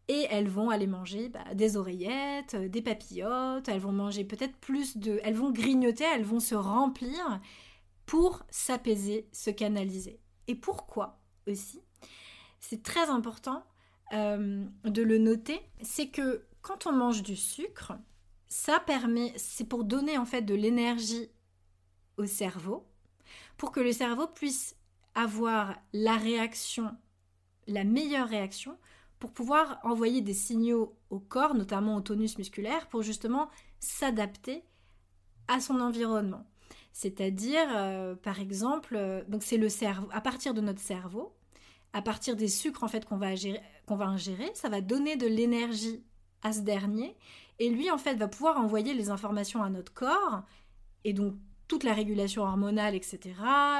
Et 0.07 0.27
elles 0.29 0.49
vont 0.49 0.69
aller 0.69 0.87
manger 0.87 1.29
bah, 1.29 1.53
des 1.53 1.77
oreillettes, 1.77 2.55
euh, 2.55 2.67
des 2.67 2.81
papillotes, 2.81 3.67
elles 3.69 3.79
vont 3.79 3.93
manger 3.93 4.25
peut-être 4.25 4.57
plus 4.57 4.97
de... 4.97 5.19
Elles 5.23 5.35
vont 5.35 5.51
grignoter, 5.51 6.03
elles 6.03 6.25
vont 6.25 6.41
se 6.41 6.55
remplir 6.55 7.39
pour 8.05 8.43
s'apaiser, 8.49 9.29
se 9.31 9.49
canaliser. 9.49 10.19
Et 10.47 10.55
pourquoi 10.55 11.21
aussi? 11.47 11.81
C'est 12.59 12.83
très 12.83 13.09
important 13.09 13.63
euh, 14.13 14.65
de 14.83 15.01
le 15.01 15.17
noter, 15.17 15.59
c'est 15.81 16.07
que 16.07 16.45
quand 16.61 16.85
on 16.85 16.91
mange 16.91 17.23
du 17.23 17.35
sucre, 17.35 17.93
ça 18.47 18.79
permet, 18.79 19.33
c'est 19.37 19.67
pour 19.67 19.83
donner 19.83 20.17
en 20.17 20.25
fait 20.25 20.41
de 20.41 20.53
l'énergie 20.53 21.29
au 22.17 22.25
cerveau, 22.25 22.85
pour 23.57 23.71
que 23.71 23.79
le 23.79 23.91
cerveau 23.91 24.27
puisse 24.27 24.75
avoir 25.15 25.75
la 25.93 26.17
réaction, 26.17 26.95
la 27.67 27.83
meilleure 27.83 28.27
réaction, 28.27 28.77
pour 29.19 29.31
pouvoir 29.31 29.79
envoyer 29.83 30.21
des 30.21 30.33
signaux 30.33 30.97
au 31.09 31.19
corps, 31.19 31.55
notamment 31.55 31.95
au 31.95 32.01
tonus 32.01 32.37
musculaire, 32.37 32.87
pour 32.89 33.03
justement 33.03 33.49
s'adapter 33.79 34.63
à 35.47 35.59
son 35.59 35.79
environnement. 35.79 36.45
C'est-à-dire, 36.91 37.67
euh, 37.75 38.15
par 38.15 38.39
exemple, 38.39 38.95
euh, 38.95 39.23
donc 39.27 39.43
c'est 39.43 39.57
le 39.57 39.69
cerveau, 39.69 40.07
à 40.11 40.21
partir 40.21 40.53
de 40.53 40.61
notre 40.61 40.81
cerveau, 40.81 41.33
à 41.93 42.01
partir 42.01 42.35
des 42.35 42.47
sucres 42.47 42.83
en 42.83 42.87
fait 42.87 43.05
qu'on 43.05 43.17
va, 43.17 43.33
va 43.33 44.05
ingérer, 44.05 44.51
ça 44.55 44.69
va 44.69 44.81
donner 44.81 45.15
de 45.15 45.27
l'énergie 45.27 46.03
à 46.41 46.53
ce 46.53 46.59
dernier, 46.59 47.15
et 47.59 47.69
lui 47.69 47.89
en 47.91 47.97
fait 47.97 48.15
va 48.15 48.27
pouvoir 48.27 48.57
envoyer 48.57 48.93
les 48.93 49.09
informations 49.09 49.63
à 49.63 49.69
notre 49.69 49.93
corps, 49.93 50.43
et 51.03 51.13
donc 51.13 51.35
toute 51.73 51.83
la 51.85 51.95
régulation 51.95 52.43
hormonale, 52.43 52.93
etc., 52.93 53.33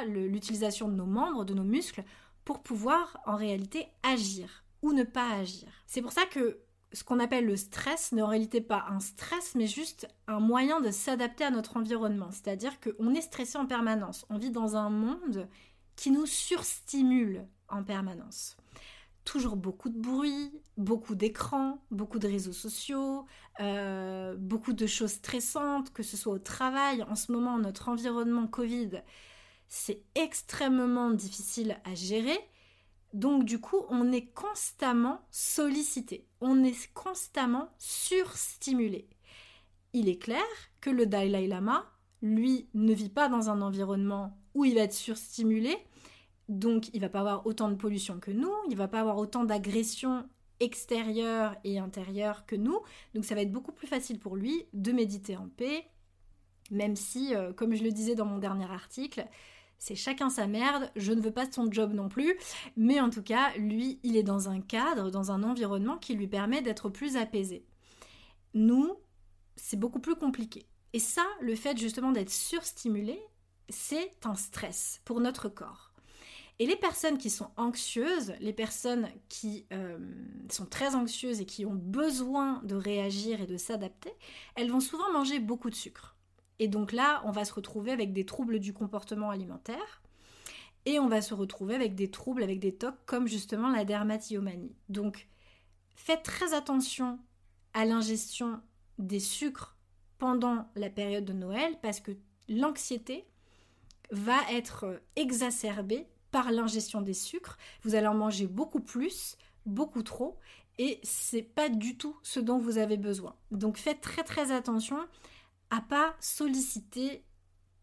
l'utilisation 0.08 0.90
de 0.90 0.96
nos 0.96 1.06
membres, 1.06 1.46
de 1.46 1.54
nos 1.54 1.64
muscles, 1.64 2.04
pour 2.44 2.64
pouvoir 2.64 3.20
en 3.28 3.36
réalité 3.36 3.86
agir 4.02 4.64
ou 4.82 4.94
ne 4.94 5.04
pas 5.04 5.32
agir. 5.34 5.68
C'est 5.86 6.02
pour 6.02 6.12
ça 6.12 6.26
que 6.26 6.58
ce 6.92 7.04
qu'on 7.04 7.20
appelle 7.20 7.46
le 7.46 7.56
stress 7.56 8.12
n'est 8.12 8.24
en 8.24 8.30
réalité 8.30 8.62
pas 8.62 8.88
un 8.90 9.00
stress, 9.00 9.54
mais 9.54 9.68
juste 9.68 10.08
un 10.28 10.40
moyen 10.40 10.82
de 10.82 10.90
s'adapter 10.90 11.44
à 11.44 11.52
notre 11.52 11.78
environnement. 11.78 12.32
C'est-à-dire 12.32 12.80
qu'on 12.80 13.14
est 13.14 13.22
stressé 13.22 13.60
en 13.60 13.68
permanence. 13.68 14.26
On 14.32 14.40
vit 14.40 14.50
dans 14.50 14.76
un 14.76 14.90
monde 14.90 15.48
qui 15.96 16.10
nous 16.10 16.26
surstimule 16.26 17.46
en 17.70 17.84
permanence 17.84 18.58
toujours 19.26 19.56
beaucoup 19.56 19.90
de 19.90 20.00
bruit, 20.00 20.52
beaucoup 20.78 21.16
d'écrans, 21.16 21.84
beaucoup 21.92 22.20
de 22.20 22.28
réseaux 22.28 22.54
sociaux, 22.54 23.26
euh, 23.60 24.36
beaucoup 24.38 24.74
de 24.74 24.86
choses 24.86 25.14
stressantes, 25.14 25.92
que 25.94 26.04
ce 26.04 26.18
soit 26.18 26.34
au 26.34 26.40
travail. 26.40 27.04
En 27.04 27.16
ce 27.16 27.32
moment, 27.32 27.58
notre 27.58 27.90
environnement 27.90 28.48
Covid, 28.48 29.02
c'est 29.68 30.04
extrêmement 30.16 31.12
difficile 31.12 31.78
à 31.86 31.96
gérer. 31.96 32.38
Donc 33.14 33.46
du 33.46 33.60
coup, 33.60 33.86
on 33.90 34.12
est 34.12 34.34
constamment 34.34 35.22
sollicité, 35.30 36.28
on 36.42 36.64
est 36.64 36.92
constamment 36.94 37.70
surstimulé. 37.78 39.08
Il 39.94 40.10
est 40.10 40.18
clair 40.18 40.44
que 40.82 40.90
le 40.90 41.06
Dalai 41.06 41.48
Lama, 41.48 41.86
lui, 42.24 42.68
ne 42.74 42.94
vit 42.94 43.10
pas 43.10 43.30
dans 43.30 43.50
un 43.50 43.62
environnement 43.62 44.38
où 44.56 44.66
il 44.66 44.76
va 44.76 44.82
être 44.82 44.94
surstimulé, 44.94 45.78
donc, 46.50 46.90
il 46.94 47.02
va 47.02 47.10
pas 47.10 47.20
avoir 47.20 47.46
autant 47.46 47.70
de 47.70 47.76
pollution 47.76 48.20
que 48.20 48.32
nous, 48.32 48.54
il 48.70 48.76
va 48.76 48.88
pas 48.88 49.00
avoir 49.00 49.18
autant 49.18 49.44
d'agressions 49.44 50.28
extérieures 50.60 51.56
et 51.64 51.80
intérieures 51.80 52.46
que 52.46 52.56
nous. 52.56 52.80
Donc, 53.14 53.26
ça 53.26 53.36
va 53.36 53.42
être 53.42 53.52
beaucoup 53.52 53.72
plus 53.72 53.88
facile 53.88 54.20
pour 54.20 54.36
lui 54.36 54.66
de 54.74 54.92
méditer 54.92 55.38
en 55.38 55.48
paix, 55.48 55.86
même 56.72 56.96
si, 56.96 57.36
euh, 57.36 57.54
comme 57.54 57.76
je 57.76 57.84
le 57.84 57.92
disais 57.92 58.16
dans 58.16 58.26
mon 58.26 58.40
dernier 58.40 58.70
article, 58.70 59.26
c'est 59.78 59.96
chacun 59.96 60.30
sa 60.30 60.48
merde, 60.48 60.90
je 60.96 61.12
ne 61.12 61.22
veux 61.22 61.32
pas 61.32 61.52
son 61.52 61.70
job 61.70 61.94
non 61.94 62.08
plus, 62.08 62.38
mais 62.78 63.02
en 63.02 63.10
tout 63.10 63.24
cas, 63.24 63.54
lui, 63.58 64.00
il 64.04 64.16
est 64.16 64.24
dans 64.24 64.48
un 64.48 64.62
cadre, 64.62 65.12
dans 65.12 65.32
un 65.32 65.44
environnement 65.44 65.98
qui 65.98 66.16
lui 66.16 66.28
permet 66.28 66.62
d'être 66.62 66.90
plus 66.90 67.18
apaisé. 67.18 67.66
Nous, 68.54 68.94
c'est 69.58 69.78
beaucoup 69.78 70.00
plus 70.00 70.16
compliqué. 70.16 70.66
Et 70.94 71.00
ça, 71.00 71.26
le 71.42 71.56
fait 71.56 71.78
justement 71.78 72.12
d'être 72.12 72.30
surstimulé, 72.30 73.20
c'est 73.68 74.26
un 74.26 74.36
stress 74.36 75.02
pour 75.04 75.20
notre 75.20 75.50
corps. 75.50 75.93
Et 76.60 76.66
les 76.66 76.76
personnes 76.76 77.18
qui 77.18 77.30
sont 77.30 77.50
anxieuses, 77.58 78.34
les 78.40 78.54
personnes 78.54 79.10
qui 79.28 79.66
euh, 79.74 79.98
sont 80.50 80.66
très 80.66 80.96
anxieuses 80.96 81.42
et 81.42 81.46
qui 81.46 81.66
ont 81.66 81.74
besoin 81.74 82.62
de 82.64 82.76
réagir 82.76 83.42
et 83.42 83.48
de 83.48 83.58
s'adapter, 83.58 84.14
elles 84.56 84.70
vont 84.70 84.80
souvent 84.80 85.12
manger 85.12 85.40
beaucoup 85.40 85.70
de 85.70 85.76
sucre. 85.76 86.16
Et 86.60 86.68
donc 86.68 86.92
là, 86.92 87.22
on 87.26 87.32
va 87.32 87.46
se 87.46 87.54
retrouver 87.54 87.92
avec 87.92 88.14
des 88.14 88.26
troubles 88.26 88.60
du 88.60 88.74
comportement 88.74 89.32
alimentaire 89.32 90.04
et 90.86 91.00
on 91.00 91.08
va 91.08 91.22
se 91.22 91.34
retrouver 91.34 91.76
avec 91.76 91.96
des 91.96 92.12
troubles, 92.12 92.44
avec 92.44 92.60
des 92.60 92.76
tocs 92.76 93.04
comme 93.06 93.28
justement 93.28 93.70
la 93.70 93.86
dermatillomanie. 93.86 94.76
Donc 94.90 95.28
faites 95.96 96.24
très 96.24 96.54
attention 96.54 97.20
à 97.74 97.86
l'ingestion 97.86 98.62
des 99.00 99.20
sucres 99.20 99.76
pendant 100.20 100.70
la 100.76 100.90
période 100.90 101.26
de 101.26 101.34
Noël 101.34 101.78
parce 101.82 102.00
que 102.00 102.12
l'anxiété 102.48 103.26
va 104.12 104.38
être 104.52 105.02
exacerbée 105.16 106.08
par 106.34 106.52
l'ingestion 106.52 107.02
des 107.02 107.14
sucres. 107.14 107.58
Vous 107.84 107.96
allez 107.96 108.08
en 108.08 108.16
manger 108.16 108.48
beaucoup 108.48 108.82
plus, 108.82 109.38
beaucoup 109.66 110.04
trop, 110.04 110.38
et 110.80 111.00
c'est 111.04 111.44
pas 111.44 111.70
du 111.70 111.96
tout 111.96 112.18
ce 112.24 112.42
dont 112.42 112.58
vous 112.58 112.78
avez 112.80 112.98
besoin. 112.98 113.36
Donc 113.52 113.78
faites 113.78 114.02
très 114.02 114.24
très 114.24 114.52
attention 114.52 114.98
à 115.70 115.80
pas 115.80 116.16
solliciter 116.20 117.24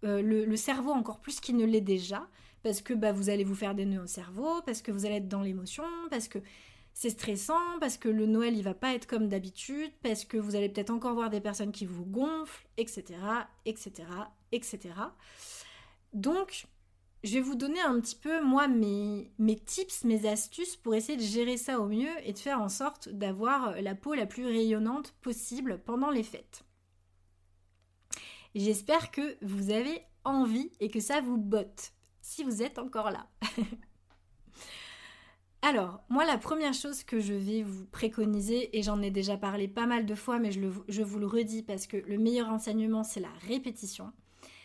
euh, 0.05 0.21
le, 0.21 0.57
cerveau 0.57 0.91
encore 0.91 1.21
plus 1.21 1.41
qu'il 1.41 1.57
ne 1.57 1.65
l'est 1.65 1.81
déjà, 1.81 2.29
parce 2.63 2.83
que 2.83 2.93
bah, 2.93 3.13
vous 3.13 3.31
allez 3.31 3.45
vous 3.45 3.55
faire 3.55 3.75
des 3.75 3.87
nœuds 3.87 4.03
au 4.03 4.07
cerveau, 4.07 4.61
parce 4.67 4.83
que 4.83 4.91
vous 4.91 5.07
allez 5.07 5.17
être 5.17 5.29
dans 5.29 5.43
l'émotion, 5.43 5.85
parce 6.11 6.27
que 6.27 6.41
c'est 6.93 7.11
stressant, 7.11 7.79
parce 7.81 7.97
que 7.97 8.09
le 8.09 8.27
Noël 8.27 8.57
il 8.57 8.63
va 8.65 8.75
pas 8.75 8.95
être 8.95 9.07
comme 9.07 9.29
d'habitude, 9.29 9.93
parce 10.03 10.25
que 10.25 10.37
vous 10.37 10.57
allez 10.57 10.69
peut-être 10.69 10.91
encore 10.91 11.15
voir 11.15 11.31
des 11.31 11.41
personnes 11.41 11.71
qui 11.71 11.87
vous 11.87 12.05
gonflent, 12.05 12.67
etc., 12.77 13.15
etc., 13.65 13.93
etc. 14.51 14.91
Donc 16.13 16.67
je 17.23 17.35
vais 17.35 17.41
vous 17.41 17.55
donner 17.55 17.81
un 17.81 18.01
petit 18.01 18.17
peu, 18.17 18.43
moi, 18.43 18.67
mes, 18.67 19.31
tips, 19.67 20.05
mes 20.05 20.27
astuces 20.27 20.77
pour 20.77 20.95
essayer 20.95 21.19
de 21.19 21.23
gérer 21.23 21.59
ça 21.59 21.79
au 21.79 21.87
mieux 21.87 22.13
et 22.25 22.33
de 22.33 22.39
faire 22.39 22.61
en 22.61 22.71
sorte 22.71 23.11
d'avoir 23.11 23.81
la 23.83 23.95
peau 23.95 24.15
la 24.15 24.27
plus 24.27 24.47
rayonnante 24.47 25.13
possible 25.21 25.83
pendant 25.85 26.11
les 26.11 26.23
fêtes. 26.23 26.65
J'espère 28.55 29.11
que 29.11 29.37
vous 29.43 29.71
avez 29.71 30.03
envie 30.25 30.73
et 30.81 30.89
que 30.89 31.01
ça 31.01 31.21
vous 31.21 31.37
botte, 31.37 31.93
si 32.23 32.43
vous 32.43 32.63
êtes 32.63 32.79
encore 32.79 33.11
là. 33.11 33.27
Alors, 35.63 36.03
moi, 36.09 36.25
la 36.25 36.39
première 36.39 36.73
chose 36.73 37.05
que 37.05 37.21
je 37.21 37.35
vais 37.35 37.63
vous 37.63 37.85
préconiser, 37.85 38.77
et 38.79 38.83
j'en 38.83 39.03
ai 39.03 39.11
déjà 39.11 39.37
parlé 39.37 39.69
pas 39.69 39.85
mal 39.85 40.07
de 40.07 40.15
fois, 40.15 40.39
mais 40.39 40.53
je, 40.53 40.61
je 40.89 41.03
vous 41.03 41.19
le 41.19 41.27
redis 41.27 41.63
parce 41.63 41.87
que 41.87 41.99
le 41.99 42.17
meilleur 42.17 42.49
enseignement, 42.49 43.05
c'est 43.05 43.21
la 43.21 43.33
répétition, 43.47 44.11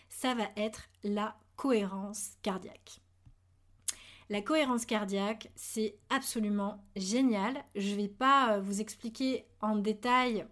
ça 0.08 0.34
va 0.36 0.46
être 0.56 0.88
la 1.04 1.36
cohérence 1.56 2.34
cardiaque. 2.42 3.02
La 4.30 4.42
cohérence 4.42 4.86
cardiaque, 4.86 5.52
c'est 5.56 5.98
absolument 6.10 6.84
génial. 6.96 7.64
Je 7.76 7.92
ne 7.92 7.96
vais 7.96 8.08
pas 8.08 8.54
euh, 8.56 8.60
vous 8.60 8.82
expliquer 8.82 9.46
en 9.62 9.76
détail 9.76 10.48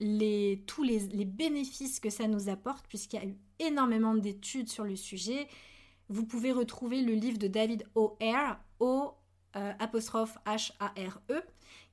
les, 0.00 0.64
tous 0.66 0.82
les, 0.82 1.24
bénéfices 1.24 2.00
que 2.00 2.10
ça 2.10 2.26
nous 2.26 2.48
apporte, 2.48 2.86
puisqu'il 2.88 3.16
y 3.20 3.22
a 3.22 3.26
eu 3.26 3.36
énormément 3.60 4.16
d'études 4.16 4.68
sur 4.68 4.82
le 4.82 4.96
sujet. 4.96 5.46
Vous 6.08 6.26
pouvez 6.26 6.50
retrouver 6.50 7.02
le 7.02 7.14
livre 7.14 7.38
de 7.38 7.46
David 7.46 7.86
O'Hare, 7.94 8.58
O 8.80 9.12
euh, 9.54 9.72
apostrophe 9.78 10.36
H-A-R-E, 10.44 11.40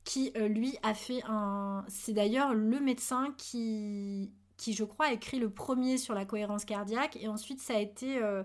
qui 0.04 0.32
euh, 0.38 0.48
lui 0.48 0.76
a 0.82 0.96
fait 0.96 1.22
un... 1.28 1.86
C'est 1.88 2.14
d'ailleurs 2.14 2.56
le 2.56 2.80
médecin 2.80 3.36
qui 3.38 4.32
qui 4.60 4.74
je 4.74 4.84
crois 4.84 5.08
a 5.08 5.14
écrit 5.14 5.40
le 5.40 5.50
premier 5.50 5.98
sur 5.98 6.14
la 6.14 6.26
cohérence 6.26 6.66
cardiaque 6.66 7.18
et 7.20 7.30
ensuite 7.30 7.62
ça 7.62 7.76
a 7.76 7.80
été 7.80 8.18
euh, 8.22 8.44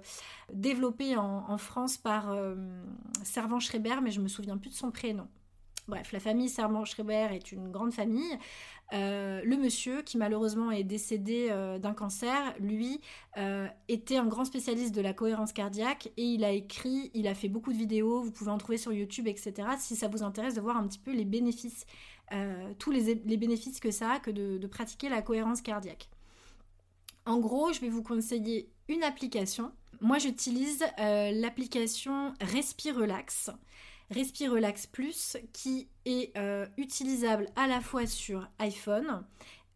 développé 0.53 1.17
en, 1.17 1.59
France 1.59 1.97
par 1.97 2.31
euh, 2.31 2.55
Servan-Schreiber 3.25 3.97
mais 4.03 4.13
je 4.13 4.21
me 4.21 4.29
souviens 4.29 4.57
plus 4.57 4.71
de 4.71 4.75
son 4.75 4.91
prénom. 4.91 5.27
Bref, 5.87 6.13
la 6.13 6.21
famille 6.21 6.49
Servan-Schreiber 6.49 7.29
est 7.33 7.53
une 7.53 7.71
grande 7.71 7.93
famille. 7.93 8.39
Euh, 8.95 9.43
le 9.45 9.57
monsieur, 9.59 10.01
qui 10.01 10.17
malheureusement 10.17 10.71
est 10.71 10.85
décédé 10.85 11.51
d'un 11.79 11.93
cancer, 11.93 12.55
lui, 12.59 13.03
était 13.89 14.17
un 14.17 14.25
grand 14.25 14.47
spécialiste 14.47 14.95
de 14.95 15.03
la 15.03 15.13
cohérence 15.13 15.53
cardiaque 15.53 16.11
et 16.17 16.23
il 16.23 16.43
a 16.43 16.53
écrit, 16.53 17.11
il 17.13 17.29
a 17.29 17.35
fait 17.35 17.51
beaucoup 17.51 17.71
de 17.71 17.77
vidéos, 17.77 18.23
vous 18.23 18.33
pouvez 18.33 18.51
en 18.51 18.57
trouver 18.57 18.79
sur 18.79 18.95
YouTube, 18.95 19.27
etc. 19.27 19.69
Si 19.79 19.95
ça 19.95 20.09
vous 20.09 20.23
intéresse 20.23 20.55
de 20.55 20.63
voir 20.63 20.79
un 20.79 20.87
petit 20.87 20.99
peu 20.99 21.13
les 21.13 21.27
bénéfices 21.27 21.85
euh, 21.85 22.14
tous 22.79 22.91
les, 22.91 23.15
bénéfices 23.15 23.81
que 23.81 23.91
ça 23.91 24.13
a 24.13 24.21
que 24.21 24.31
de, 24.31 24.67
pratiquer 24.67 25.09
la 25.09 25.23
cohérence 25.23 25.63
cardiaque. 25.63 26.09
En 27.27 27.39
gros, 27.39 27.73
je 27.73 27.81
vais 27.81 27.89
vous 27.89 28.03
conseiller 28.03 28.69
une 28.89 29.03
application. 29.03 29.73
Moi, 30.01 30.19
j'utilise 30.19 30.85
euh, 30.99 31.31
l'application 31.33 32.35
Respirelax. 32.41 33.51
Respirelax 34.11 34.87
Plus 34.87 35.39
qui 35.53 35.89
est 36.05 36.37
euh, 36.37 36.67
utilisable 36.77 37.47
à 37.57 37.67
la 37.67 37.81
fois 37.81 38.07
sur 38.07 38.47
iPhone, 38.59 39.25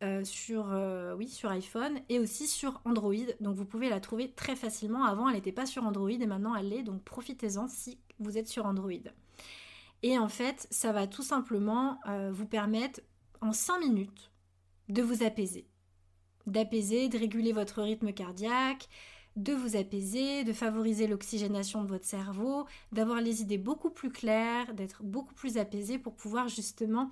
oui, 0.02 1.28
sur 1.28 1.50
iPhone 1.50 1.98
et 2.08 2.18
aussi 2.18 2.46
sur 2.46 2.80
Android. 2.84 3.14
Donc 3.40 3.56
vous 3.56 3.64
pouvez 3.64 3.88
la 3.88 4.00
trouver 4.00 4.30
très 4.30 4.54
facilement. 4.54 5.04
Avant, 5.04 5.28
elle 5.28 5.36
n'était 5.36 5.52
pas 5.52 5.66
sur 5.66 5.84
Android 5.84 6.10
et 6.10 6.26
maintenant 6.26 6.54
elle 6.54 6.68
l'est. 6.68 6.82
Donc 6.82 7.02
profitez-en 7.04 7.68
si 7.68 7.98
vous 8.18 8.36
êtes 8.36 8.48
sur 8.48 8.66
Android. 8.66 8.92
Et 10.02 10.18
en 10.18 10.28
fait, 10.28 10.66
ça 10.70 10.92
va 10.92 11.06
tout 11.06 11.22
simplement 11.22 11.98
euh, 12.08 12.30
vous 12.32 12.46
permettre 12.46 13.00
en 13.40 13.52
5 13.52 13.80
minutes 13.80 14.30
de 14.88 15.02
vous 15.02 15.22
apaiser. 15.22 15.66
D'apaiser, 16.46 17.08
de 17.08 17.18
réguler 17.18 17.52
votre 17.52 17.82
rythme 17.82 18.12
cardiaque, 18.12 18.88
de 19.36 19.52
vous 19.52 19.76
apaiser, 19.76 20.44
de 20.44 20.52
favoriser 20.52 21.06
l'oxygénation 21.06 21.82
de 21.82 21.88
votre 21.88 22.04
cerveau, 22.04 22.66
d'avoir 22.92 23.20
les 23.20 23.42
idées 23.42 23.58
beaucoup 23.58 23.90
plus 23.90 24.10
claires, 24.10 24.74
d'être 24.74 25.02
beaucoup 25.02 25.34
plus 25.34 25.58
apaisé 25.58 25.98
pour 25.98 26.14
pouvoir 26.14 26.48
justement 26.48 27.10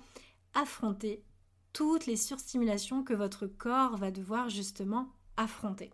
affronter 0.53 1.23
toutes 1.73 2.05
les 2.05 2.17
surstimulations 2.17 3.03
que 3.03 3.13
votre 3.13 3.47
corps 3.47 3.97
va 3.97 4.11
devoir 4.11 4.49
justement 4.49 5.09
affronter. 5.37 5.91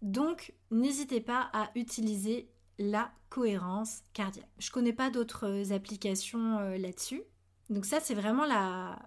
Donc, 0.00 0.52
n'hésitez 0.70 1.20
pas 1.20 1.50
à 1.52 1.70
utiliser 1.76 2.48
la 2.82 3.12
cohérence 3.30 4.02
cardiaque. 4.12 4.48
Je 4.58 4.70
connais 4.70 4.92
pas 4.92 5.10
d'autres 5.10 5.46
euh, 5.46 5.74
applications 5.74 6.58
euh, 6.58 6.76
là-dessus. 6.76 7.22
Donc 7.70 7.86
ça, 7.86 8.00
c'est 8.00 8.14
vraiment 8.14 8.44
la, 8.44 8.98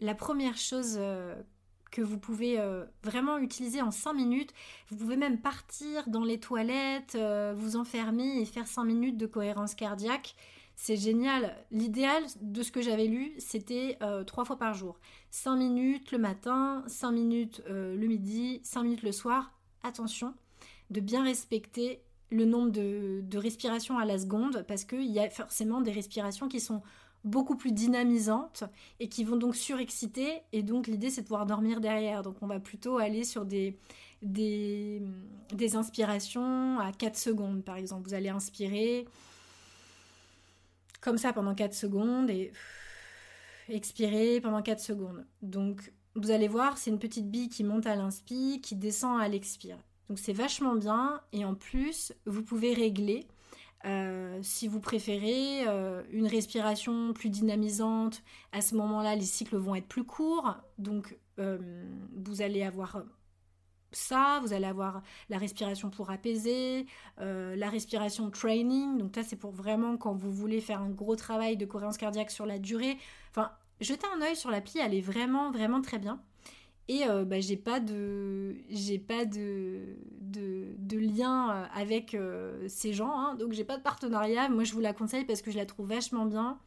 la 0.00 0.14
première 0.14 0.56
chose 0.56 0.96
euh, 0.98 1.34
que 1.90 2.02
vous 2.02 2.18
pouvez 2.18 2.60
vraiment 3.02 3.38
utiliser 3.38 3.80
en 3.80 3.90
5 3.90 4.12
minutes. 4.12 4.52
Vous 4.90 4.96
pouvez 4.98 5.16
même 5.16 5.40
partir 5.40 6.06
dans 6.08 6.24
les 6.24 6.38
toilettes, 6.38 7.16
vous 7.56 7.76
enfermer 7.76 8.40
et 8.40 8.44
faire 8.44 8.66
5 8.66 8.84
minutes 8.84 9.16
de 9.16 9.24
cohérence 9.24 9.74
cardiaque. 9.74 10.34
C'est 10.74 10.96
génial. 10.96 11.56
L'idéal 11.70 12.22
de 12.42 12.62
ce 12.62 12.70
que 12.70 12.82
j'avais 12.82 13.06
lu, 13.06 13.32
c'était 13.38 13.98
3 14.26 14.44
fois 14.44 14.58
par 14.58 14.74
jour. 14.74 14.98
5 15.30 15.56
minutes 15.56 16.12
le 16.12 16.18
matin, 16.18 16.84
5 16.86 17.12
minutes 17.12 17.62
le 17.66 18.06
midi, 18.06 18.60
5 18.62 18.82
minutes 18.82 19.02
le 19.02 19.12
soir. 19.12 19.52
Attention 19.82 20.34
de 20.90 21.00
bien 21.00 21.24
respecter 21.24 22.02
le 22.30 22.44
nombre 22.44 22.70
de, 22.70 23.38
respirations 23.38 23.98
à 23.98 24.04
la 24.04 24.18
seconde 24.18 24.64
parce 24.66 24.84
qu'il 24.84 25.10
y 25.10 25.20
a 25.20 25.30
forcément 25.30 25.80
des 25.80 25.92
respirations 25.92 26.48
qui 26.48 26.60
sont 26.60 26.82
beaucoup 27.24 27.56
plus 27.56 27.72
dynamisantes 27.72 28.64
et 29.00 29.08
qui 29.08 29.24
vont 29.24 29.36
donc 29.36 29.56
surexciter 29.56 30.42
et 30.52 30.62
donc 30.62 30.86
l'idée 30.86 31.10
c'est 31.10 31.22
de 31.22 31.26
pouvoir 31.26 31.46
dormir 31.46 31.80
derrière. 31.80 32.22
Donc 32.22 32.36
on 32.40 32.46
va 32.46 32.60
plutôt 32.60 32.98
aller 32.98 33.24
sur 33.24 33.44
des, 33.44 33.78
des, 34.22 35.02
des 35.52 35.76
inspirations 35.76 36.78
à 36.78 36.92
4 36.92 37.16
secondes 37.16 37.64
par 37.64 37.76
exemple. 37.76 38.08
Vous 38.08 38.14
allez 38.14 38.28
inspirer 38.28 39.06
comme 41.00 41.18
ça 41.18 41.32
pendant 41.32 41.54
4 41.54 41.74
secondes 41.74 42.30
et 42.30 42.52
expirer 43.68 44.40
pendant 44.40 44.62
4 44.62 44.80
secondes. 44.80 45.26
Donc 45.42 45.92
vous 46.14 46.30
allez 46.30 46.48
voir 46.48 46.78
c'est 46.78 46.90
une 46.90 46.98
petite 46.98 47.30
bille 47.30 47.48
qui 47.48 47.64
monte 47.64 47.86
à 47.86 47.96
l'inspire 47.96 48.60
qui 48.60 48.74
descend 48.76 49.20
à 49.20 49.28
l'expire 49.28 49.78
donc 50.08 50.18
c'est 50.18 50.32
vachement 50.32 50.74
bien. 50.74 51.20
Et 51.32 51.44
en 51.44 51.54
plus 51.54 52.12
vous 52.26 52.42
pouvez 52.42 52.74
régler 52.74 53.26
euh, 53.86 54.38
si 54.42 54.66
vous 54.66 54.80
préférez 54.80 55.66
euh, 55.68 56.02
une 56.10 56.26
respiration 56.26 57.12
plus 57.12 57.30
dynamisante, 57.30 58.22
à 58.52 58.60
ce 58.60 58.74
moment-là 58.74 59.14
les 59.14 59.22
cycles 59.22 59.56
vont 59.56 59.76
être 59.76 59.86
plus 59.86 60.04
courts, 60.04 60.56
donc 60.78 61.16
euh, 61.38 61.86
vous 62.16 62.42
allez 62.42 62.64
avoir 62.64 63.04
ça, 63.92 64.40
vous 64.42 64.52
allez 64.52 64.66
avoir 64.66 65.02
la 65.28 65.38
respiration 65.38 65.90
pour 65.90 66.10
apaiser, 66.10 66.86
la 67.18 67.70
respiration 67.70 68.30
training, 68.30 68.98
donc 68.98 69.12
ça 69.14 69.22
c'est 69.22 69.36
pour 69.36 69.52
vraiment 69.52 69.96
quand 69.96 70.14
vous 70.14 70.32
voulez 70.32 70.60
faire 70.60 70.80
un 70.80 70.90
gros 70.90 71.16
travail 71.16 71.56
de 71.56 71.64
cohérence 71.64 71.96
cardiaque 71.96 72.30
sur 72.30 72.44
la 72.44 72.58
durée. 72.58 72.98
Enfin, 73.30 73.52
jetez 73.80 74.06
un 74.16 74.22
œil 74.22 74.36
sur 74.36 74.50
l'appli, 74.50 74.80
elle 74.80 74.94
est 74.94 75.00
vraiment 75.00 75.50
vraiment 75.50 75.80
très 75.80 75.98
bien. 75.98 76.20
Et 76.88 77.04
euh, 77.08 77.24
bah, 77.24 77.40
j'ai 77.40 77.56
pas 77.56 77.80
de 77.80 78.54
lien 80.92 81.50
euh, 81.50 81.66
avec 81.74 82.14
euh, 82.14 82.68
ces 82.68 82.92
gens, 82.92 83.10
hein. 83.10 83.34
donc 83.34 83.52
j'ai 83.52 83.64
pas 83.64 83.76
de 83.76 83.82
partenariat. 83.82 84.48
Moi, 84.48 84.64
je 84.64 84.72
vous 84.72 84.80
la 84.80 84.92
conseille 84.92 85.24
parce 85.24 85.42
que 85.42 85.50
je 85.50 85.56
la 85.56 85.66
trouve 85.66 85.88
vachement 85.88 86.26
bien 86.26 86.60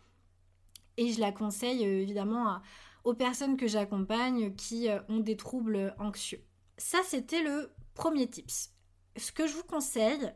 et 0.98 1.12
je 1.14 1.22
la 1.22 1.32
conseille 1.32 1.84
évidemment 1.84 2.60
aux 3.06 3.14
personnes 3.14 3.56
que 3.56 3.68
j'accompagne 3.68 4.54
qui 4.56 4.90
ont 5.08 5.20
des 5.20 5.38
troubles 5.38 5.96
anxieux. 5.98 6.44
Ça, 6.78 7.00
c'était 7.06 7.42
le 7.42 7.72
premier 7.94 8.28
tips. 8.28 8.72
Ce 9.16 9.32
que 9.32 9.48
je 9.48 9.54
vous 9.54 9.64
conseille, 9.64 10.34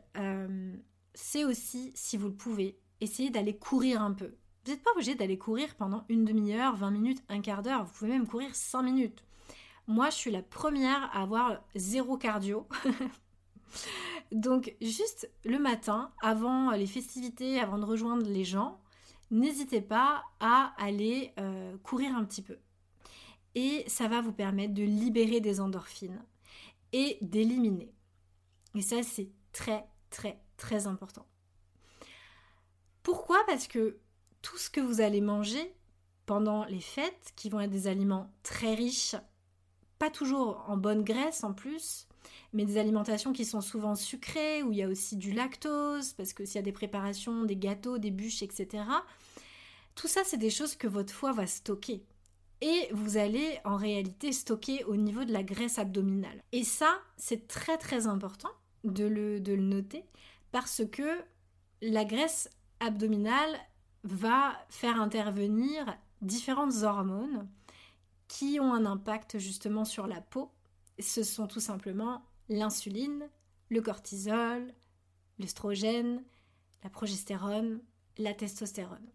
c'est 1.12 1.44
aussi, 1.44 1.92
si 1.94 2.16
vous 2.16 2.28
le 2.28 2.34
pouvez, 2.34 2.78
essayer 3.02 3.28
d'aller 3.28 3.58
courir 3.58 4.00
un 4.00 4.12
peu. 4.12 4.34
Vous 4.64 4.72
n'êtes 4.72 4.82
pas 4.82 4.92
obligé 4.92 5.14
d'aller 5.14 5.36
courir 5.36 5.74
pendant 5.74 6.06
une 6.08 6.24
demi-heure, 6.24 6.76
20 6.76 6.90
minutes, 6.90 7.22
un 7.28 7.42
quart 7.42 7.60
d'heure. 7.62 7.84
Vous 7.84 7.92
pouvez 7.92 8.10
même 8.10 8.26
courir 8.26 8.54
5 8.54 8.82
minutes. 8.82 9.22
Moi, 9.86 10.10
je 10.10 10.16
suis 10.16 10.30
la 10.30 10.42
première 10.42 11.10
à 11.14 11.22
avoir 11.22 11.62
zéro 11.74 12.16
cardio. 12.16 12.66
Donc, 14.32 14.74
juste 14.80 15.30
le 15.44 15.58
matin, 15.58 16.12
avant 16.22 16.70
les 16.72 16.86
festivités, 16.86 17.60
avant 17.60 17.78
de 17.78 17.84
rejoindre 17.84 18.26
les 18.26 18.44
gens, 18.44 18.80
n'hésitez 19.30 19.80
pas 19.80 20.24
à 20.40 20.74
aller 20.78 21.32
euh, 21.38 21.76
courir 21.82 22.16
un 22.16 22.24
petit 22.24 22.42
peu. 22.42 22.58
Et 23.54 23.84
ça 23.86 24.08
va 24.08 24.20
vous 24.20 24.32
permettre 24.32 24.74
de 24.74 24.82
libérer 24.82 25.40
des 25.40 25.60
endorphines 25.60 26.24
et 26.92 27.18
d'éliminer. 27.20 27.92
Et 28.74 28.82
ça, 28.82 29.02
c'est 29.02 29.30
très, 29.52 29.86
très, 30.10 30.40
très 30.56 30.86
important. 30.86 31.26
Pourquoi? 33.02 33.44
Parce 33.46 33.66
que 33.66 33.98
tout 34.42 34.56
ce 34.56 34.70
que 34.70 34.80
vous 34.80 35.00
allez 35.00 35.20
manger 35.20 35.74
pendant 36.26 36.64
les 36.64 36.80
fêtes, 36.80 37.32
qui 37.36 37.50
vont 37.50 37.60
être 37.60 37.70
des 37.70 37.86
aliments 37.86 38.32
très 38.42 38.74
riches, 38.74 39.14
toujours 40.10 40.64
en 40.68 40.76
bonne 40.76 41.02
graisse 41.02 41.44
en 41.44 41.52
plus, 41.52 42.06
mais 42.52 42.64
des 42.64 42.78
alimentations 42.78 43.32
qui 43.32 43.44
sont 43.44 43.60
souvent 43.60 43.94
sucrées, 43.94 44.62
où 44.62 44.72
il 44.72 44.78
y 44.78 44.82
a 44.82 44.88
aussi 44.88 45.16
du 45.16 45.32
lactose, 45.32 46.12
parce 46.12 46.32
que 46.32 46.44
s'il 46.44 46.56
y 46.56 46.58
a 46.58 46.62
des 46.62 46.72
préparations, 46.72 47.44
des 47.44 47.56
gâteaux, 47.56 47.98
des 47.98 48.10
bûches, 48.10 48.42
etc., 48.42 48.84
tout 49.94 50.08
ça, 50.08 50.22
c'est 50.24 50.38
des 50.38 50.50
choses 50.50 50.74
que 50.74 50.88
votre 50.88 51.12
foie 51.12 51.32
va 51.32 51.46
stocker. 51.46 52.02
Et 52.60 52.88
vous 52.92 53.16
allez 53.16 53.58
en 53.64 53.76
réalité 53.76 54.32
stocker 54.32 54.84
au 54.84 54.96
niveau 54.96 55.24
de 55.24 55.32
la 55.32 55.42
graisse 55.42 55.78
abdominale. 55.78 56.42
Et 56.52 56.64
ça, 56.64 56.98
c'est 57.16 57.46
très 57.46 57.76
très 57.76 58.06
important 58.06 58.50
de 58.84 59.04
le, 59.04 59.40
de 59.40 59.52
le 59.52 59.62
noter, 59.62 60.04
parce 60.52 60.82
que 60.90 61.18
la 61.82 62.04
graisse 62.04 62.50
abdominale 62.80 63.58
va 64.04 64.54
faire 64.68 65.00
intervenir 65.00 65.96
différentes 66.22 66.82
hormones 66.82 67.46
qui 68.28 68.58
ont 68.60 68.72
un 68.72 68.86
impact 68.86 69.38
justement 69.38 69.84
sur 69.84 70.06
la 70.06 70.20
peau. 70.20 70.52
Ce 70.98 71.22
sont 71.22 71.46
tout 71.46 71.60
simplement 71.60 72.22
l'insuline, 72.48 73.28
le 73.68 73.80
cortisol, 73.80 74.74
l'œstrogène, 75.38 76.22
la 76.82 76.90
progestérone, 76.90 77.80
la 78.18 78.34
testostérone. 78.34 79.10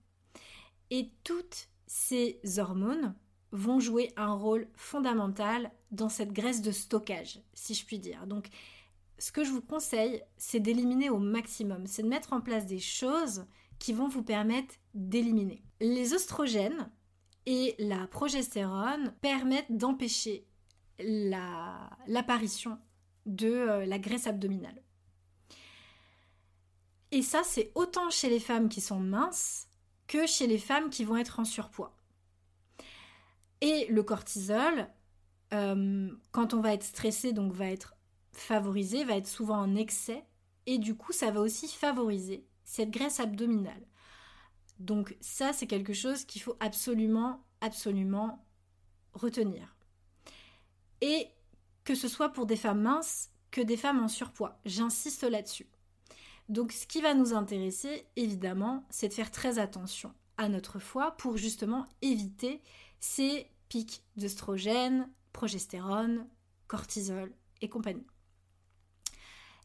Et 0.89 1.11
toutes 1.23 1.69
ces 1.87 2.39
hormones 2.57 3.15
vont 3.51 3.79
jouer 3.79 4.11
un 4.15 4.33
rôle 4.33 4.67
fondamental 4.75 5.71
dans 5.91 6.09
cette 6.09 6.33
graisse 6.33 6.61
de 6.61 6.71
stockage, 6.71 7.41
si 7.53 7.73
je 7.73 7.85
puis 7.85 7.99
dire. 7.99 8.27
Donc, 8.27 8.49
ce 9.17 9.31
que 9.31 9.43
je 9.43 9.51
vous 9.51 9.61
conseille, 9.61 10.23
c'est 10.37 10.59
d'éliminer 10.59 11.09
au 11.09 11.17
maximum, 11.17 11.87
c'est 11.87 12.03
de 12.03 12.07
mettre 12.07 12.33
en 12.33 12.41
place 12.41 12.65
des 12.65 12.79
choses 12.79 13.45
qui 13.79 13.93
vont 13.93 14.07
vous 14.07 14.23
permettre 14.23 14.75
d'éliminer. 14.93 15.63
Les 15.79 16.13
oestrogènes 16.13 16.89
et 17.51 17.73
la 17.79 18.05
progestérone 18.05 19.11
permettent 19.21 19.75
d'empêcher 19.75 20.45
l'apparition 20.99 22.77
de 23.25 23.47
euh, 23.47 23.85
la 23.87 23.97
graisse 23.97 24.27
abdominale. 24.27 24.83
Et 27.09 27.23
ça, 27.23 27.41
c'est 27.43 27.71
autant 27.73 28.11
chez 28.11 28.29
les 28.29 28.39
femmes 28.39 28.69
qui 28.69 28.81
sont 28.81 28.99
minces 28.99 29.67
que 30.05 30.27
chez 30.27 30.45
les 30.45 30.59
femmes 30.59 30.91
qui 30.91 31.03
vont 31.03 31.17
être 31.17 31.39
en 31.39 31.43
surpoids. 31.43 31.97
Et 33.61 33.87
le 33.87 34.03
cortisol, 34.03 34.87
euh, 35.51 36.07
quand 36.31 36.53
on 36.53 36.61
va 36.61 36.73
être 36.73 36.83
stressé, 36.83 37.33
donc 37.33 37.51
va 37.53 37.65
être 37.65 37.95
favorisé, 38.31 39.03
va 39.05 39.17
être 39.17 39.27
souvent 39.27 39.57
en 39.57 39.75
excès, 39.75 40.23
et 40.67 40.77
du 40.77 40.93
coup, 40.93 41.13
ça 41.13 41.31
va 41.31 41.41
aussi 41.41 41.67
favoriser 41.67 42.45
cette 42.63 42.91
graisse 42.91 43.19
abdominale. 43.19 43.87
Donc 44.79 45.15
ça, 45.19 45.53
c'est 45.53 45.67
quelque 45.67 45.93
chose 45.93 46.25
qu'il 46.25 46.41
faut 46.41 46.55
absolument, 46.59 47.45
absolument 47.61 48.45
retenir. 49.13 49.75
Et 51.01 51.27
que 51.83 51.95
ce 51.95 52.07
soit 52.07 52.29
pour 52.29 52.45
des 52.45 52.55
femmes 52.55 52.81
minces 52.81 53.29
que 53.51 53.61
des 53.61 53.77
femmes 53.77 54.03
en 54.03 54.07
surpoids. 54.07 54.59
J'insiste 54.65 55.23
là-dessus. 55.23 55.67
Donc 56.47 56.71
ce 56.71 56.87
qui 56.87 57.01
va 57.01 57.13
nous 57.13 57.33
intéresser, 57.33 58.07
évidemment, 58.15 58.85
c'est 58.89 59.09
de 59.09 59.13
faire 59.13 59.31
très 59.31 59.59
attention 59.59 60.13
à 60.37 60.49
notre 60.49 60.79
foie 60.79 61.11
pour 61.17 61.37
justement 61.37 61.85
éviter 62.01 62.61
ces 62.99 63.49
pics 63.67 64.03
d'œstrogène, 64.15 65.09
progestérone, 65.33 66.27
cortisol 66.67 67.33
et 67.61 67.69
compagnie. 67.69 68.07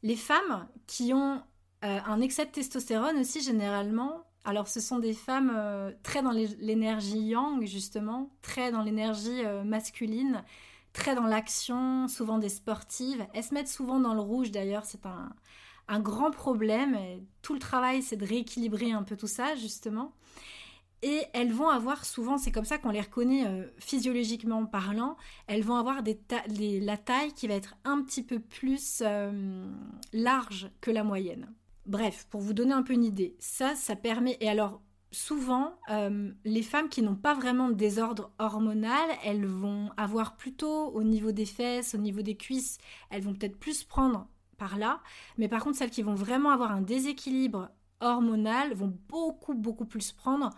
Les 0.03 0.16
femmes 0.16 0.68
qui 0.87 1.14
ont 1.14 1.42
euh, 1.85 2.00
un 2.05 2.20
excès 2.20 2.46
de 2.46 2.50
testostérone 2.50 3.18
aussi 3.18 3.42
généralement, 3.42 4.27
alors 4.44 4.68
ce 4.68 4.80
sont 4.80 4.98
des 4.98 5.14
femmes 5.14 5.52
euh, 5.54 5.90
très 6.02 6.22
dans 6.22 6.30
l'énergie 6.30 7.18
yang 7.18 7.64
justement, 7.64 8.30
très 8.42 8.70
dans 8.70 8.83
l'énergie 8.83 9.44
euh, 9.44 9.64
masculine, 9.64 10.44
très 10.92 11.14
dans 11.14 11.26
l'action, 11.26 12.09
souvent 12.09 12.38
des 12.38 12.50
sportives. 12.50 13.26
Elles 13.33 13.44
se 13.44 13.54
mettent 13.54 13.68
souvent 13.68 14.00
dans 14.00 14.12
le 14.12 14.20
rouge 14.20 14.50
d'ailleurs, 14.50 14.85
c'est 14.85 15.07
un, 15.07 16.00
grand 16.00 16.30
problème. 16.30 16.98
tout 17.42 17.54
le 17.54 17.59
travail, 17.59 18.02
c'est 18.02 18.16
de 18.16 18.26
rééquilibrer 18.26 18.92
un 18.92 19.02
peu 19.02 19.16
tout 19.16 19.26
ça, 19.26 19.54
justement. 19.54 20.12
Et 21.02 21.22
elles 21.35 21.52
vont 21.52 21.68
avoir 21.68 22.04
souvent, 22.04 22.38
c'est 22.38 22.52
comme 22.52 22.64
ça 22.64 22.78
qu'on 22.78 22.90
les 22.90 23.00
reconnaît 23.00 23.46
euh, 23.46 23.66
physiologiquement 23.78 24.64
parlant, 24.64 25.16
elles 25.46 25.62
vont 25.62 25.76
avoir 25.76 26.02
des 26.02 26.18
la 26.80 26.96
taille 26.96 27.33
qui 27.33 27.48
va 27.48 27.54
être 27.54 27.76
un 27.85 28.02
petit 28.02 28.22
peu 28.22 28.38
plus 28.38 29.02
large 30.12 30.70
que 30.80 30.90
la 30.90 31.04
moyenne. 31.04 31.52
Bref, 31.87 32.27
pour 32.31 32.40
vous 32.40 32.55
donner 32.55 32.73
un 32.73 32.83
peu 32.83 32.94
une 32.94 33.05
idée, 33.05 33.37
ça, 33.38 33.75
ça 33.75 33.97
permet. 33.97 34.37
Et 34.40 34.49
alors, 34.49 34.81
souvent, 35.11 35.79
euh, 35.90 36.33
les 36.44 36.62
femmes 36.62 36.88
qui 36.88 37.03
n'ont 37.03 37.14
pas 37.14 37.35
vraiment 37.35 37.68
de 37.68 37.75
désordre 37.75 38.33
hormonal, 38.38 39.09
elles 39.25 39.47
vont 39.47 39.90
avoir 39.97 40.37
plutôt 40.37 40.88
au 40.88 41.03
niveau 41.03 41.33
des 41.33 41.47
fesses, 41.47 41.94
au 41.94 41.99
niveau 41.99 42.23
des 42.23 42.37
cuisses, 42.37 42.79
elles 43.11 43.23
vont 43.23 43.35
peut-être 43.35 43.59
plus 43.59 43.85
prendre 43.85 44.29
par 44.57 44.79
là. 44.79 45.01
Mais 45.38 45.49
par 45.49 45.62
contre, 45.62 45.79
celles 45.79 45.90
qui 45.90 46.03
vont 46.03 46.14
vraiment 46.14 46.51
avoir 46.51 46.73
un 46.73 46.83
déséquilibre 46.83 47.70
hormonal 48.01 48.75
vont 48.75 48.97
beaucoup, 49.09 49.55
beaucoup 49.55 49.87
plus 49.87 50.12
prendre 50.12 50.51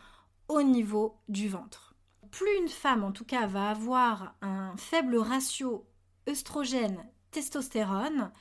au 0.49 0.63
niveau 0.63 1.19
du 1.29 1.49
ventre. 1.49 1.95
Plus 2.31 2.57
une 2.61 2.69
femme, 2.69 3.05
en 3.05 3.13
tout 3.13 3.25
cas, 3.25 3.47
va 3.47 3.71
avoir 3.71 4.35
un 4.43 4.77
faible 4.77 5.17
ratio 5.17 5.87
œstrogène-testostérone, 6.29 8.33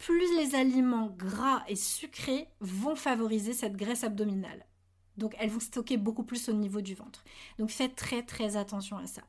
plus 0.00 0.34
les 0.38 0.54
aliments 0.54 1.08
gras 1.08 1.62
et 1.68 1.76
sucrés 1.76 2.48
vont 2.60 2.96
favoriser 2.96 3.52
cette 3.52 3.76
graisse 3.76 4.02
abdominale. 4.02 4.64
Donc 5.18 5.36
elles 5.38 5.50
vont 5.50 5.60
stocker 5.60 5.98
beaucoup 5.98 6.24
plus 6.24 6.48
au 6.48 6.54
niveau 6.54 6.80
du 6.80 6.94
ventre. 6.94 7.22
Donc 7.58 7.68
faites 7.68 7.96
très 7.96 8.22
très 8.22 8.56
attention 8.56 8.96
à 8.96 9.06
ça. 9.06 9.20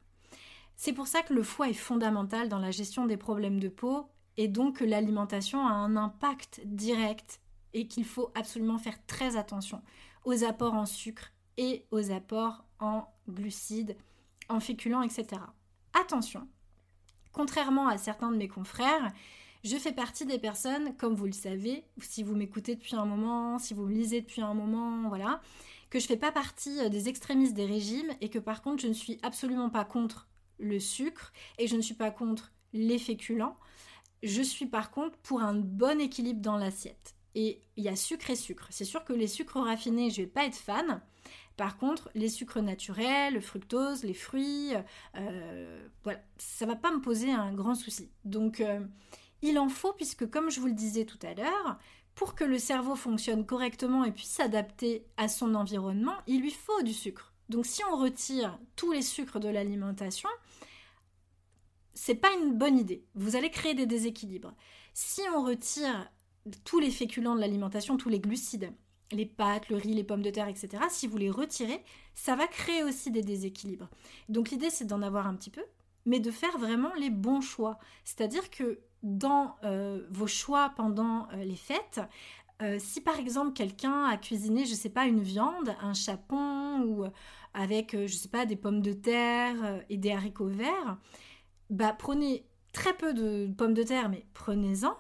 C'est 0.78 0.94
pour 0.94 1.08
ça 1.08 1.24
que 1.24 1.34
le 1.34 1.44
foie 1.44 1.70
est 1.70 1.74
fondamental 1.74 2.48
dans 2.48 2.58
la 2.58 2.72
gestion 2.72 3.06
des 3.06 3.18
problèmes 3.18 3.60
de 3.60 3.68
peau 3.68 4.10
et 4.38 4.48
donc 4.48 4.78
que 4.78 4.86
l'alimentation 4.86 5.68
a 5.68 5.72
un 5.72 5.98
impact 5.98 6.62
direct 6.64 7.42
et 7.74 7.88
qu'il 7.88 8.06
faut 8.06 8.32
absolument 8.34 8.78
faire 8.78 9.06
très 9.06 9.36
attention 9.36 9.82
aux 10.24 10.46
apports 10.46 10.74
en 10.74 10.86
sucre 10.86 11.34
et 11.58 11.86
aux 11.92 12.12
apports 12.12 12.64
en 12.80 13.06
glucides, 13.28 13.98
en 14.48 14.62
féculents, 14.62 15.02
etc. 15.02 15.42
Attention, 15.94 16.48
contrairement 17.34 17.90
à 17.90 17.98
certains 17.98 18.32
de 18.32 18.38
mes 18.38 18.48
confrères, 18.48 19.12
je 19.64 19.78
fais 19.78 19.92
partie 19.92 20.26
des 20.26 20.40
personnes, 20.40 20.96
comme 20.98 21.16
vous 21.16 21.26
le 21.26 21.32
savez, 21.32 21.86
si 22.00 22.24
vous 22.24 22.36
m'écoutez 22.36 22.76
depuis 22.76 22.96
un 22.96 23.06
moment, 23.06 23.60
si 23.60 23.74
vous 23.74 23.86
me 23.86 23.94
lisez 23.94 24.22
depuis 24.22 24.42
un 24.42 24.54
moment, 24.54 25.08
voilà, 25.08 25.42
que 25.90 26.00
je 26.00 26.08
fais 26.08 26.18
pas 26.18 26.32
partie 26.32 26.80
euh, 26.80 26.90
des 26.90 27.10
extrémistes 27.10 27.54
des 27.54 27.66
régimes 27.66 28.12
et 28.22 28.30
que 28.30 28.40
par 28.40 28.62
contre 28.62 28.82
je 28.82 28.88
ne 28.88 28.94
suis 28.94 29.20
absolument 29.22 29.70
pas 29.70 29.86
contre 29.86 30.28
le 30.58 30.80
sucre 30.80 31.32
et 31.58 31.68
je 31.68 31.76
ne 31.76 31.82
suis 31.82 31.94
pas 31.94 32.12
contre 32.12 32.52
les 32.74 32.98
féculents. 32.98 33.58
Je 34.24 34.42
suis 34.42 34.68
par 34.68 34.92
contre 34.92 35.18
pour 35.20 35.42
un 35.42 35.54
bon 35.54 36.00
équilibre 36.00 36.42
dans 36.42 36.58
l'assiette. 36.58 37.16
Et 37.34 37.62
il 37.78 37.84
y 37.84 37.90
a 37.90 37.96
sucre 37.96 38.30
et 38.30 38.36
sucre. 38.36 38.68
C'est 38.70 38.86
sûr 38.86 39.04
que 39.04 39.14
les 39.14 39.28
sucres 39.28 39.60
raffinés, 39.60 40.10
je 40.10 40.22
vais 40.22 40.28
pas 40.28 40.46
être 40.46 40.56
fan. 40.56 41.02
Par 41.58 41.78
contre, 41.78 42.10
les 42.16 42.30
sucres 42.30 42.62
naturels, 42.62 43.34
le 43.34 43.42
fructose, 43.42 44.04
les 44.04 44.14
fruits, 44.14 44.74
euh, 45.16 45.88
voilà, 46.04 46.20
ça 46.38 46.66
va 46.66 46.76
pas 46.76 46.92
me 46.92 47.02
poser 47.02 47.32
un 47.32 47.54
grand 47.54 47.76
souci. 47.76 48.10
Donc, 48.26 48.62
euh, 48.62 48.80
il 49.42 49.60
en 49.60 49.70
faut, 49.70 49.94
puisque 49.94 50.30
comme 50.30 50.50
je 50.50 50.60
vous 50.60 50.68
le 50.68 50.74
disais 50.74 51.06
tout 51.06 51.20
à 51.24 51.34
l'heure, 51.34 51.80
pour 52.16 52.36
que 52.36 52.44
le 52.44 52.60
cerveau 52.60 52.96
fonctionne 52.96 53.46
correctement 53.46 54.04
et 54.04 54.12
puisse 54.12 54.30
s'adapter 54.30 55.06
à 55.18 55.28
son 55.28 55.56
environnement, 55.56 56.16
il 56.28 56.42
lui 56.42 56.52
faut 56.52 56.82
du 56.84 56.94
sucre. 56.94 57.34
Donc 57.50 57.66
si 57.66 57.82
on 57.92 57.98
retire 57.98 58.60
tous 58.76 58.92
les 58.92 59.02
sucres 59.02 59.40
de 59.40 59.50
l'alimentation, 59.50 60.30
c'est 61.94 62.16
pas 62.16 62.32
une 62.34 62.58
bonne 62.58 62.78
idée. 62.78 63.04
Vous 63.16 63.36
allez 63.36 63.50
créer 63.50 63.74
des 63.74 63.86
déséquilibres. 63.86 64.54
Si 64.94 65.22
on 65.36 65.44
retire 65.44 66.10
tous 66.64 66.80
les 66.80 66.92
féculents 66.92 67.36
de 67.36 67.42
l'alimentation, 67.42 67.98
tous 67.98 68.10
les 68.10 68.20
glucides, 68.20 68.72
les 69.12 69.26
pâtes, 69.26 69.70
le 69.70 69.76
riz, 69.76 69.94
les 69.94 70.04
pommes 70.04 70.22
de 70.22 70.30
terre, 70.30 70.48
etc., 70.48 70.84
si 70.90 71.08
vous 71.08 71.18
les 71.18 71.30
retirez, 71.30 71.84
ça 72.14 72.36
va 72.36 72.48
créer 72.48 72.84
aussi 72.84 73.12
des 73.12 73.22
déséquilibres. 73.22 73.90
Donc 74.30 74.50
l'idée, 74.50 74.70
c'est 74.70 74.86
d'en 74.86 75.02
avoir 75.02 75.28
un 75.28 75.36
petit 75.36 75.50
peu, 75.50 75.64
mais 76.06 76.20
de 76.20 76.32
faire 76.32 76.58
vraiment 76.58 76.94
les 76.96 77.10
bons 77.10 77.42
choix. 77.42 77.78
C'est-à-dire 78.06 78.50
que 78.50 78.80
dans 79.04 79.56
euh, 79.64 80.06
vos 80.12 80.28
choix 80.28 80.74
pendant 80.76 81.28
euh, 81.32 81.44
les 81.44 81.56
fêtes, 81.56 82.02
euh, 82.62 82.78
si 82.80 83.02
par 83.02 83.18
exemple 83.18 83.54
quelqu'un 83.54 84.06
a 84.06 84.18
cuisiné, 84.18 84.66
je 84.66 84.72
ne 84.72 84.76
sais 84.76 84.90
pas, 84.90 85.06
une 85.06 85.22
viande, 85.22 85.76
un 85.82 85.94
chapon 85.94 86.84
ou 86.84 87.06
avec, 87.54 87.92
je 87.94 88.02
ne 88.02 88.08
sais 88.08 88.30
pas, 88.30 88.46
des 88.46 88.56
pommes 88.56 88.82
de 88.82 88.94
terre 88.94 89.84
et 89.90 89.98
des 89.98 90.12
haricots 90.12 90.48
verts, 90.48 90.98
bah 91.70 91.96
prenez 91.98 92.46
très 92.74 92.94
peu 92.94 93.14
de 93.14 93.52
pommes 93.58 93.74
de 93.74 93.84
terre, 93.84 94.10
mais 94.10 94.26
prenez-en 94.34 94.96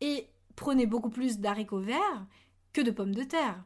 et 0.00 0.28
prenez 0.56 0.86
beaucoup 0.86 1.10
plus 1.10 1.38
d'haricots 1.38 1.80
verts 1.80 2.26
que 2.72 2.80
de 2.80 2.90
pommes 2.90 3.14
de 3.14 3.24
terre. 3.24 3.62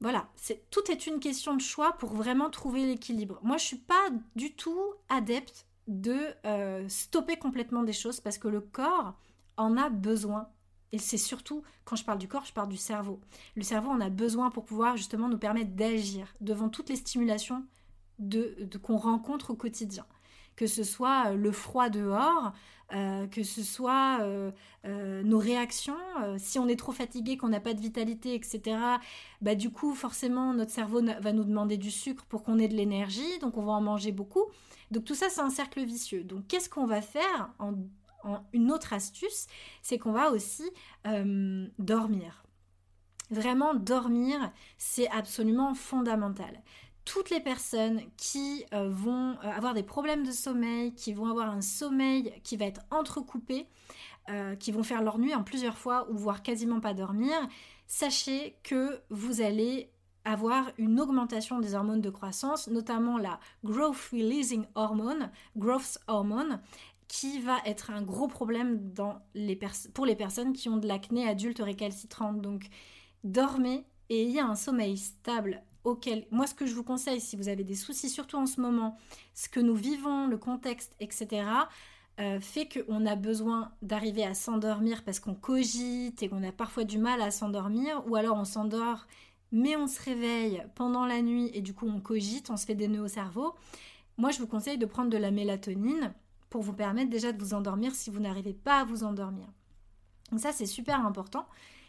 Voilà, 0.00 0.28
tout 0.70 0.90
est 0.90 1.06
une 1.06 1.20
question 1.20 1.54
de 1.54 1.60
choix 1.60 1.92
pour 1.94 2.12
vraiment 2.12 2.50
trouver 2.50 2.84
l'équilibre. 2.84 3.40
Moi, 3.42 3.56
je 3.56 3.64
suis 3.64 3.78
pas 3.78 4.08
du 4.36 4.54
tout 4.54 4.94
adepte 5.08 5.66
de 5.86 6.18
euh, 6.44 6.88
stopper 6.88 7.36
complètement 7.36 7.82
des 7.82 7.92
choses 7.92 8.20
parce 8.20 8.38
que 8.38 8.48
le 8.48 8.60
corps 8.60 9.14
en 9.56 9.76
a 9.76 9.88
besoin 9.88 10.48
Et 10.92 10.98
c'est 10.98 11.18
surtout, 11.18 11.62
quand 11.84 11.96
je 11.96 12.04
parle 12.04 12.18
du 12.18 12.28
corps, 12.28 12.44
je 12.44 12.52
parle 12.52 12.68
du 12.68 12.76
cerveau. 12.76 13.20
Le 13.54 13.62
cerveau, 13.62 13.90
on 13.90 14.00
a 14.00 14.10
besoin 14.10 14.50
pour 14.50 14.64
pouvoir 14.64 14.96
justement 14.96 15.28
nous 15.28 15.38
permettre 15.38 15.72
d'agir 15.72 16.34
devant 16.40 16.68
toutes 16.68 16.88
les 16.88 16.96
stimulations 16.96 17.64
de, 18.18 18.68
qu'on 18.82 18.96
rencontre 18.96 19.50
au 19.50 19.56
quotidien. 19.56 20.06
Que 20.56 20.66
ce 20.66 20.84
soit 20.84 21.28
euh, 21.28 21.36
le 21.36 21.52
froid 21.52 21.90
dehors, 21.90 22.52
euh, 22.92 23.26
que 23.26 23.42
ce 23.42 23.62
soit 23.62 24.20
nos 24.84 25.38
réactions. 25.38 25.96
si 26.38 26.60
on 26.60 26.68
est 26.68 26.78
trop 26.78 26.92
fatigué, 26.92 27.36
qu'on 27.36 27.48
n'a 27.48 27.58
pas 27.60 27.74
de 27.74 27.80
vitalité, 27.80 28.34
etc., 28.34 28.78
bah, 29.40 29.56
du 29.56 29.70
coup, 29.70 29.94
forcément, 29.94 30.54
notre 30.54 30.70
cerveau 30.70 31.02
va 31.02 31.32
nous 31.32 31.42
demander 31.44 31.76
du 31.76 31.90
sucre 31.90 32.24
pour 32.26 32.44
qu'on 32.44 32.58
ait 32.58 32.68
de 32.68 32.76
l'énergie, 32.76 33.38
donc 33.40 33.56
on 33.56 33.64
va 33.64 33.72
en 33.72 33.80
manger 33.80 34.12
beaucoup. 34.12 34.44
Donc 34.90 35.04
tout 35.04 35.14
ça, 35.14 35.28
c'est 35.28 35.40
un 35.40 35.50
cercle 35.50 35.84
vicieux. 35.84 36.24
Donc 36.24 36.46
qu'est-ce 36.46 36.68
qu'on 36.68 36.86
va 36.86 37.00
faire 37.00 37.50
en 37.58 37.74
une 38.52 38.72
autre 38.72 38.92
astuce, 38.92 39.46
c'est 39.82 39.98
qu'on 39.98 40.12
va 40.12 40.30
aussi 40.30 40.68
euh, 41.06 41.66
dormir. 41.78 42.44
Vraiment, 43.30 43.74
dormir, 43.74 44.52
c'est 44.78 45.08
absolument 45.10 45.74
fondamental. 45.74 46.62
Toutes 47.04 47.30
les 47.30 47.40
personnes 47.40 48.02
qui 48.16 48.64
euh, 48.72 48.88
vont 48.88 49.32
euh, 49.32 49.50
avoir 49.50 49.74
des 49.74 49.82
problèmes 49.82 50.24
de 50.24 50.32
sommeil, 50.32 50.94
qui 50.94 51.12
vont 51.12 51.26
avoir 51.26 51.50
un 51.50 51.60
sommeil 51.60 52.32
qui 52.42 52.56
va 52.56 52.66
être 52.66 52.82
entrecoupé, 52.90 53.66
qui 54.58 54.72
vont 54.72 54.82
faire 54.82 55.02
leur 55.02 55.20
nuit 55.20 55.36
en 55.36 55.44
plusieurs 55.44 55.78
fois 55.78 56.10
ou 56.10 56.16
voire 56.16 56.42
quasiment 56.42 56.80
pas 56.80 56.94
dormir, 56.94 57.36
sachez 57.86 58.56
que 58.64 59.00
vous 59.08 59.40
allez 59.40 59.88
avoir 60.26 60.70
une 60.76 61.00
augmentation 61.00 61.60
des 61.60 61.74
hormones 61.74 62.00
de 62.00 62.10
croissance, 62.10 62.68
notamment 62.68 63.16
la 63.16 63.38
growth 63.64 64.10
releasing 64.12 64.66
hormone, 64.74 65.30
growth 65.56 65.98
hormone, 66.08 66.60
qui 67.08 67.40
va 67.40 67.58
être 67.64 67.90
un 67.90 68.02
gros 68.02 68.26
problème 68.26 68.92
pour 69.94 70.04
les 70.04 70.16
personnes 70.16 70.52
qui 70.52 70.68
ont 70.68 70.78
de 70.78 70.88
l'acné 70.88 71.28
adulte 71.28 71.60
récalcitrante. 71.60 72.42
Donc, 72.42 72.66
dormez 73.22 73.84
et 74.08 74.24
ayez 74.24 74.40
un 74.40 74.56
sommeil 74.56 74.96
stable 74.98 75.62
auquel, 75.84 76.26
moi 76.32 76.48
ce 76.48 76.54
que 76.54 76.66
je 76.66 76.74
vous 76.74 76.82
conseille 76.82 77.20
si 77.20 77.36
vous 77.36 77.48
avez 77.48 77.62
des 77.62 77.76
soucis, 77.76 78.10
surtout 78.10 78.36
en 78.36 78.46
ce 78.46 78.60
moment, 78.60 78.98
ce 79.34 79.48
que 79.48 79.60
nous 79.60 79.76
vivons, 79.76 80.26
le 80.26 80.36
contexte, 80.36 80.96
etc., 80.98 81.46
euh, 82.18 82.40
fait 82.40 82.66
qu'on 82.66 83.04
a 83.04 83.14
besoin 83.14 83.70
d'arriver 83.82 84.24
à 84.24 84.32
s'endormir 84.34 85.04
parce 85.04 85.20
qu'on 85.20 85.34
cogite 85.34 86.22
et 86.22 86.28
qu'on 86.28 86.42
a 86.42 86.50
parfois 86.50 86.84
du 86.84 86.98
mal 86.98 87.20
à 87.20 87.30
s'endormir, 87.30 88.02
ou 88.08 88.16
alors 88.16 88.38
on 88.38 88.44
s'endort 88.44 89.06
mais 89.52 89.76
on 89.76 89.86
se 89.86 90.02
réveille 90.02 90.64
pendant 90.74 91.06
la 91.06 91.22
nuit 91.22 91.50
et 91.54 91.60
du 91.60 91.74
coup 91.74 91.86
on 91.88 92.00
cogite, 92.00 92.50
on 92.50 92.56
se 92.56 92.66
fait 92.66 92.74
des 92.74 92.88
nœuds 92.88 93.04
au 93.04 93.08
cerveau. 93.08 93.54
Moi 94.16 94.30
je 94.30 94.38
vous 94.38 94.46
conseille 94.46 94.78
de 94.78 94.86
prendre 94.86 95.10
de 95.10 95.16
la 95.16 95.30
mélatonine 95.30 96.14
pour 96.50 96.62
vous 96.62 96.72
permettre 96.72 97.10
déjà 97.10 97.32
de 97.32 97.42
vous 97.42 97.54
endormir 97.54 97.94
si 97.94 98.10
vous 98.10 98.20
n'arrivez 98.20 98.54
pas 98.54 98.80
à 98.80 98.84
vous 98.84 99.04
endormir. 99.04 99.46
Donc 100.30 100.40
ça 100.40 100.52
c'est 100.52 100.66
super 100.66 101.04
important. 101.04 101.46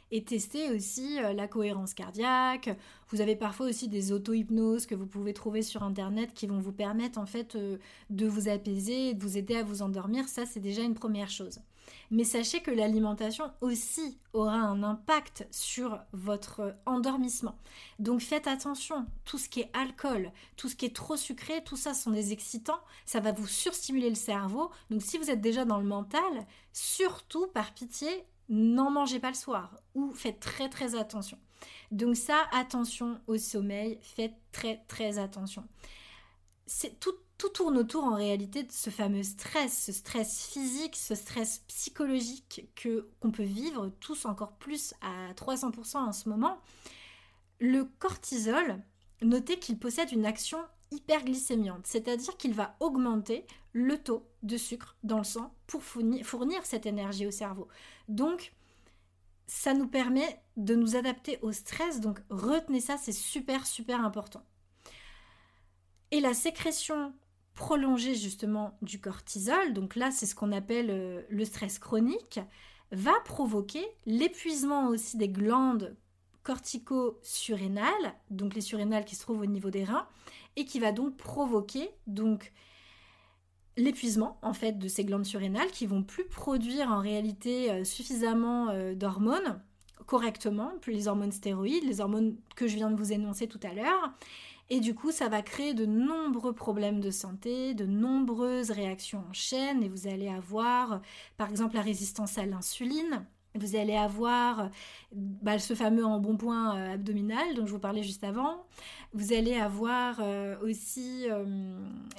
Et 0.10 0.24
tester 0.24 0.72
aussi 0.72 1.20
euh, 1.20 1.34
la 1.34 1.48
cohérence 1.48 1.94
cardiaque. 1.94 2.70
Vous 3.10 3.20
avez 3.20 3.36
parfois 3.36 3.68
aussi 3.68 3.90
des 3.90 4.12
auto-hypnoses 4.12 4.86
que 4.86 4.96
vous 4.96 5.06
pouvez 5.06 5.34
trouver 5.34 5.62
sur 5.62 5.84
internet 5.84 6.34
qui 6.34 6.48
vont 6.48 6.60
vous 6.60 6.72
permettre 6.72 7.20
en 7.20 7.26
fait 7.26 7.56
euh, 7.56 7.78
de 8.10 8.26
vous 8.26 8.48
apaiser, 8.48 9.14
de 9.14 9.22
vous 9.22 9.38
aider 9.38 9.56
à 9.58 9.64
vous 9.64 9.82
endormir. 9.82 10.28
Ça 10.28 10.46
c'est 10.46 10.62
déjà 10.62 10.82
une 10.82 10.94
première 10.94 11.30
chose. 11.30 11.60
Mais 12.12 12.24
sachez 12.24 12.62
que 12.62 12.72
l'alimentation 12.72 13.52
aussi 13.62 14.18
aura 14.34 14.56
un 14.56 14.84
impact 14.84 15.48
sur 15.52 16.00
votre 16.14 16.76
endormissement. 16.86 17.58
Donc 18.00 18.22
faites 18.22 18.48
attention, 18.48 19.06
tout 19.26 19.38
ce 19.38 19.50
qui 19.50 19.62
est 19.62 19.72
alcool, 19.74 20.32
tout 20.56 20.70
ce 20.70 20.76
qui 20.76 20.86
est 20.86 20.96
trop 20.96 21.18
sucré, 21.18 21.64
tout 21.64 21.76
ça 21.76 21.94
sont 21.94 22.12
des 22.12 22.32
excitants, 22.32 22.80
ça 23.06 23.20
va 23.20 23.32
vous 23.32 23.48
surstimuler 23.48 24.10
le 24.10 24.16
cerveau. 24.16 24.72
Donc 24.90 25.02
si 25.02 25.18
vous 25.18 25.30
êtes 25.30 25.42
déjà 25.42 25.66
dans 25.66 25.80
le 25.80 25.86
mental, 25.86 26.46
surtout 26.72 27.48
par 27.48 27.74
pitié, 27.74 28.26
n'en 28.50 28.90
mangez 28.90 29.20
pas 29.20 29.30
le 29.30 29.36
soir 29.36 29.82
ou 29.96 30.14
faites 30.14 30.40
très 30.40 30.70
très 30.70 30.96
attention. 30.96 31.38
Donc 31.92 32.16
ça, 32.16 32.48
attention 32.52 33.20
au 33.28 33.38
sommeil, 33.38 33.98
faites 34.02 34.36
très 34.52 34.84
très 34.88 35.18
attention. 35.18 35.66
C'est 36.66 37.00
tout, 37.00 37.16
tout 37.38 37.50
tourne 37.50 37.78
autour 37.78 38.04
en 38.04 38.16
réalité 38.16 38.64
de 38.64 38.72
ce 38.72 38.90
fameux 38.90 39.24
stress, 39.24 39.86
ce 39.86 39.92
stress 39.92 40.48
physique, 40.48 40.96
ce 40.96 41.16
stress 41.16 41.60
psychologique 41.68 42.70
que 42.76 43.10
qu'on 43.20 43.32
peut 43.32 43.44
vivre 43.44 43.90
tous 44.00 44.26
encore 44.26 44.54
plus 44.54 44.94
à 45.02 45.34
300% 45.34 45.98
en 45.98 46.12
ce 46.12 46.30
moment. 46.30 46.60
Le 47.60 47.86
cortisol, 48.00 48.82
notez 49.22 49.60
qu'il 49.60 49.80
possède 49.80 50.12
une 50.12 50.26
action 50.26 50.60
hyperglycémiante, 50.92 51.86
c'est-à-dire 51.86 52.38
qu'il 52.38 52.54
va 52.54 52.76
augmenter 52.80 53.46
le 53.74 53.98
taux 53.98 54.26
de 54.44 54.58
sucre 54.58 54.96
dans 55.04 55.18
le 55.18 55.24
sang 55.24 55.54
pour 55.68 55.84
fournir, 55.84 56.26
fournir 56.26 56.66
cette 56.66 56.86
énergie 56.86 57.28
au 57.28 57.32
cerveau. 57.32 57.68
Donc, 58.08 58.54
ça 59.48 59.74
nous 59.74 59.88
permet 59.88 60.42
de 60.58 60.76
nous 60.76 60.96
adapter 60.96 61.40
au 61.42 61.52
stress, 61.52 62.02
donc 62.02 62.20
retenez 62.30 62.82
ça, 62.82 62.98
c'est 62.98 63.14
super 63.14 63.66
super 63.66 64.04
important. 64.04 64.44
Et 66.12 66.20
la 66.20 66.34
sécrétion 66.34 67.14
prolongée 67.54 68.16
justement 68.16 68.78
du 68.82 69.02
cortisol, 69.02 69.74
donc 69.74 69.96
là 69.96 70.12
c'est 70.12 70.26
ce 70.26 70.36
qu'on 70.36 70.52
appelle 70.52 70.90
euh, 70.90 71.22
le 71.30 71.44
stress 71.46 71.80
chronique, 71.80 72.40
va 72.92 73.14
provoquer 73.26 73.86
l'épuisement 74.06 74.88
aussi 74.88 75.18
des 75.18 75.30
glandes 75.30 75.96
cortico-surrénales, 76.44 78.16
donc 78.30 78.54
les 78.54 78.62
surrénales 78.62 79.04
qui 79.04 79.16
se 79.16 79.22
trouvent 79.22 79.42
au 79.42 79.46
niveau 79.46 79.70
des 79.70 79.84
reins, 79.84 80.08
et 80.56 80.66
qui 80.66 80.80
va 80.80 80.92
donc 80.92 81.18
provoquer 81.18 81.90
donc 82.06 82.54
l'épuisement 83.78 84.38
en 84.42 84.54
fait 84.54 84.78
de 84.78 84.88
ces 84.88 85.06
glandes 85.06 85.26
surrénales 85.26 85.72
qui 85.72 85.86
vont 85.86 86.04
plus 86.04 86.26
produire 86.26 86.92
en 86.92 87.00
réalité 87.00 87.72
euh, 87.72 87.84
suffisamment 87.84 88.70
euh, 88.70 88.96
d'hormones 88.96 89.62
correctement, 90.06 90.72
plus 90.82 90.94
les 90.94 91.08
hormones 91.08 91.34
stéroïdes, 91.34 91.84
les 91.84 92.00
hormones 92.00 92.38
que 92.56 92.68
je 92.68 92.76
viens 92.76 92.90
de 92.90 92.96
vous 92.96 93.12
énoncer 93.12 93.48
tout 93.48 93.60
à 93.64 93.74
l'heure, 93.74 94.14
et 94.70 94.80
du 94.80 94.96
coup, 94.96 95.12
ça 95.12 95.28
va 95.28 95.42
créer 95.42 95.74
de 95.74 95.86
nombreux 95.86 96.54
problèmes 96.54 97.02
de 97.02 97.12
santé, 97.12 97.74
de 97.74 97.86
nombreuses 97.86 98.72
réactions 98.72 99.24
en 99.30 99.34
chaîne. 99.34 99.82
Et 99.82 99.90
vous 99.90 100.08
allez 100.08 100.28
avoir, 100.28 101.02
par 101.38 101.50
exemple, 101.50 101.76
la 101.76 101.82
résistance 101.82 102.38
à 102.38 102.46
l'insuline. 102.46 103.26
Vous 103.56 103.78
allez 103.78 103.96
avoir 103.96 104.70
bah, 105.14 105.58
ce 105.58 105.74
fameux 105.74 106.06
embonpoint 106.06 106.78
euh, 106.78 106.94
abdominal 106.96 107.56
dont 107.56 107.66
je 107.66 107.72
vous 107.72 107.80
parlais 107.80 108.04
juste 108.04 108.26
avant. 108.26 108.66
Vous 109.14 109.32
allez 109.32 109.56
avoir 109.56 110.22
aussi 110.62 111.28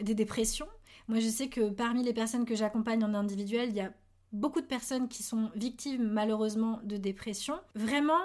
des 0.01 0.15
dépressions. 0.15 0.69
Moi, 1.09 1.21
je 1.21 1.29
sais 1.29 1.49
que 1.49 1.71
parmi 1.71 2.03
les 2.03 2.13
personnes 2.13 2.45
que 2.45 2.55
j'accompagne 2.55 3.03
en 3.03 3.15
individuel, 3.15 3.71
il 3.71 3.77
y 3.77 3.81
a 3.81 3.93
beaucoup 4.33 4.61
de 4.61 4.67
personnes 4.67 5.09
qui 5.09 5.23
sont 5.23 5.51
victimes 5.55 6.09
malheureusement 6.09 6.81
de 6.85 6.97
dépression. 6.97 7.59
Vraiment, 7.75 8.21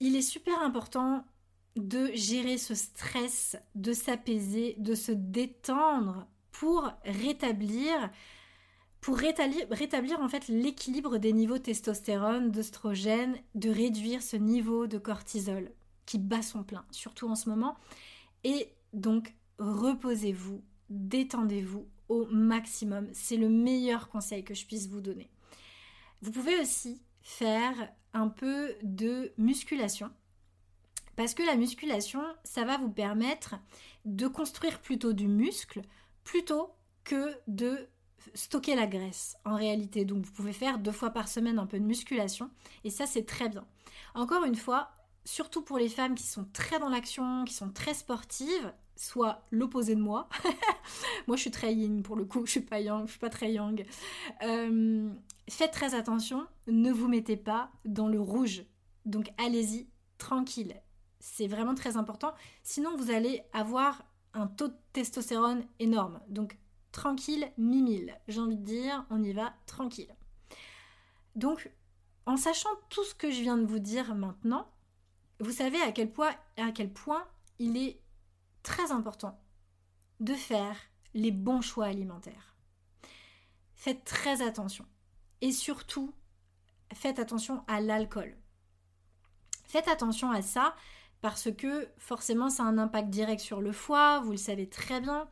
il 0.00 0.14
est 0.14 0.22
super 0.22 0.60
important 0.60 1.24
de 1.76 2.10
gérer 2.14 2.58
ce 2.58 2.74
stress, 2.74 3.56
de 3.74 3.92
s'apaiser, 3.92 4.76
de 4.78 4.94
se 4.94 5.12
détendre 5.12 6.26
pour 6.50 6.90
rétablir 7.04 8.10
pour 9.06 9.18
rétablir, 9.18 10.20
en 10.20 10.28
fait 10.28 10.48
l'équilibre 10.48 11.18
des 11.18 11.32
niveaux 11.32 11.58
testostérone, 11.58 12.50
d'œstrogène, 12.50 13.36
de 13.54 13.70
réduire 13.70 14.20
ce 14.20 14.36
niveau 14.36 14.88
de 14.88 14.98
cortisol 14.98 15.70
qui 16.06 16.18
bat 16.18 16.42
son 16.42 16.64
plein, 16.64 16.84
surtout 16.90 17.28
en 17.28 17.36
ce 17.36 17.48
moment. 17.48 17.76
Et 18.42 18.74
donc, 18.94 19.36
reposez-vous, 19.60 20.60
détendez-vous 20.90 21.86
au 22.08 22.26
maximum. 22.26 23.08
C'est 23.12 23.36
le 23.36 23.48
meilleur 23.48 24.08
conseil 24.08 24.44
que 24.44 24.54
je 24.54 24.66
puisse 24.66 24.88
vous 24.88 25.00
donner. 25.00 25.30
Vous 26.22 26.30
pouvez 26.30 26.58
aussi 26.60 27.02
faire 27.22 27.74
un 28.14 28.28
peu 28.28 28.74
de 28.82 29.32
musculation 29.36 30.10
parce 31.16 31.32
que 31.32 31.42
la 31.42 31.56
musculation, 31.56 32.22
ça 32.44 32.64
va 32.64 32.76
vous 32.76 32.90
permettre 32.90 33.56
de 34.04 34.28
construire 34.28 34.80
plutôt 34.80 35.14
du 35.14 35.26
muscle 35.26 35.82
plutôt 36.24 36.70
que 37.04 37.34
de 37.48 37.88
stocker 38.34 38.74
la 38.74 38.86
graisse 38.86 39.36
en 39.44 39.56
réalité. 39.56 40.04
Donc 40.04 40.24
vous 40.24 40.32
pouvez 40.32 40.52
faire 40.52 40.78
deux 40.78 40.92
fois 40.92 41.10
par 41.10 41.28
semaine 41.28 41.58
un 41.58 41.66
peu 41.66 41.78
de 41.78 41.84
musculation 41.84 42.50
et 42.84 42.90
ça 42.90 43.06
c'est 43.06 43.24
très 43.24 43.48
bien. 43.48 43.66
Encore 44.14 44.44
une 44.44 44.56
fois, 44.56 44.90
surtout 45.24 45.62
pour 45.62 45.78
les 45.78 45.88
femmes 45.88 46.14
qui 46.14 46.26
sont 46.26 46.46
très 46.52 46.78
dans 46.78 46.88
l'action, 46.88 47.44
qui 47.44 47.54
sont 47.54 47.70
très 47.70 47.94
sportives, 47.94 48.72
soit 48.96 49.42
l'opposé 49.50 49.94
de 49.94 50.00
moi. 50.00 50.28
moi 51.26 51.36
je 51.36 51.42
suis 51.42 51.50
très 51.50 51.74
yin 51.74 52.02
pour 52.02 52.16
le 52.16 52.24
coup, 52.24 52.46
je 52.46 52.52
suis 52.52 52.60
pas 52.60 52.80
yang, 52.80 53.06
je 53.06 53.12
suis 53.12 53.20
pas 53.20 53.30
très 53.30 53.52
yang. 53.52 53.84
Euh, 54.42 55.10
faites 55.48 55.72
très 55.72 55.94
attention, 55.94 56.46
ne 56.66 56.90
vous 56.90 57.08
mettez 57.08 57.36
pas 57.36 57.70
dans 57.84 58.08
le 58.08 58.20
rouge. 58.20 58.64
Donc 59.04 59.30
allez-y 59.38 59.88
tranquille. 60.18 60.74
C'est 61.20 61.46
vraiment 61.46 61.74
très 61.74 61.96
important. 61.96 62.34
Sinon, 62.62 62.96
vous 62.96 63.10
allez 63.10 63.42
avoir 63.52 64.04
un 64.34 64.46
taux 64.46 64.68
de 64.68 64.76
testostérone 64.92 65.64
énorme. 65.78 66.20
Donc, 66.28 66.58
tranquille, 66.92 67.50
mimile. 67.58 68.16
J'ai 68.28 68.40
envie 68.40 68.56
de 68.56 68.64
dire, 68.64 69.04
on 69.10 69.22
y 69.22 69.32
va 69.32 69.54
tranquille. 69.66 70.14
Donc, 71.34 71.70
en 72.26 72.36
sachant 72.36 72.70
tout 72.90 73.04
ce 73.04 73.14
que 73.14 73.30
je 73.30 73.40
viens 73.40 73.56
de 73.56 73.66
vous 73.66 73.78
dire 73.78 74.14
maintenant, 74.14 74.68
vous 75.40 75.52
savez 75.52 75.80
à 75.80 75.92
quel 75.92 76.10
point, 76.10 76.34
à 76.56 76.72
quel 76.72 76.92
point 76.92 77.24
il 77.58 77.76
est 77.76 78.00
très 78.66 78.90
important 78.90 79.38
de 80.18 80.34
faire 80.34 80.76
les 81.14 81.30
bons 81.30 81.60
choix 81.60 81.86
alimentaires. 81.86 82.56
Faites 83.74 84.02
très 84.04 84.42
attention. 84.42 84.84
Et 85.40 85.52
surtout, 85.52 86.12
faites 86.92 87.20
attention 87.20 87.62
à 87.68 87.80
l'alcool. 87.80 88.36
Faites 89.68 89.86
attention 89.86 90.32
à 90.32 90.42
ça 90.42 90.74
parce 91.20 91.48
que 91.52 91.88
forcément 91.96 92.50
ça 92.50 92.64
a 92.64 92.66
un 92.66 92.78
impact 92.78 93.08
direct 93.08 93.40
sur 93.40 93.60
le 93.60 93.70
foie, 93.70 94.20
vous 94.20 94.32
le 94.32 94.36
savez 94.36 94.68
très 94.68 95.00
bien. 95.00 95.28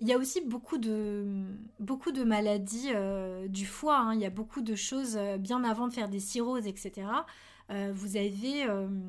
Il 0.00 0.06
y 0.06 0.12
a 0.12 0.18
aussi 0.18 0.40
beaucoup 0.40 0.78
de, 0.78 1.26
beaucoup 1.80 2.12
de 2.12 2.22
maladies 2.22 2.92
euh, 2.94 3.48
du 3.48 3.66
foie, 3.66 3.98
hein. 3.98 4.14
il 4.14 4.20
y 4.20 4.24
a 4.24 4.30
beaucoup 4.30 4.60
de 4.60 4.76
choses 4.76 5.16
euh, 5.16 5.36
bien 5.36 5.64
avant 5.64 5.88
de 5.88 5.92
faire 5.92 6.08
des 6.08 6.20
cirrhoses, 6.20 6.68
etc. 6.68 7.08
Euh, 7.70 7.90
vous 7.92 8.16
avez 8.16 8.64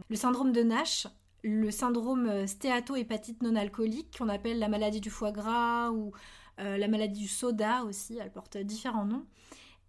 le 0.10 0.16
syndrome 0.16 0.52
de 0.52 0.64
Nash, 0.64 1.06
le 1.44 1.72
syndrome 1.72 2.48
stéato-hépatite 2.48 3.44
non 3.44 3.56
alcoolique 3.56 4.18
qu'on 4.18 4.30
appelle 4.30 4.60
la 4.60 4.70
maladie 4.70 5.02
du 5.02 5.10
foie 5.10 5.32
gras 5.32 5.92
ou 5.92 6.12
la 6.58 6.88
maladie 6.88 7.22
du 7.22 7.28
soda 7.28 7.84
aussi, 7.84 8.18
elle 8.18 8.32
porte 8.32 8.58
différents 8.58 9.06
noms. 9.06 9.26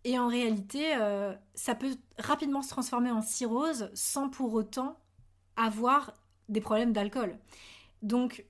Et 0.05 0.19
en 0.19 0.29
réalité, 0.29 0.97
ça 1.55 1.75
peut 1.75 1.97
rapidement 2.19 2.63
se 2.63 2.71
transformer 2.71 3.11
en 3.11 3.23
cirrhose 3.23 3.91
sans 3.95 4.29
pour 4.29 4.55
autant 4.55 4.99
avoir 5.57 6.15
des 6.49 6.61
problèmes 6.61 6.93
d'alcool. 6.93 7.39
Donc, 8.03 8.47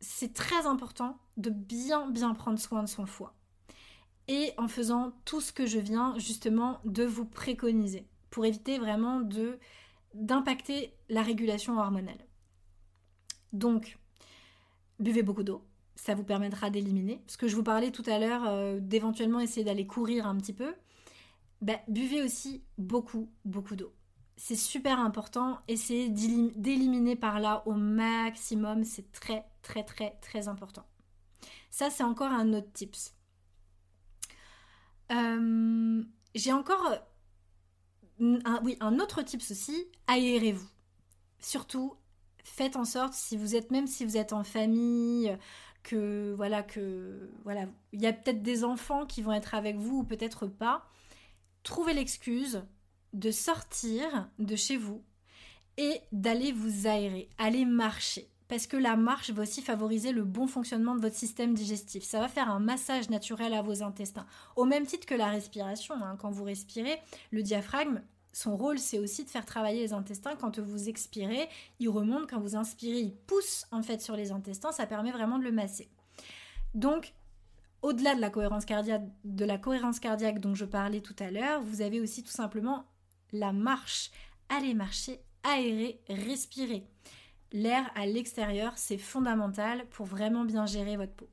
c'est 0.00 0.34
très 0.34 0.66
important 0.66 1.18
de 1.36 1.50
bien, 1.50 2.08
bien 2.10 2.34
prendre 2.34 2.58
soin 2.58 2.82
de 2.82 2.88
son 2.88 3.06
foie. 3.06 3.34
Et 4.28 4.52
en 4.56 4.68
faisant 4.68 5.12
tout 5.24 5.40
ce 5.40 5.52
que 5.52 5.66
je 5.66 5.78
viens 5.78 6.14
justement 6.18 6.80
de 6.84 7.04
vous 7.04 7.24
préconiser 7.26 8.06
pour 8.30 8.44
éviter 8.44 8.78
vraiment 8.78 9.20
d'impacter 10.14 10.94
la 11.08 11.22
régulation 11.22 11.78
hormonale. 11.78 12.24
Donc, 13.54 13.98
buvez 14.98 15.22
beaucoup 15.22 15.42
d'eau, 15.42 15.64
ça 15.94 16.14
vous 16.14 16.24
permettra 16.24 16.68
d'éliminer. 16.68 17.22
Parce 17.24 17.38
que 17.38 17.48
je 17.48 17.56
vous 17.56 17.62
parlais 17.62 17.90
tout 17.90 18.04
à 18.06 18.18
l'heure 18.18 18.42
euh, 18.46 18.78
d'éventuellement 18.78 19.40
essayer 19.40 19.64
d'aller 19.64 19.86
courir 19.86 20.26
un 20.26 20.36
petit 20.36 20.52
peu. 20.52 20.74
Ben, 21.62 21.78
buvez 21.88 22.22
aussi 22.22 22.62
beaucoup, 22.76 23.30
beaucoup 23.46 23.74
d'eau 23.74 23.94
c'est 24.36 24.56
super 24.56 24.98
important. 24.98 25.60
Essayez 25.68 26.08
d'éliminer 26.08 27.16
par 27.16 27.40
là 27.40 27.62
au 27.66 27.74
maximum. 27.74 28.84
C'est 28.84 29.12
très, 29.12 29.44
très, 29.62 29.84
très, 29.84 30.18
très 30.20 30.48
important. 30.48 30.84
Ça, 31.70 31.90
c'est 31.90 32.02
encore 32.02 32.32
un 32.32 32.52
autre 32.52 32.72
tips. 32.72 33.14
Euh, 35.12 36.02
j'ai 36.34 36.52
encore 36.52 36.94
un, 38.20 38.60
oui, 38.62 38.76
un 38.80 38.98
autre 38.98 39.22
tips 39.22 39.50
aussi. 39.50 39.86
Aérez-vous. 40.06 40.68
Surtout, 41.38 41.94
faites 42.44 42.76
en 42.76 42.84
sorte, 42.84 43.14
si 43.14 43.36
vous 43.36 43.56
êtes, 43.56 43.70
même 43.70 43.86
si 43.86 44.04
vous 44.04 44.16
êtes 44.16 44.32
en 44.32 44.44
famille, 44.44 45.36
que 45.82 46.34
voilà, 46.36 46.62
que 46.62 47.30
voilà, 47.44 47.66
il 47.92 48.00
y 48.00 48.06
a 48.06 48.12
peut-être 48.12 48.42
des 48.42 48.64
enfants 48.64 49.06
qui 49.06 49.22
vont 49.22 49.32
être 49.32 49.54
avec 49.54 49.76
vous 49.76 49.98
ou 49.98 50.04
peut-être 50.04 50.46
pas. 50.46 50.86
Trouvez 51.62 51.94
l'excuse 51.94 52.62
de 53.12 53.30
sortir 53.30 54.28
de 54.38 54.56
chez 54.56 54.76
vous 54.76 55.02
et 55.76 56.00
d'aller 56.12 56.52
vous 56.52 56.86
aérer, 56.86 57.28
aller 57.38 57.64
marcher. 57.64 58.28
Parce 58.48 58.66
que 58.66 58.76
la 58.76 58.96
marche 58.96 59.30
va 59.30 59.42
aussi 59.42 59.62
favoriser 59.62 60.12
le 60.12 60.22
bon 60.22 60.46
fonctionnement 60.46 60.94
de 60.94 61.00
votre 61.00 61.16
système 61.16 61.54
digestif. 61.54 62.04
Ça 62.04 62.20
va 62.20 62.28
faire 62.28 62.50
un 62.50 62.60
massage 62.60 63.08
naturel 63.08 63.54
à 63.54 63.62
vos 63.62 63.82
intestins. 63.82 64.26
Au 64.54 64.64
même 64.64 64.86
titre 64.86 65.06
que 65.06 65.14
la 65.14 65.28
respiration. 65.28 65.94
Hein. 65.94 66.16
Quand 66.20 66.30
vous 66.30 66.44
respirez, 66.44 66.98
le 67.30 67.42
diaphragme, 67.42 68.02
son 68.34 68.56
rôle, 68.56 68.80
c'est 68.80 68.98
aussi 68.98 69.24
de 69.24 69.30
faire 69.30 69.46
travailler 69.46 69.80
les 69.80 69.92
intestins. 69.92 70.34
Quand 70.34 70.58
vous 70.58 70.88
expirez, 70.88 71.48
il 71.78 71.88
remonte. 71.88 72.28
Quand 72.28 72.40
vous 72.40 72.56
inspirez, 72.56 72.98
il 72.98 73.14
pousse 73.14 73.66
en 73.70 73.80
fait 73.80 74.02
sur 74.02 74.16
les 74.16 74.32
intestins. 74.32 74.72
Ça 74.72 74.86
permet 74.86 75.12
vraiment 75.12 75.38
de 75.38 75.44
le 75.44 75.52
masser. 75.52 75.88
Donc, 76.74 77.14
au-delà 77.80 78.16
de 78.16 78.20
la 78.20 78.30
cohérence 78.30 78.64
cardiaque, 78.64 79.04
de 79.24 79.44
la 79.44 79.56
cohérence 79.56 80.00
cardiaque 80.00 80.40
dont 80.40 80.56
je 80.56 80.64
parlais 80.64 81.00
tout 81.00 81.14
à 81.20 81.30
l'heure, 81.30 81.62
vous 81.62 81.80
avez 81.80 82.00
aussi 82.00 82.24
tout 82.24 82.32
simplement 82.32 82.84
la 83.32 83.52
marche. 83.52 84.10
Allez 84.48 84.74
marcher, 84.74 85.20
aérer, 85.44 86.00
respirer. 86.08 86.88
L'air 87.52 87.88
à 87.94 88.04
l'extérieur, 88.04 88.72
c'est 88.74 88.98
fondamental 88.98 89.86
pour 89.90 90.06
vraiment 90.06 90.44
bien 90.44 90.66
gérer 90.66 90.96
votre 90.96 91.12
peau. 91.12 91.28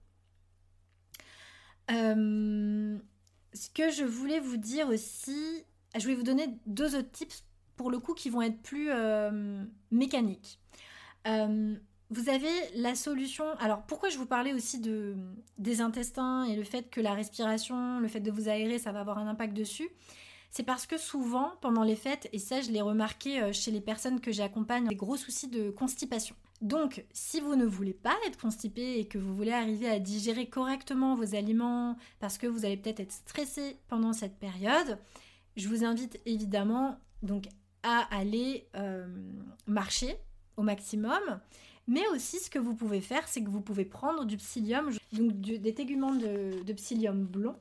Euh, 1.90 3.00
ce 3.54 3.70
que 3.72 3.90
je 3.90 4.04
voulais 4.04 4.40
vous 4.40 4.58
dire 4.58 4.88
aussi, 4.88 5.66
je 5.98 6.08
vais 6.08 6.16
vous 6.16 6.24
donner 6.24 6.48
deux 6.66 6.96
autres 6.96 7.12
tips 7.12 7.44
pour 7.76 7.92
le 7.92 8.00
coup 8.00 8.14
qui 8.14 8.30
vont 8.30 8.42
être 8.42 8.62
plus 8.62 8.90
euh, 8.92 9.64
mécaniques. 9.92 10.60
Euh, 11.28 11.76
vous 12.10 12.30
avez 12.30 12.52
la 12.76 12.94
solution. 12.96 13.46
Alors 13.60 13.84
pourquoi 13.84 14.10
je 14.10 14.18
vous 14.18 14.26
parlais 14.26 14.54
aussi 14.54 14.80
de, 14.80 15.16
des 15.58 15.82
intestins 15.82 16.44
et 16.44 16.56
le 16.56 16.64
fait 16.64 16.90
que 16.90 17.00
la 17.00 17.14
respiration, 17.14 18.00
le 18.00 18.08
fait 18.08 18.20
de 18.20 18.32
vous 18.32 18.50
aérer, 18.50 18.80
ça 18.80 18.92
va 18.92 19.00
avoir 19.00 19.18
un 19.18 19.28
impact 19.28 19.54
dessus? 19.54 19.90
C'est 20.50 20.64
parce 20.64 20.86
que 20.86 20.98
souvent, 20.98 21.54
pendant 21.62 21.84
les 21.84 21.96
fêtes, 21.96 22.28
et 22.34 22.40
ça 22.40 22.60
je 22.60 22.72
l'ai 22.72 22.82
remarqué 22.82 23.42
euh, 23.42 23.54
chez 23.54 23.72
les 23.72 23.80
personnes 23.80 24.20
que 24.20 24.34
j'accompagne, 24.34 24.88
des 24.90 24.96
gros 24.96 25.16
soucis 25.16 25.48
de 25.48 25.72
constipation. 25.72 26.36
Donc, 26.62 27.06
si 27.14 27.40
vous 27.40 27.56
ne 27.56 27.66
voulez 27.66 27.94
pas 27.94 28.16
être 28.28 28.38
constipé 28.38 29.00
et 29.00 29.08
que 29.08 29.18
vous 29.18 29.34
voulez 29.34 29.54
arriver 29.54 29.90
à 29.90 29.98
digérer 29.98 30.48
correctement 30.48 31.16
vos 31.16 31.34
aliments, 31.34 31.96
parce 32.20 32.38
que 32.38 32.46
vous 32.46 32.66
allez 32.66 32.78
peut-être 32.78 33.00
être 33.00 33.14
stressé 33.14 33.78
pendant 33.88 34.14
cette 34.14 34.38
période, 34.38 35.00
je 35.56 35.68
vous 35.68 35.84
invite 35.84 36.20
évidemment 36.26 36.98
donc 37.24 37.48
à 37.84 38.08
aller 38.16 38.68
euh, 38.76 39.08
marcher 39.68 40.16
au 40.58 40.64
maximum. 40.64 41.40
Mais 41.88 42.08
aussi, 42.14 42.40
ce 42.40 42.50
que 42.50 42.60
vous 42.60 42.76
pouvez 42.76 43.02
faire, 43.02 43.28
c'est 43.28 43.44
que 43.44 43.50
vous 43.50 43.62
pouvez 43.62 43.86
prendre 43.86 44.26
du 44.26 44.38
psyllium, 44.38 44.92
donc 45.14 45.42
des 45.42 45.74
téguments 45.74 46.14
de, 46.14 46.74
psyllium 46.74 47.26
blond. 47.26 47.56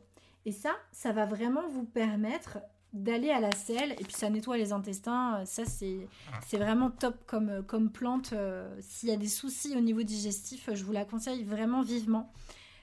Et 0.45 0.53
ça, 0.53 0.71
ça 0.93 1.13
va 1.13 1.27
vraiment 1.27 1.69
vous 1.69 1.85
permettre 1.85 2.59
d'aller 2.93 3.31
à 3.31 3.41
la 3.41 3.53
selle 3.53 3.93
et 3.93 4.05
puis 4.05 4.13
ça 4.13 4.31
nettoie 4.31 4.57
les 4.57 4.73
intestins. 4.73 5.45
Ça, 5.47 5.65
c'est, 5.65 6.07
c'est 6.47 6.59
vraiment 6.59 6.91
top 6.91 7.17
comme, 7.27 7.63
comme 7.67 7.91
plante. 7.91 8.33
Euh, 8.33 8.69
s'il 8.81 9.09
y 9.09 9.13
a 9.13 9.17
des 9.17 9.29
soucis 9.29 9.77
au 9.77 9.81
niveau 9.81 10.03
digestif, 10.03 10.69
je 10.73 10.85
vous 10.85 10.93
la 10.93 11.05
conseille 11.05 11.45
vraiment 11.45 11.83
vivement. 11.83 12.33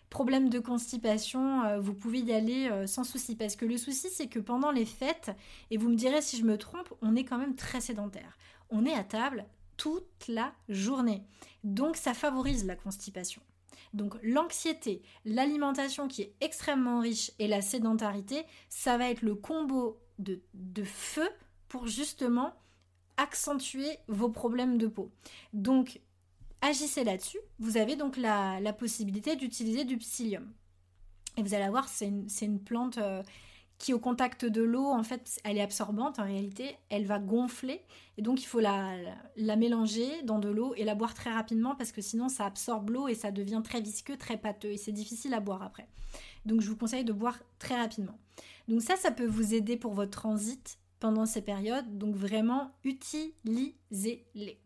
Problème 0.10 0.50
de 0.50 0.60
constipation, 0.60 1.64
euh, 1.64 1.80
vous 1.80 1.94
pouvez 1.94 2.20
y 2.20 2.34
aller 2.34 2.70
euh, 2.70 2.88
sans 2.88 3.04
souci. 3.04 3.36
Parce 3.36 3.56
que 3.56 3.66
le 3.66 3.78
souci, 3.78 4.10
c'est 4.10 4.28
que 4.28 4.40
pendant 4.40 4.72
les 4.72 4.86
fêtes, 4.86 5.32
et 5.70 5.78
vous 5.78 5.90
me 5.90 5.96
direz 5.96 6.22
si 6.22 6.38
je 6.38 6.44
me 6.44 6.58
trompe, 6.58 6.94
on 7.02 7.16
est 7.16 7.26
quand 7.26 7.38
même 7.38 7.56
très 7.56 7.82
sédentaire. 7.82 8.38
On 8.70 8.86
est 8.86 8.94
à 8.94 9.04
table 9.04 9.46
toute 9.76 10.28
la 10.28 10.54
journée. 10.70 11.24
Donc 11.64 11.96
ça 11.98 12.14
favorise 12.14 12.66
la 12.66 12.76
constipation. 12.76 13.42
Donc 13.94 14.18
l'anxiété, 14.22 15.02
l'alimentation 15.26 16.08
qui 16.08 16.24
est 16.24 16.36
extrêmement 16.42 17.00
riche 17.00 17.32
et 17.40 17.48
la 17.48 17.62
sédentarité, 17.62 18.44
ça 18.70 18.98
va 18.98 19.10
être 19.10 19.22
le 19.22 19.36
combo 19.36 20.00
de, 20.20 20.42
feu 20.84 21.28
pour 21.68 21.88
justement 21.88 22.54
accentuer 23.18 23.98
vos 24.08 24.30
problèmes 24.30 24.78
de 24.78 24.88
peau. 24.88 25.12
Donc 25.54 26.00
agissez 26.62 27.04
là-dessus. 27.04 27.40
Vous 27.60 27.78
avez 27.78 27.96
donc 27.96 28.18
la, 28.18 28.74
possibilité 28.74 29.36
d'utiliser 29.36 29.86
du 29.86 29.98
psyllium. 29.98 30.52
Et 31.38 31.44
vous 31.44 31.54
allez 31.54 31.70
voir, 31.70 31.88
c'est 31.88 32.08
une, 32.08 32.60
plante 32.60 32.98
euh, 32.98 33.22
qui 33.78 33.94
au 33.94 34.00
contact 34.00 34.46
de 34.46 34.62
l'eau, 34.64 34.88
en 34.88 35.04
fait, 35.04 35.40
elle 35.44 35.58
est 35.58 35.62
absorbante 35.62 36.20
en 36.20 36.24
réalité, 36.24 36.78
elle 36.90 37.06
va 37.06 37.20
gonfler 37.20 37.82
et 38.18 38.24
donc 38.24 38.42
il 38.42 38.46
faut 38.46 38.60
la, 38.60 38.96
la 39.36 39.56
mélanger 39.56 40.24
dans 40.24 40.40
de 40.40 40.50
l'eau 40.50 40.74
et 40.76 40.84
la 40.84 40.96
boire 40.96 41.14
très 41.14 41.32
rapidement 41.32 41.76
parce 41.76 41.92
que 41.92 42.02
sinon 42.02 42.28
ça 42.28 42.46
absorbe 42.46 42.90
l'eau 42.90 43.08
et 43.08 43.14
ça 43.14 43.30
devient 43.30 43.62
très 43.64 43.80
visqueux, 43.80 44.18
très 44.18 44.38
pâteux 44.38 44.72
et 44.72 44.78
c'est 44.78 44.92
difficile 44.92 45.36
à 45.36 45.40
boire 45.40 45.62
après. 45.62 45.88
Donc 46.46 46.62
je 46.62 46.70
vous 46.70 46.76
conseille 46.76 47.06
de 47.06 47.14
boire 47.14 47.38
très 47.60 47.76
rapidement. 47.76 48.18
Donc 48.68 48.82
ça, 48.82 48.96
ça 48.96 49.12
peut 49.12 49.28
vous 49.28 49.54
aider 49.54 49.78
pour 49.78 49.94
votre 49.94 50.12
transit 50.12 50.80
pendant 51.00 51.26
ces 51.26 51.42
périodes, 51.42 51.98
donc 51.98 52.16
vraiment 52.16 52.72
utilisez-les. 52.84 54.60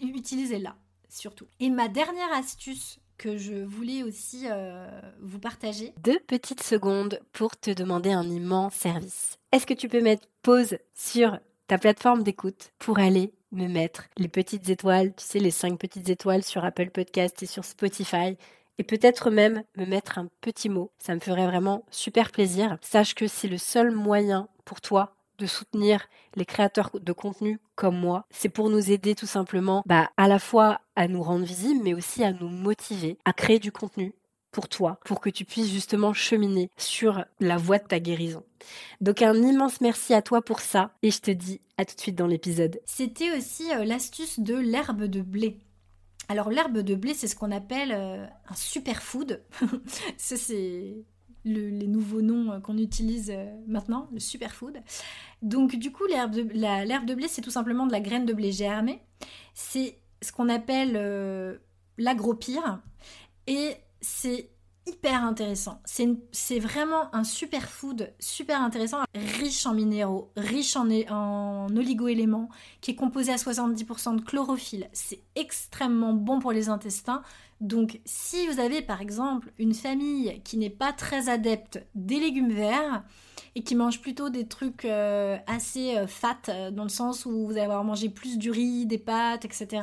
Utilisez-la 0.00 0.76
surtout. 1.08 1.46
Et 1.60 1.70
ma 1.70 1.88
dernière 1.88 2.32
astuce 2.32 2.98
que 3.18 3.36
je 3.36 3.54
voulais 3.54 4.02
aussi 4.02 4.44
euh, 4.46 4.86
vous 5.20 5.38
partager. 5.38 5.94
Deux 6.02 6.18
petites 6.26 6.62
secondes 6.62 7.20
pour 7.32 7.56
te 7.56 7.70
demander 7.70 8.12
un 8.12 8.28
immense 8.28 8.74
service. 8.74 9.38
Est-ce 9.52 9.66
que 9.66 9.74
tu 9.74 9.88
peux 9.88 10.02
mettre 10.02 10.28
pause 10.42 10.76
sur 10.94 11.38
ta 11.66 11.78
plateforme 11.78 12.22
d'écoute 12.22 12.72
pour 12.78 12.98
aller 12.98 13.32
me 13.52 13.68
mettre 13.68 14.04
les 14.18 14.28
petites 14.28 14.68
étoiles, 14.68 15.14
tu 15.14 15.24
sais, 15.24 15.38
les 15.38 15.50
cinq 15.50 15.78
petites 15.78 16.08
étoiles 16.08 16.42
sur 16.42 16.64
Apple 16.64 16.90
Podcast 16.90 17.42
et 17.42 17.46
sur 17.46 17.64
Spotify 17.64 18.36
et 18.78 18.84
peut-être 18.84 19.30
même 19.30 19.64
me 19.76 19.86
mettre 19.86 20.18
un 20.18 20.28
petit 20.42 20.68
mot. 20.68 20.92
Ça 20.98 21.14
me 21.14 21.20
ferait 21.20 21.46
vraiment 21.46 21.84
super 21.90 22.30
plaisir. 22.30 22.76
Sache 22.82 23.14
que 23.14 23.26
c'est 23.26 23.48
le 23.48 23.58
seul 23.58 23.90
moyen 23.90 24.48
pour 24.64 24.80
toi 24.80 25.15
de 25.38 25.46
soutenir 25.46 26.08
les 26.34 26.44
créateurs 26.44 26.90
de 26.94 27.12
contenu 27.12 27.58
comme 27.74 27.98
moi. 27.98 28.26
C'est 28.30 28.48
pour 28.48 28.70
nous 28.70 28.90
aider 28.90 29.14
tout 29.14 29.26
simplement 29.26 29.82
bah, 29.86 30.10
à 30.16 30.28
la 30.28 30.38
fois 30.38 30.80
à 30.96 31.08
nous 31.08 31.22
rendre 31.22 31.44
visibles, 31.44 31.82
mais 31.82 31.94
aussi 31.94 32.24
à 32.24 32.32
nous 32.32 32.48
motiver 32.48 33.18
à 33.24 33.32
créer 33.32 33.58
du 33.58 33.72
contenu 33.72 34.14
pour 34.50 34.68
toi, 34.68 34.98
pour 35.04 35.20
que 35.20 35.28
tu 35.28 35.44
puisses 35.44 35.70
justement 35.70 36.14
cheminer 36.14 36.70
sur 36.78 37.24
la 37.40 37.58
voie 37.58 37.78
de 37.78 37.86
ta 37.86 38.00
guérison. 38.00 38.42
Donc 39.02 39.20
un 39.20 39.34
immense 39.34 39.82
merci 39.82 40.14
à 40.14 40.22
toi 40.22 40.40
pour 40.40 40.60
ça 40.60 40.92
et 41.02 41.10
je 41.10 41.20
te 41.20 41.30
dis 41.30 41.60
à 41.76 41.84
tout 41.84 41.94
de 41.94 42.00
suite 42.00 42.16
dans 42.16 42.26
l'épisode. 42.26 42.80
C'était 42.86 43.36
aussi 43.36 43.70
euh, 43.74 43.84
l'astuce 43.84 44.40
de 44.40 44.54
l'herbe 44.54 45.04
de 45.04 45.20
blé. 45.20 45.58
Alors 46.28 46.50
l'herbe 46.50 46.78
de 46.78 46.94
blé, 46.94 47.12
c'est 47.12 47.28
ce 47.28 47.36
qu'on 47.36 47.52
appelle 47.52 47.92
euh, 47.92 48.26
un 48.48 48.54
superfood. 48.54 49.42
ça 50.16 50.36
les 51.46 51.86
nouveaux 51.86 52.20
noms 52.20 52.60
qu'on 52.60 52.76
utilise 52.76 53.32
maintenant, 53.66 54.08
le 54.12 54.20
superfood. 54.20 54.78
Donc 55.42 55.76
du 55.76 55.92
coup, 55.92 56.04
l'herbe 56.06 56.32
de, 56.32 56.42
de 56.42 57.14
blé, 57.14 57.28
c'est 57.28 57.42
tout 57.42 57.50
simplement 57.50 57.86
de 57.86 57.92
la 57.92 58.00
graine 58.00 58.26
de 58.26 58.32
blé 58.32 58.52
germée. 58.52 59.00
C'est 59.54 59.98
ce 60.22 60.32
qu'on 60.32 60.48
appelle 60.48 61.58
l'agropire. 61.98 62.82
Et 63.46 63.74
c'est 64.00 64.50
hyper 64.86 65.24
intéressant. 65.24 65.80
C'est 65.84 66.58
vraiment 66.58 67.14
un 67.14 67.24
superfood 67.24 68.12
super 68.18 68.60
intéressant, 68.62 68.98
riche 69.14 69.66
en 69.66 69.74
minéraux, 69.74 70.30
riche 70.36 70.76
en, 70.76 70.88
en 71.10 71.76
oligo-éléments, 71.76 72.48
qui 72.80 72.92
est 72.92 72.94
composé 72.94 73.32
à 73.32 73.36
70% 73.36 74.16
de 74.16 74.20
chlorophylle. 74.22 74.88
C'est 74.92 75.22
extrêmement 75.34 76.12
bon 76.12 76.38
pour 76.38 76.52
les 76.52 76.68
intestins. 76.68 77.22
Donc 77.60 78.00
si 78.04 78.46
vous 78.48 78.60
avez 78.60 78.82
par 78.82 79.00
exemple 79.00 79.52
une 79.58 79.74
famille 79.74 80.40
qui 80.44 80.58
n'est 80.58 80.70
pas 80.70 80.92
très 80.92 81.28
adepte 81.28 81.84
des 81.94 82.20
légumes 82.20 82.52
verts, 82.52 83.02
et 83.56 83.62
qui 83.62 83.74
mangent 83.74 84.02
plutôt 84.02 84.28
des 84.28 84.46
trucs 84.46 84.84
euh, 84.84 85.38
assez 85.46 85.96
euh, 85.96 86.06
fat, 86.06 86.36
euh, 86.50 86.70
dans 86.70 86.82
le 86.82 86.90
sens 86.90 87.24
où 87.24 87.46
vous 87.46 87.52
allez 87.52 87.62
avoir 87.62 87.84
mangé 87.84 88.10
plus 88.10 88.36
du 88.36 88.50
riz, 88.50 88.84
des 88.84 88.98
pâtes, 88.98 89.46
etc. 89.46 89.82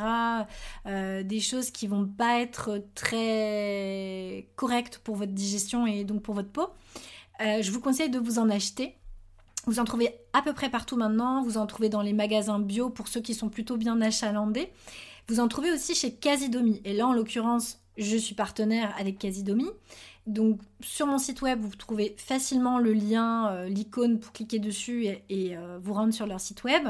des 0.86 1.40
choses 1.40 1.72
qui 1.72 1.88
vont 1.88 2.06
pas 2.06 2.40
être 2.40 2.84
très 2.94 4.48
correctes 4.56 5.00
pour 5.00 5.16
votre 5.16 5.32
digestion 5.32 5.88
et 5.88 6.04
donc 6.04 6.22
pour 6.22 6.36
votre 6.36 6.52
peau. 6.52 6.68
je 7.40 7.70
vous 7.72 7.80
conseille 7.82 8.12
de 8.12 8.20
vous 8.20 8.38
en 8.38 8.50
acheter. 8.52 8.96
Vous 9.66 9.80
en 9.80 9.86
trouvez 9.86 10.14
à 10.34 10.44
peu 10.44 10.54
près 10.54 10.70
partout 10.70 10.96
maintenant. 10.96 11.42
Vous 11.42 11.58
en 11.58 11.66
trouvez 11.66 11.90
dans 11.90 12.04
les 12.04 12.14
magasins 12.14 12.60
bio 12.60 12.92
pour 12.92 13.08
ceux 13.08 13.22
qui 13.22 13.34
sont 13.34 13.50
plutôt 13.50 13.78
bien 13.78 14.00
achalandés. 14.02 14.72
Vous 15.28 15.40
en 15.40 15.48
trouvez 15.48 15.72
aussi 15.72 15.96
chez 15.96 16.14
Casidomi. 16.14 16.82
Et 16.86 16.94
là, 16.94 17.08
en 17.08 17.14
l'occurrence, 17.14 17.80
je 17.98 18.18
suis 18.18 18.36
partenaire 18.36 18.94
avec 19.00 19.18
Casidomi. 19.18 19.70
Donc 20.26 20.62
sur 20.82 21.08
mon 21.08 21.18
site 21.18 21.42
web, 21.42 21.62
vous 21.62 21.76
trouvez 21.76 22.16
facilement 22.18 22.80
le 22.80 22.94
lien, 22.94 23.52
euh, 23.52 23.68
l'icône 23.68 24.20
pour 24.20 24.32
cliquer 24.32 24.60
dessus 24.60 25.06
et, 25.06 25.58
euh, 25.58 25.80
vous 25.82 25.94
rendre 25.94 26.14
sur 26.14 26.26
leur 26.26 26.40
site 26.40 26.64
web. 26.64 26.88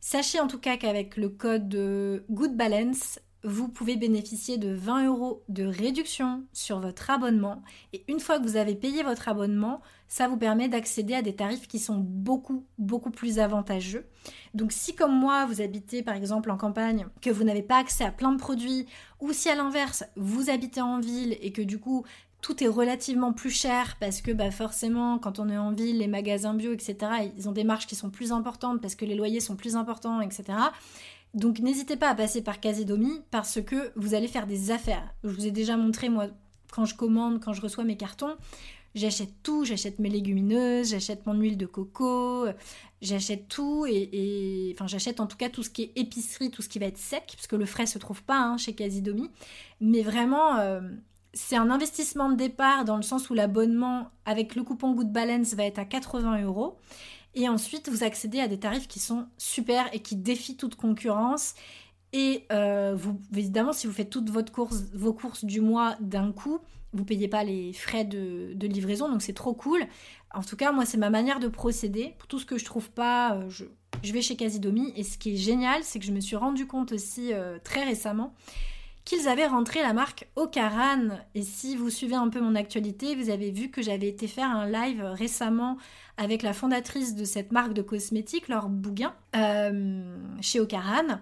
Sachez 0.00 0.40
en 0.40 0.46
tout 0.46 0.58
cas 0.58 0.76
qu'avec 0.76 1.16
le 1.16 1.28
code 1.28 2.24
Good 2.30 2.56
Balance, 2.56 3.18
vous 3.46 3.68
pouvez 3.68 3.96
bénéficier 3.96 4.58
de 4.58 4.72
20 4.72 5.06
euros 5.06 5.44
de 5.48 5.64
réduction 5.64 6.44
sur 6.52 6.80
votre 6.80 7.10
abonnement. 7.10 7.62
Et 7.92 8.04
une 8.08 8.18
fois 8.18 8.38
que 8.40 8.44
vous 8.44 8.56
avez 8.56 8.74
payé 8.74 9.04
votre 9.04 9.28
abonnement, 9.28 9.80
ça 10.08 10.26
vous 10.26 10.36
permet 10.36 10.68
d'accéder 10.68 11.14
à 11.14 11.22
des 11.22 11.36
tarifs 11.36 11.68
qui 11.68 11.78
sont 11.78 11.98
beaucoup, 11.98 12.64
beaucoup 12.78 13.10
plus 13.10 13.38
avantageux. 13.38 14.04
Donc 14.54 14.72
si 14.72 14.96
comme 14.96 15.14
moi, 15.14 15.46
vous 15.46 15.60
habitez 15.60 16.02
par 16.02 16.16
exemple 16.16 16.50
en 16.50 16.56
campagne, 16.56 17.06
que 17.22 17.30
vous 17.30 17.44
n'avez 17.44 17.62
pas 17.62 17.78
accès 17.78 18.04
à 18.04 18.10
plein 18.10 18.32
de 18.32 18.38
produits, 18.38 18.86
ou 19.20 19.32
si 19.32 19.48
à 19.48 19.54
l'inverse, 19.54 20.04
vous 20.16 20.50
habitez 20.50 20.80
en 20.80 20.98
ville 20.98 21.36
et 21.40 21.52
que 21.52 21.62
du 21.62 21.78
coup, 21.78 22.04
tout 22.46 22.62
est 22.62 22.68
relativement 22.68 23.32
plus 23.32 23.50
cher 23.50 23.96
parce 23.98 24.20
que 24.20 24.30
bah, 24.30 24.52
forcément, 24.52 25.18
quand 25.18 25.40
on 25.40 25.48
est 25.48 25.58
en 25.58 25.72
ville, 25.72 25.98
les 25.98 26.06
magasins 26.06 26.54
bio, 26.54 26.72
etc., 26.72 26.96
ils 27.36 27.48
ont 27.48 27.52
des 27.52 27.64
marges 27.64 27.88
qui 27.88 27.96
sont 27.96 28.08
plus 28.08 28.30
importantes 28.30 28.80
parce 28.80 28.94
que 28.94 29.04
les 29.04 29.16
loyers 29.16 29.40
sont 29.40 29.56
plus 29.56 29.74
importants, 29.74 30.20
etc. 30.20 30.56
Donc 31.34 31.58
n'hésitez 31.58 31.96
pas 31.96 32.08
à 32.08 32.14
passer 32.14 32.42
par 32.42 32.60
Casidomi 32.60 33.20
parce 33.32 33.60
que 33.60 33.90
vous 33.96 34.14
allez 34.14 34.28
faire 34.28 34.46
des 34.46 34.70
affaires. 34.70 35.12
Je 35.24 35.30
vous 35.30 35.44
ai 35.44 35.50
déjà 35.50 35.76
montré, 35.76 36.08
moi, 36.08 36.28
quand 36.70 36.84
je 36.84 36.94
commande, 36.94 37.42
quand 37.42 37.52
je 37.52 37.60
reçois 37.60 37.82
mes 37.82 37.96
cartons, 37.96 38.36
j'achète 38.94 39.42
tout, 39.42 39.64
j'achète 39.64 39.98
mes 39.98 40.08
légumineuses, 40.08 40.90
j'achète 40.90 41.26
mon 41.26 41.34
huile 41.34 41.56
de 41.56 41.66
coco, 41.66 42.46
j'achète 43.02 43.48
tout 43.48 43.86
et, 43.88 44.72
enfin 44.72 44.86
j'achète 44.86 45.18
en 45.18 45.26
tout 45.26 45.36
cas 45.36 45.48
tout 45.48 45.64
ce 45.64 45.70
qui 45.70 45.82
est 45.82 45.92
épicerie, 45.96 46.52
tout 46.52 46.62
ce 46.62 46.68
qui 46.68 46.78
va 46.78 46.86
être 46.86 46.96
sec, 46.96 47.24
parce 47.26 47.48
que 47.48 47.56
le 47.56 47.66
frais 47.66 47.86
se 47.86 47.98
trouve 47.98 48.22
pas 48.22 48.38
hein, 48.38 48.56
chez 48.56 48.72
Casidomi. 48.72 49.30
Mais 49.80 50.02
vraiment, 50.02 50.58
euh, 50.58 50.80
c'est 51.36 51.56
un 51.56 51.70
investissement 51.70 52.30
de 52.30 52.34
départ 52.34 52.86
dans 52.86 52.96
le 52.96 53.02
sens 53.02 53.28
où 53.28 53.34
l'abonnement 53.34 54.10
avec 54.24 54.56
le 54.56 54.62
coupon 54.62 54.92
Good 54.92 55.12
Balance 55.12 55.52
va 55.54 55.64
être 55.64 55.78
à 55.78 55.84
80 55.84 56.42
euros. 56.42 56.78
Et 57.34 57.46
ensuite, 57.48 57.90
vous 57.90 58.02
accédez 58.02 58.40
à 58.40 58.48
des 58.48 58.58
tarifs 58.58 58.88
qui 58.88 58.98
sont 58.98 59.26
super 59.36 59.94
et 59.94 60.00
qui 60.00 60.16
défient 60.16 60.56
toute 60.56 60.76
concurrence. 60.76 61.54
Et 62.14 62.46
euh, 62.50 62.94
vous, 62.96 63.20
évidemment, 63.36 63.74
si 63.74 63.86
vous 63.86 63.92
faites 63.92 64.08
toutes 64.08 64.30
vos 64.30 65.12
courses 65.12 65.44
du 65.44 65.60
mois 65.60 65.96
d'un 66.00 66.32
coup, 66.32 66.58
vous 66.94 67.00
ne 67.00 67.04
payez 67.04 67.28
pas 67.28 67.44
les 67.44 67.74
frais 67.74 68.04
de, 68.04 68.56
livraison, 68.66 69.10
donc 69.10 69.20
c'est 69.20 69.34
trop 69.34 69.52
cool. 69.52 69.86
En 70.32 70.42
tout 70.42 70.56
cas, 70.56 70.72
moi, 70.72 70.86
c'est 70.86 70.96
ma 70.96 71.10
manière 71.10 71.38
de 71.38 71.48
procéder. 71.48 72.14
Pour 72.18 72.28
tout 72.28 72.38
ce 72.38 72.46
que 72.46 72.56
je 72.56 72.64
trouve 72.64 72.90
pas, 72.90 73.34
euh, 73.34 73.50
je, 73.50 74.12
vais 74.12 74.22
chez 74.22 74.36
Casidomi. 74.36 74.94
Et 74.96 75.02
ce 75.02 75.18
qui 75.18 75.34
est 75.34 75.36
génial, 75.36 75.84
c'est 75.84 75.98
que 75.98 76.06
je 76.06 76.12
me 76.12 76.20
suis 76.20 76.36
rendu 76.36 76.66
compte 76.66 76.92
aussi 76.92 77.34
euh, 77.34 77.58
très 77.62 77.84
récemment 77.84 78.34
qu'ils 79.06 79.28
avaient 79.28 79.46
rentré 79.46 79.80
la 79.80 79.94
marque 79.94 80.26
Ocaran. 80.34 81.08
Et 81.34 81.42
si 81.42 81.76
vous 81.76 81.88
suivez 81.88 82.16
un 82.16 82.28
peu 82.28 82.40
mon 82.40 82.56
actualité, 82.56 83.14
vous 83.14 83.30
avez 83.30 83.52
vu 83.52 83.70
que 83.70 83.80
j'avais 83.80 84.08
été 84.08 84.26
faire 84.26 84.50
un 84.50 84.68
live 84.68 85.02
récemment 85.02 85.78
avec 86.18 86.42
la 86.42 86.52
fondatrice 86.52 87.14
de 87.14 87.24
cette 87.24 87.52
marque 87.52 87.72
de 87.72 87.82
cosmétiques, 87.82 88.48
Laure 88.48 88.68
Bouguin, 88.68 89.14
euh, 89.36 90.18
chez 90.42 90.60
Ocaran. 90.60 91.20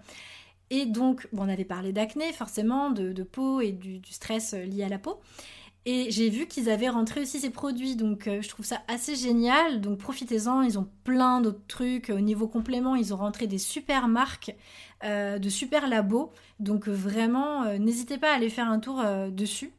Et 0.70 0.86
donc, 0.86 1.28
on 1.36 1.48
avait 1.48 1.66
parlé 1.66 1.92
d'acné, 1.92 2.32
forcément, 2.32 2.90
de, 2.90 3.22
peau 3.22 3.60
et 3.60 3.72
du, 3.72 4.00
stress 4.10 4.54
lié 4.54 4.84
à 4.84 4.88
la 4.88 4.98
peau. 4.98 5.20
Et 5.86 6.10
j'ai 6.10 6.30
vu 6.30 6.46
qu'ils 6.46 6.70
avaient 6.70 6.88
rentré 6.88 7.20
aussi 7.20 7.40
ces 7.40 7.50
produits, 7.50 7.94
donc 7.94 8.26
euh, 8.26 8.40
je 8.40 8.48
trouve 8.48 8.64
ça 8.64 8.80
assez 8.88 9.16
génial. 9.16 9.82
Donc 9.82 9.98
profitez-en, 9.98 10.62
ils 10.62 10.78
ont 10.78 10.88
plein 11.04 11.42
d'autres 11.42 11.66
trucs. 11.68 12.08
Au 12.08 12.20
niveau 12.20 12.48
complément, 12.48 12.94
ils 12.94 13.12
ont 13.12 13.18
rentré 13.18 13.46
des 13.46 13.58
super 13.58 14.08
marques, 14.08 14.54
euh, 15.04 15.38
de 15.38 15.48
super 15.50 15.86
labos. 15.86 16.32
Donc 16.58 16.88
vraiment, 16.88 17.64
euh, 17.64 17.76
n'hésitez 17.76 18.16
pas 18.16 18.32
à 18.32 18.36
aller 18.36 18.48
faire 18.48 18.68
un 18.68 18.78
tour 18.80 19.04
dessus. 19.30 19.72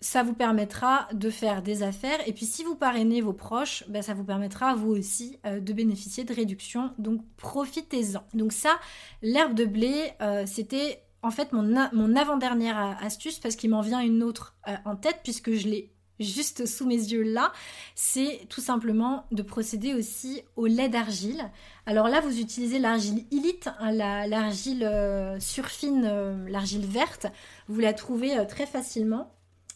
Ça 0.00 0.22
vous 0.22 0.34
permettra 0.34 1.08
de 1.12 1.30
faire 1.30 1.62
des 1.62 1.82
affaires. 1.82 2.20
Et 2.28 2.32
puis 2.32 2.46
si 2.46 2.62
vous 2.62 2.76
parrainez 2.76 3.20
vos 3.20 3.32
proches, 3.32 3.84
ben, 3.88 4.02
ça 4.02 4.14
vous 4.14 4.24
permettra 4.24 4.74
vous 4.74 4.90
aussi 4.90 5.38
de 5.44 5.72
bénéficier 5.72 6.22
de 6.22 6.34
réductions. 6.34 6.92
Donc 6.98 7.20
profitez-en. 7.36 8.22
Donc 8.34 8.52
ça, 8.52 8.78
l'herbe 9.22 9.54
de 9.54 9.64
blé, 9.64 10.12
c'était 10.46 11.02
en 11.22 11.30
fait 11.30 11.52
mon, 11.52 12.16
avant-dernière 12.16 12.98
astuce, 13.00 13.38
parce 13.38 13.56
qu'il 13.56 13.70
m'en 13.70 13.80
vient 13.80 14.00
une 14.00 14.22
autre 14.22 14.56
euh, 14.68 14.74
en 14.84 14.96
tête, 14.96 15.20
puisque 15.22 15.52
je 15.52 15.68
l'ai 15.68 15.92
juste 16.20 16.66
sous 16.66 16.86
mes 16.86 16.94
yeux 16.94 17.22
là, 17.22 17.52
c'est 17.94 18.46
tout 18.48 18.60
simplement 18.60 19.26
de 19.32 19.42
procéder 19.42 19.94
aussi 19.94 20.42
au 20.56 20.66
lait 20.66 20.88
d'argile. 20.88 21.50
Alors 21.86 22.08
là, 22.08 22.20
vous 22.20 22.38
utilisez 22.38 22.78
l'argile 22.78 23.24
Elite, 23.32 23.68
hein, 23.80 23.92
l'argile 23.92 24.84
euh, 24.84 25.40
surfine, 25.40 26.04
euh, 26.04 26.48
l'argile 26.48 26.86
verte. 26.86 27.26
Vous 27.68 27.80
la 27.80 27.92
trouvez 27.92 28.46
très 28.46 28.66
facilement 28.66 29.34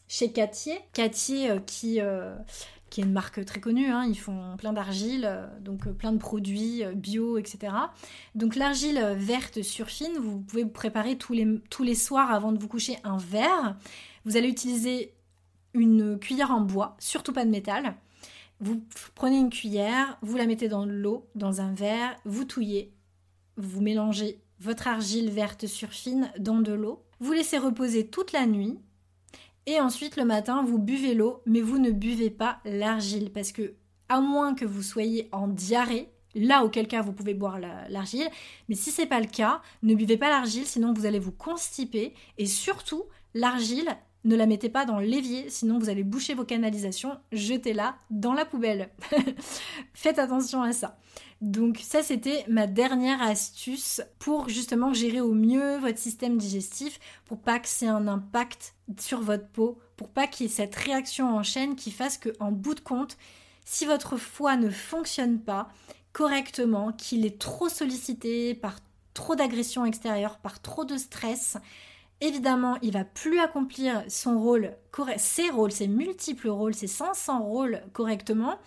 chez 0.09 0.31
Catier. 0.31 0.79
Catier 0.93 1.51
qui 1.67 2.01
qui 2.97 3.03
est 3.03 3.05
une 3.05 3.13
marque 3.13 3.45
très 3.45 3.61
connue. 3.61 3.91
Hein. 3.91 4.07
Ils 4.09 4.19
font 4.19 4.57
plein 4.57 4.73
d'argile, 4.73 5.27
euh, 5.29 5.47
donc 5.61 5.87
euh, 5.87 5.93
plein 5.93 6.13
de 6.13 6.19
produits 6.19 6.83
euh, 6.83 6.95
bio, 6.95 7.37
etc. 7.37 7.71
Donc 8.35 8.57
l'argile 8.57 8.99
verte 9.19 9.61
surfine, 9.61 10.15
vous 10.19 10.41
pouvez 10.41 10.63
vous 10.63 10.71
préparer 10.71 11.19
tous 11.19 11.35
les, 11.35 11.95
soirs 11.95 12.33
avant 12.33 12.53
de 12.53 12.59
vous 12.59 12.69
coucher 12.69 12.97
un 13.05 13.19
verre. 13.19 13.77
Vous 14.25 14.39
allez 14.39 14.49
utiliser 14.49 15.13
une 15.75 16.19
cuillère 16.19 16.51
en 16.51 16.63
bois, 16.63 16.97
surtout 16.99 17.35
pas 17.35 17.45
de 17.45 17.51
métal. 17.51 17.97
Vous 18.61 18.83
prenez 19.15 19.37
une 19.37 19.51
cuillère, 19.51 20.17
vous 20.23 20.39
la 20.39 20.47
mettez 20.47 20.69
dans 20.69 20.87
l'eau, 20.87 21.29
dans 21.35 21.61
un 21.61 21.75
verre, 21.75 22.17
vous 22.25 22.47
touillez, 22.47 22.95
vous 23.59 23.83
mélangez 23.83 24.41
votre 24.59 24.89
argile 24.89 25.29
verte 25.29 25.67
surfine 25.67 26.33
dans 26.39 26.61
de 26.61 26.73
l'eau. 26.73 27.03
Vous 27.21 27.33
laissez 27.33 27.59
reposer 27.59 28.07
toute 28.07 28.33
la 28.33 28.47
nuit 28.47 28.79
et 29.67 29.81
ensuite, 29.81 30.17
le 30.17 30.25
matin, 30.25 30.63
vous 30.63 30.79
buvez 30.79 31.15
l'eau, 31.15 31.43
mais 31.45 31.61
vous 31.61 31.79
ne 31.79 31.91
buvez 31.91 32.31
pas 32.31 32.59
l'argile 32.65 33.33
parce 33.33 33.51
que, 33.51 33.75
à 34.09 34.21
moins 34.21 34.55
que 34.55 34.65
vous 34.65 34.83
soyez 34.83 35.29
en 35.33 35.49
diarrhée, 35.49 36.09
là 36.37 36.65
auquel 36.65 36.87
cas 36.87 37.03
vous 37.03 37.13
pouvez 37.13 37.35
boire 37.35 37.59
l'argile, 37.89 38.29
mais 38.69 38.77
si 38.77 38.93
c'est 38.93 39.07
pas 39.07 39.21
le 39.21 39.27
cas, 39.27 39.61
ne 39.83 39.95
buvez 39.95 40.17
pas 40.17 40.31
l'argile, 40.31 40.67
sinon 40.67 40.93
vous 40.93 41.07
allez 41.07 41.19
vous 41.19 41.33
constiper 41.33 42.15
et 42.39 42.47
surtout 42.47 43.05
l'argile. 43.35 43.89
Ne 44.25 44.37
la 44.37 44.47
mettez 44.47 44.69
pas 44.69 44.85
dans 44.85 44.99
l'évier, 44.99 45.51
sinon 45.51 45.79
vous 45.79 45.89
allez 45.89 46.03
boucher 46.05 46.35
vos 46.35 46.45
canalisations, 46.45 47.17
jetez-la 47.33 47.97
dans 48.11 48.35
la 48.35 48.45
poubelle. 48.45 48.91
Faites 49.95 50.19
attention 50.19 50.63
à 50.63 50.73
ça. 50.73 50.99
Donc 51.43 51.81
ça, 51.83 52.03
c'était 52.03 52.45
ma 52.49 52.67
dernière 52.67 53.21
astuce 53.21 54.01
pour 54.19 54.49
justement 54.49 54.95
gérer 54.95 55.21
au 55.21 55.35
mieux 55.35 55.77
votre 55.79 55.99
système 55.99 56.39
digestif, 56.39 56.99
pour 57.27 57.39
pas 57.39 57.59
que 57.59 57.69
c'est 57.69 57.87
un 57.87 58.09
impact 58.09 58.75
sur 58.99 59.21
votre 59.21 59.47
peau, 59.49 59.79
pour 59.97 60.09
pas 60.09 60.27
qu'il 60.27 60.47
y 60.47 60.49
ait 60.49 60.53
cette 60.53 60.75
réaction 60.75 61.37
en 61.37 61.43
chaîne 61.43 61.77
qui 61.77 61.91
fasse 61.91 62.17
que, 62.17 62.31
en 62.41 62.53
bout 62.53 62.75
de 62.75 62.81
compte, 62.81 63.19
si 63.67 63.85
votre 63.85 64.17
foie 64.17 64.57
ne 64.57 64.71
fonctionne 64.71 65.39
pas 65.39 65.69
correctement, 66.13 66.93
qu'il 66.93 67.27
est 67.27 67.39
trop 67.39 67.69
sollicité 67.69 68.55
par 68.55 68.79
trop 69.13 69.35
d'agressions 69.35 69.85
extérieures, 69.85 70.39
par 70.39 70.63
trop 70.63 70.87
de 70.87 70.97
stress, 70.97 71.59
évidemment, 72.21 72.77
il 72.83 72.93
va 72.93 73.05
plus 73.05 73.39
accomplir 73.39 74.03
son 74.09 74.39
rôle, 74.39 74.77
ses 75.17 75.51
rôles, 75.51 75.73
ses 75.73 75.89
multiples 75.89 76.49
rôles, 76.49 76.75
ses 76.75 76.87
500 76.87 77.43
rôles 77.43 77.83
correctement. 77.93 78.59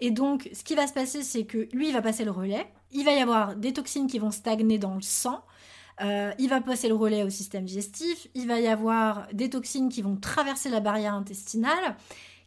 Et 0.00 0.10
donc, 0.10 0.48
ce 0.52 0.64
qui 0.64 0.74
va 0.74 0.86
se 0.86 0.92
passer, 0.92 1.22
c'est 1.22 1.44
que 1.44 1.68
lui, 1.72 1.88
il 1.88 1.92
va 1.92 2.02
passer 2.02 2.24
le 2.24 2.30
relais. 2.30 2.66
Il 2.92 3.04
va 3.04 3.12
y 3.12 3.20
avoir 3.20 3.56
des 3.56 3.72
toxines 3.72 4.06
qui 4.06 4.18
vont 4.18 4.30
stagner 4.30 4.78
dans 4.78 4.94
le 4.94 5.02
sang. 5.02 5.44
Euh, 6.02 6.32
il 6.38 6.48
va 6.48 6.60
passer 6.60 6.88
le 6.88 6.94
relais 6.94 7.22
au 7.22 7.30
système 7.30 7.64
digestif. 7.64 8.28
Il 8.34 8.46
va 8.46 8.60
y 8.60 8.68
avoir 8.68 9.28
des 9.32 9.50
toxines 9.50 9.88
qui 9.88 10.02
vont 10.02 10.16
traverser 10.16 10.68
la 10.68 10.80
barrière 10.80 11.14
intestinale, 11.14 11.96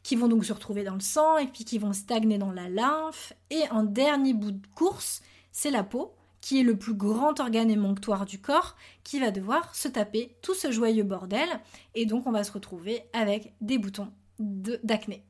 qui 0.04 0.16
vont 0.16 0.28
donc 0.28 0.46
se 0.46 0.54
retrouver 0.54 0.84
dans 0.84 0.94
le 0.94 1.00
sang 1.00 1.38
et 1.38 1.48
puis 1.48 1.66
qui 1.66 1.80
vont 1.80 1.94
stagner 1.94 2.38
dans 2.38 2.52
la 2.52 2.70
lymphe. 2.70 3.34
Et 3.50 3.64
en 3.72 3.84
dernier 3.84 4.34
bout 4.34 4.52
de 4.52 4.68
course, 4.76 5.22
c'est 5.52 5.72
la 5.72 5.84
peau, 5.84 6.14
qui 6.42 6.60
est 6.60 6.64
le 6.64 6.78
plus 6.78 6.94
grand 6.94 7.40
organe 7.40 7.70
émonctoire 7.70 8.26
du 8.26 8.40
corps, 8.40 8.76
qui 9.04 9.20
va 9.20 9.32
devoir 9.32 9.76
se 9.76 9.88
taper 9.88 10.38
tout 10.42 10.54
ce 10.54 10.72
joyeux 10.72 11.04
bordel. 11.04 11.50
Et 11.96 12.06
donc 12.06 12.28
on 12.28 12.32
va 12.32 12.44
se 12.44 12.52
retrouver 12.52 13.04
avec 13.14 13.54
des 13.62 13.78
boutons 13.78 14.12
d'acné. 14.40 15.24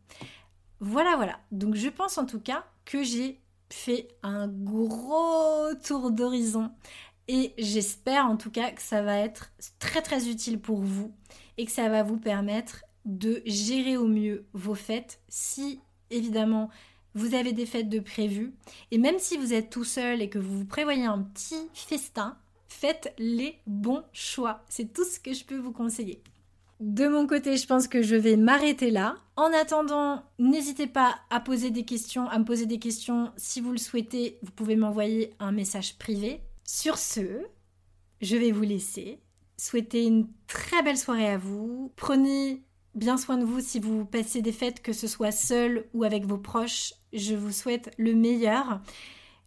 Voilà, 0.79 1.15
voilà. 1.15 1.39
Donc 1.51 1.75
je 1.75 1.89
pense 1.89 2.17
en 2.17 2.25
tout 2.25 2.39
cas 2.39 2.65
que 2.85 3.03
j'ai 3.03 3.41
fait 3.69 4.07
un 4.23 4.47
gros 4.47 5.73
tour 5.83 6.11
d'horizon 6.11 6.71
et 7.27 7.53
j'espère 7.57 8.25
en 8.25 8.37
tout 8.37 8.49
cas 8.49 8.71
que 8.71 8.81
ça 8.81 9.03
va 9.03 9.17
être 9.17 9.51
très 9.77 10.01
très 10.01 10.29
utile 10.29 10.59
pour 10.59 10.79
vous 10.79 11.13
et 11.57 11.65
que 11.65 11.71
ça 11.71 11.89
va 11.89 12.01
vous 12.01 12.17
permettre 12.17 12.83
de 13.05 13.41
gérer 13.45 13.97
au 13.97 14.07
mieux 14.07 14.47
vos 14.53 14.75
fêtes 14.75 15.21
si 15.27 15.79
évidemment 16.09 16.69
vous 17.15 17.33
avez 17.33 17.53
des 17.53 17.65
fêtes 17.65 17.89
de 17.89 17.99
prévues. 17.99 18.53
Et 18.91 18.97
même 18.97 19.19
si 19.19 19.37
vous 19.37 19.53
êtes 19.53 19.69
tout 19.69 19.83
seul 19.83 20.21
et 20.21 20.29
que 20.29 20.39
vous 20.39 20.59
vous 20.59 20.65
prévoyez 20.65 21.05
un 21.05 21.21
petit 21.21 21.69
festin, 21.73 22.37
faites 22.67 23.13
les 23.17 23.57
bons 23.67 24.03
choix. 24.13 24.63
C'est 24.69 24.93
tout 24.93 25.05
ce 25.05 25.19
que 25.19 25.33
je 25.33 25.45
peux 25.45 25.57
vous 25.57 25.71
conseiller. 25.71 26.21
De 26.79 27.09
mon 27.09 27.27
côté, 27.27 27.57
je 27.57 27.67
pense 27.67 27.89
que 27.89 28.01
je 28.01 28.15
vais 28.15 28.37
m'arrêter 28.37 28.89
là. 28.89 29.17
En 29.35 29.51
attendant, 29.51 30.23
n'hésitez 30.37 30.87
pas 30.87 31.19
à 31.29 31.41
poser 31.41 31.71
des 31.71 31.83
questions, 31.83 32.29
à 32.29 32.39
me 32.39 32.45
poser 32.45 32.67
des 32.67 32.79
questions. 32.79 33.33
Si 33.35 33.59
vous 33.59 33.71
le 33.71 33.77
souhaitez, 33.77 34.39
vous 34.43 34.51
pouvez 34.51 34.77
m'envoyer 34.77 35.33
un 35.39 35.51
message 35.51 35.97
privé. 35.97 36.41
Sur 36.63 36.97
ce, 36.97 37.41
je 38.21 38.37
vais 38.37 38.51
vous 38.51 38.63
laisser. 38.63 39.19
Souhaiter 39.57 40.05
une 40.05 40.29
très 40.47 40.81
belle 40.81 40.97
soirée 40.97 41.29
à 41.29 41.37
vous. 41.37 41.91
Prenez 41.97 42.63
bien 42.99 43.17
soin 43.17 43.37
de 43.37 43.45
vous 43.45 43.61
si 43.61 43.79
vous 43.79 44.05
passez 44.05 44.41
des 44.41 44.51
fêtes, 44.51 44.81
que 44.83 44.93
ce 44.93 45.07
soit 45.07 45.31
seul 45.31 45.87
ou 45.93 46.03
avec 46.03 46.25
vos 46.25 46.37
proches. 46.37 46.93
Je 47.13 47.33
vous 47.33 47.51
souhaite 47.51 47.91
le 47.97 48.13
meilleur. 48.13 48.81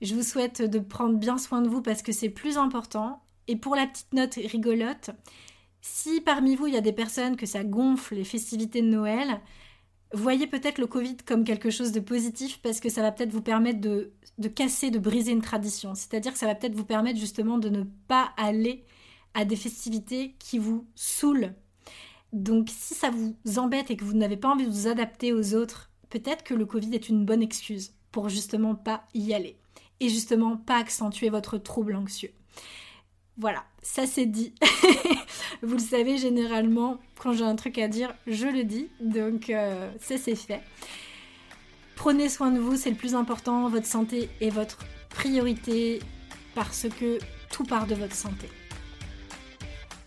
Je 0.01 0.15
vous 0.15 0.23
souhaite 0.23 0.63
de 0.63 0.79
prendre 0.79 1.19
bien 1.19 1.39
soin 1.39 1.61
de 1.61 1.69
vous 1.69 1.83
parce 1.83 2.03
que 2.03 2.11
c'est 2.11 2.31
plus 2.31 2.57
important. 2.57 3.23
Et 3.47 3.57
pour 3.57 3.77
la 3.77 3.87
petite 3.87 4.13
note 4.15 4.35
rigolote, 4.35 5.11
si 5.81 6.21
parmi 6.21 6.57
vous 6.57 6.67
il 6.67 6.75
y 6.75 6.79
a 6.79 6.81
des 6.81 6.93
personnes 6.93 7.37
que 7.37 7.47
ça 7.47 7.63
gonfle 7.63 8.15
les 8.15 8.25
festivités 8.25 8.81
de 8.83 8.89
Noël, 8.89 9.41
voyez 10.15 10.47
peut-être 10.47 10.79
le 10.79 10.87
Covid 10.87 11.19
comme 11.19 11.45
quelque 11.45 11.71
chose 11.71 11.93
de 11.93 12.01
positif 12.01 12.61
parce 12.63 12.81
que 12.81 12.89
ça 12.89 13.03
va 13.03 13.13
peut-être 13.13 13.33
vous 13.33 13.43
permettre 13.43 13.81
de, 13.81 14.13
de 14.39 14.49
casser, 14.49 14.91
de 14.91 14.99
briser 14.99 15.33
une 15.33 15.43
tradition. 15.43 15.95
C'est-à-dire 15.95 16.33
que 16.33 16.39
ça 16.39 16.47
va 16.47 16.55
peut-être 16.55 16.75
vous 16.75 16.85
permettre 16.85 17.21
justement 17.21 17.59
de 17.59 17.69
ne 17.69 17.85
pas 18.09 18.33
aller 18.37 18.85
à 19.35 19.45
des 19.45 19.57
festivités 19.57 20.37
qui 20.39 20.59
vous 20.59 20.87
saoulent 20.95 21.55
donc 22.33 22.71
si 22.71 22.95
ça 22.95 23.11
vous 23.11 23.37
embête 23.59 23.91
et 23.91 23.97
que 23.97 24.05
vous 24.05 24.17
n'avez 24.17 24.37
pas 24.37 24.49
envie 24.49 24.67
de 24.67 24.71
vous 24.71 24.89
adapter 24.89 25.33
aux 25.33 25.55
autres, 25.55 25.91
peut-être 26.11 26.45
que 26.45 26.55
le 26.55 26.67
Covid 26.67 26.95
est 26.95 27.09
une 27.09 27.25
bonne 27.25 27.43
excuse 27.43 27.93
pour 28.11 28.29
justement 28.29 28.75
pas 28.75 29.05
y 29.15 29.35
aller 29.35 29.57
et 30.01 30.09
justement 30.09 30.57
pas 30.57 30.77
accentuer 30.77 31.31
votre 31.31 31.59
trouble 31.59 31.95
anxieux. 31.95 32.33
Voilà, 33.39 33.65
ça 33.83 34.07
c'est 34.07 34.27
dit. 34.27 34.55
vous 35.63 35.75
le 35.75 35.81
savez, 35.81 36.19
généralement, 36.19 36.99
quand 37.19 37.33
j'ai 37.33 37.45
un 37.45 37.57
truc 37.57 37.79
à 37.79 37.89
dire, 37.89 38.15
je 38.27 38.47
le 38.47 38.65
dis. 38.65 38.89
Donc 39.01 39.49
euh, 39.51 39.91
ça 40.01 40.19
c'est 40.19 40.35
fait. 40.35 40.63
Prenez 41.97 42.29
soin 42.29 42.51
de 42.51 42.59
vous, 42.59 42.77
c'est 42.77 42.91
le 42.91 42.97
plus 42.97 43.15
important. 43.15 43.69
Votre 43.69 43.87
santé 43.87 44.29
est 44.41 44.51
votre 44.51 44.79
priorité 45.09 46.01
parce 46.55 46.87
que 46.89 47.19
tout 47.51 47.65
part 47.65 47.87
de 47.87 47.95
votre 47.95 48.15
santé. 48.15 48.49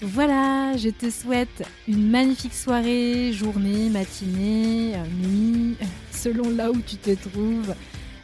Voilà, 0.02 0.76
je 0.76 0.90
te 0.90 1.10
souhaite 1.10 1.64
une 1.88 2.10
magnifique 2.10 2.54
soirée, 2.54 3.32
journée, 3.32 3.90
matinée, 3.90 4.94
euh, 4.96 5.06
nuit, 5.26 5.78
selon 6.12 6.50
là 6.50 6.70
où 6.70 6.82
tu 6.82 6.98
te 6.98 7.12
trouves. 7.12 7.74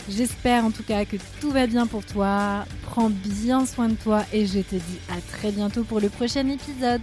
J'espère 0.09 0.65
en 0.65 0.72
tout 0.72 0.84
cas 0.84 1.05
que 1.05 1.15
tout 1.39 1.51
va 1.51 1.67
bien 1.67 1.88
pour 1.88 2.03
toi. 2.03 2.65
Prends 2.84 3.09
bien 3.09 3.65
soin 3.65 3.88
de 3.88 3.95
toi 3.95 4.24
et 4.34 4.45
je 4.45 4.59
te 4.59 4.76
dis 4.76 4.99
à 5.09 5.22
très 5.38 5.51
bientôt 5.51 5.84
pour 5.84 6.01
le 6.01 6.09
prochain 6.09 6.47
épisode. 6.49 7.01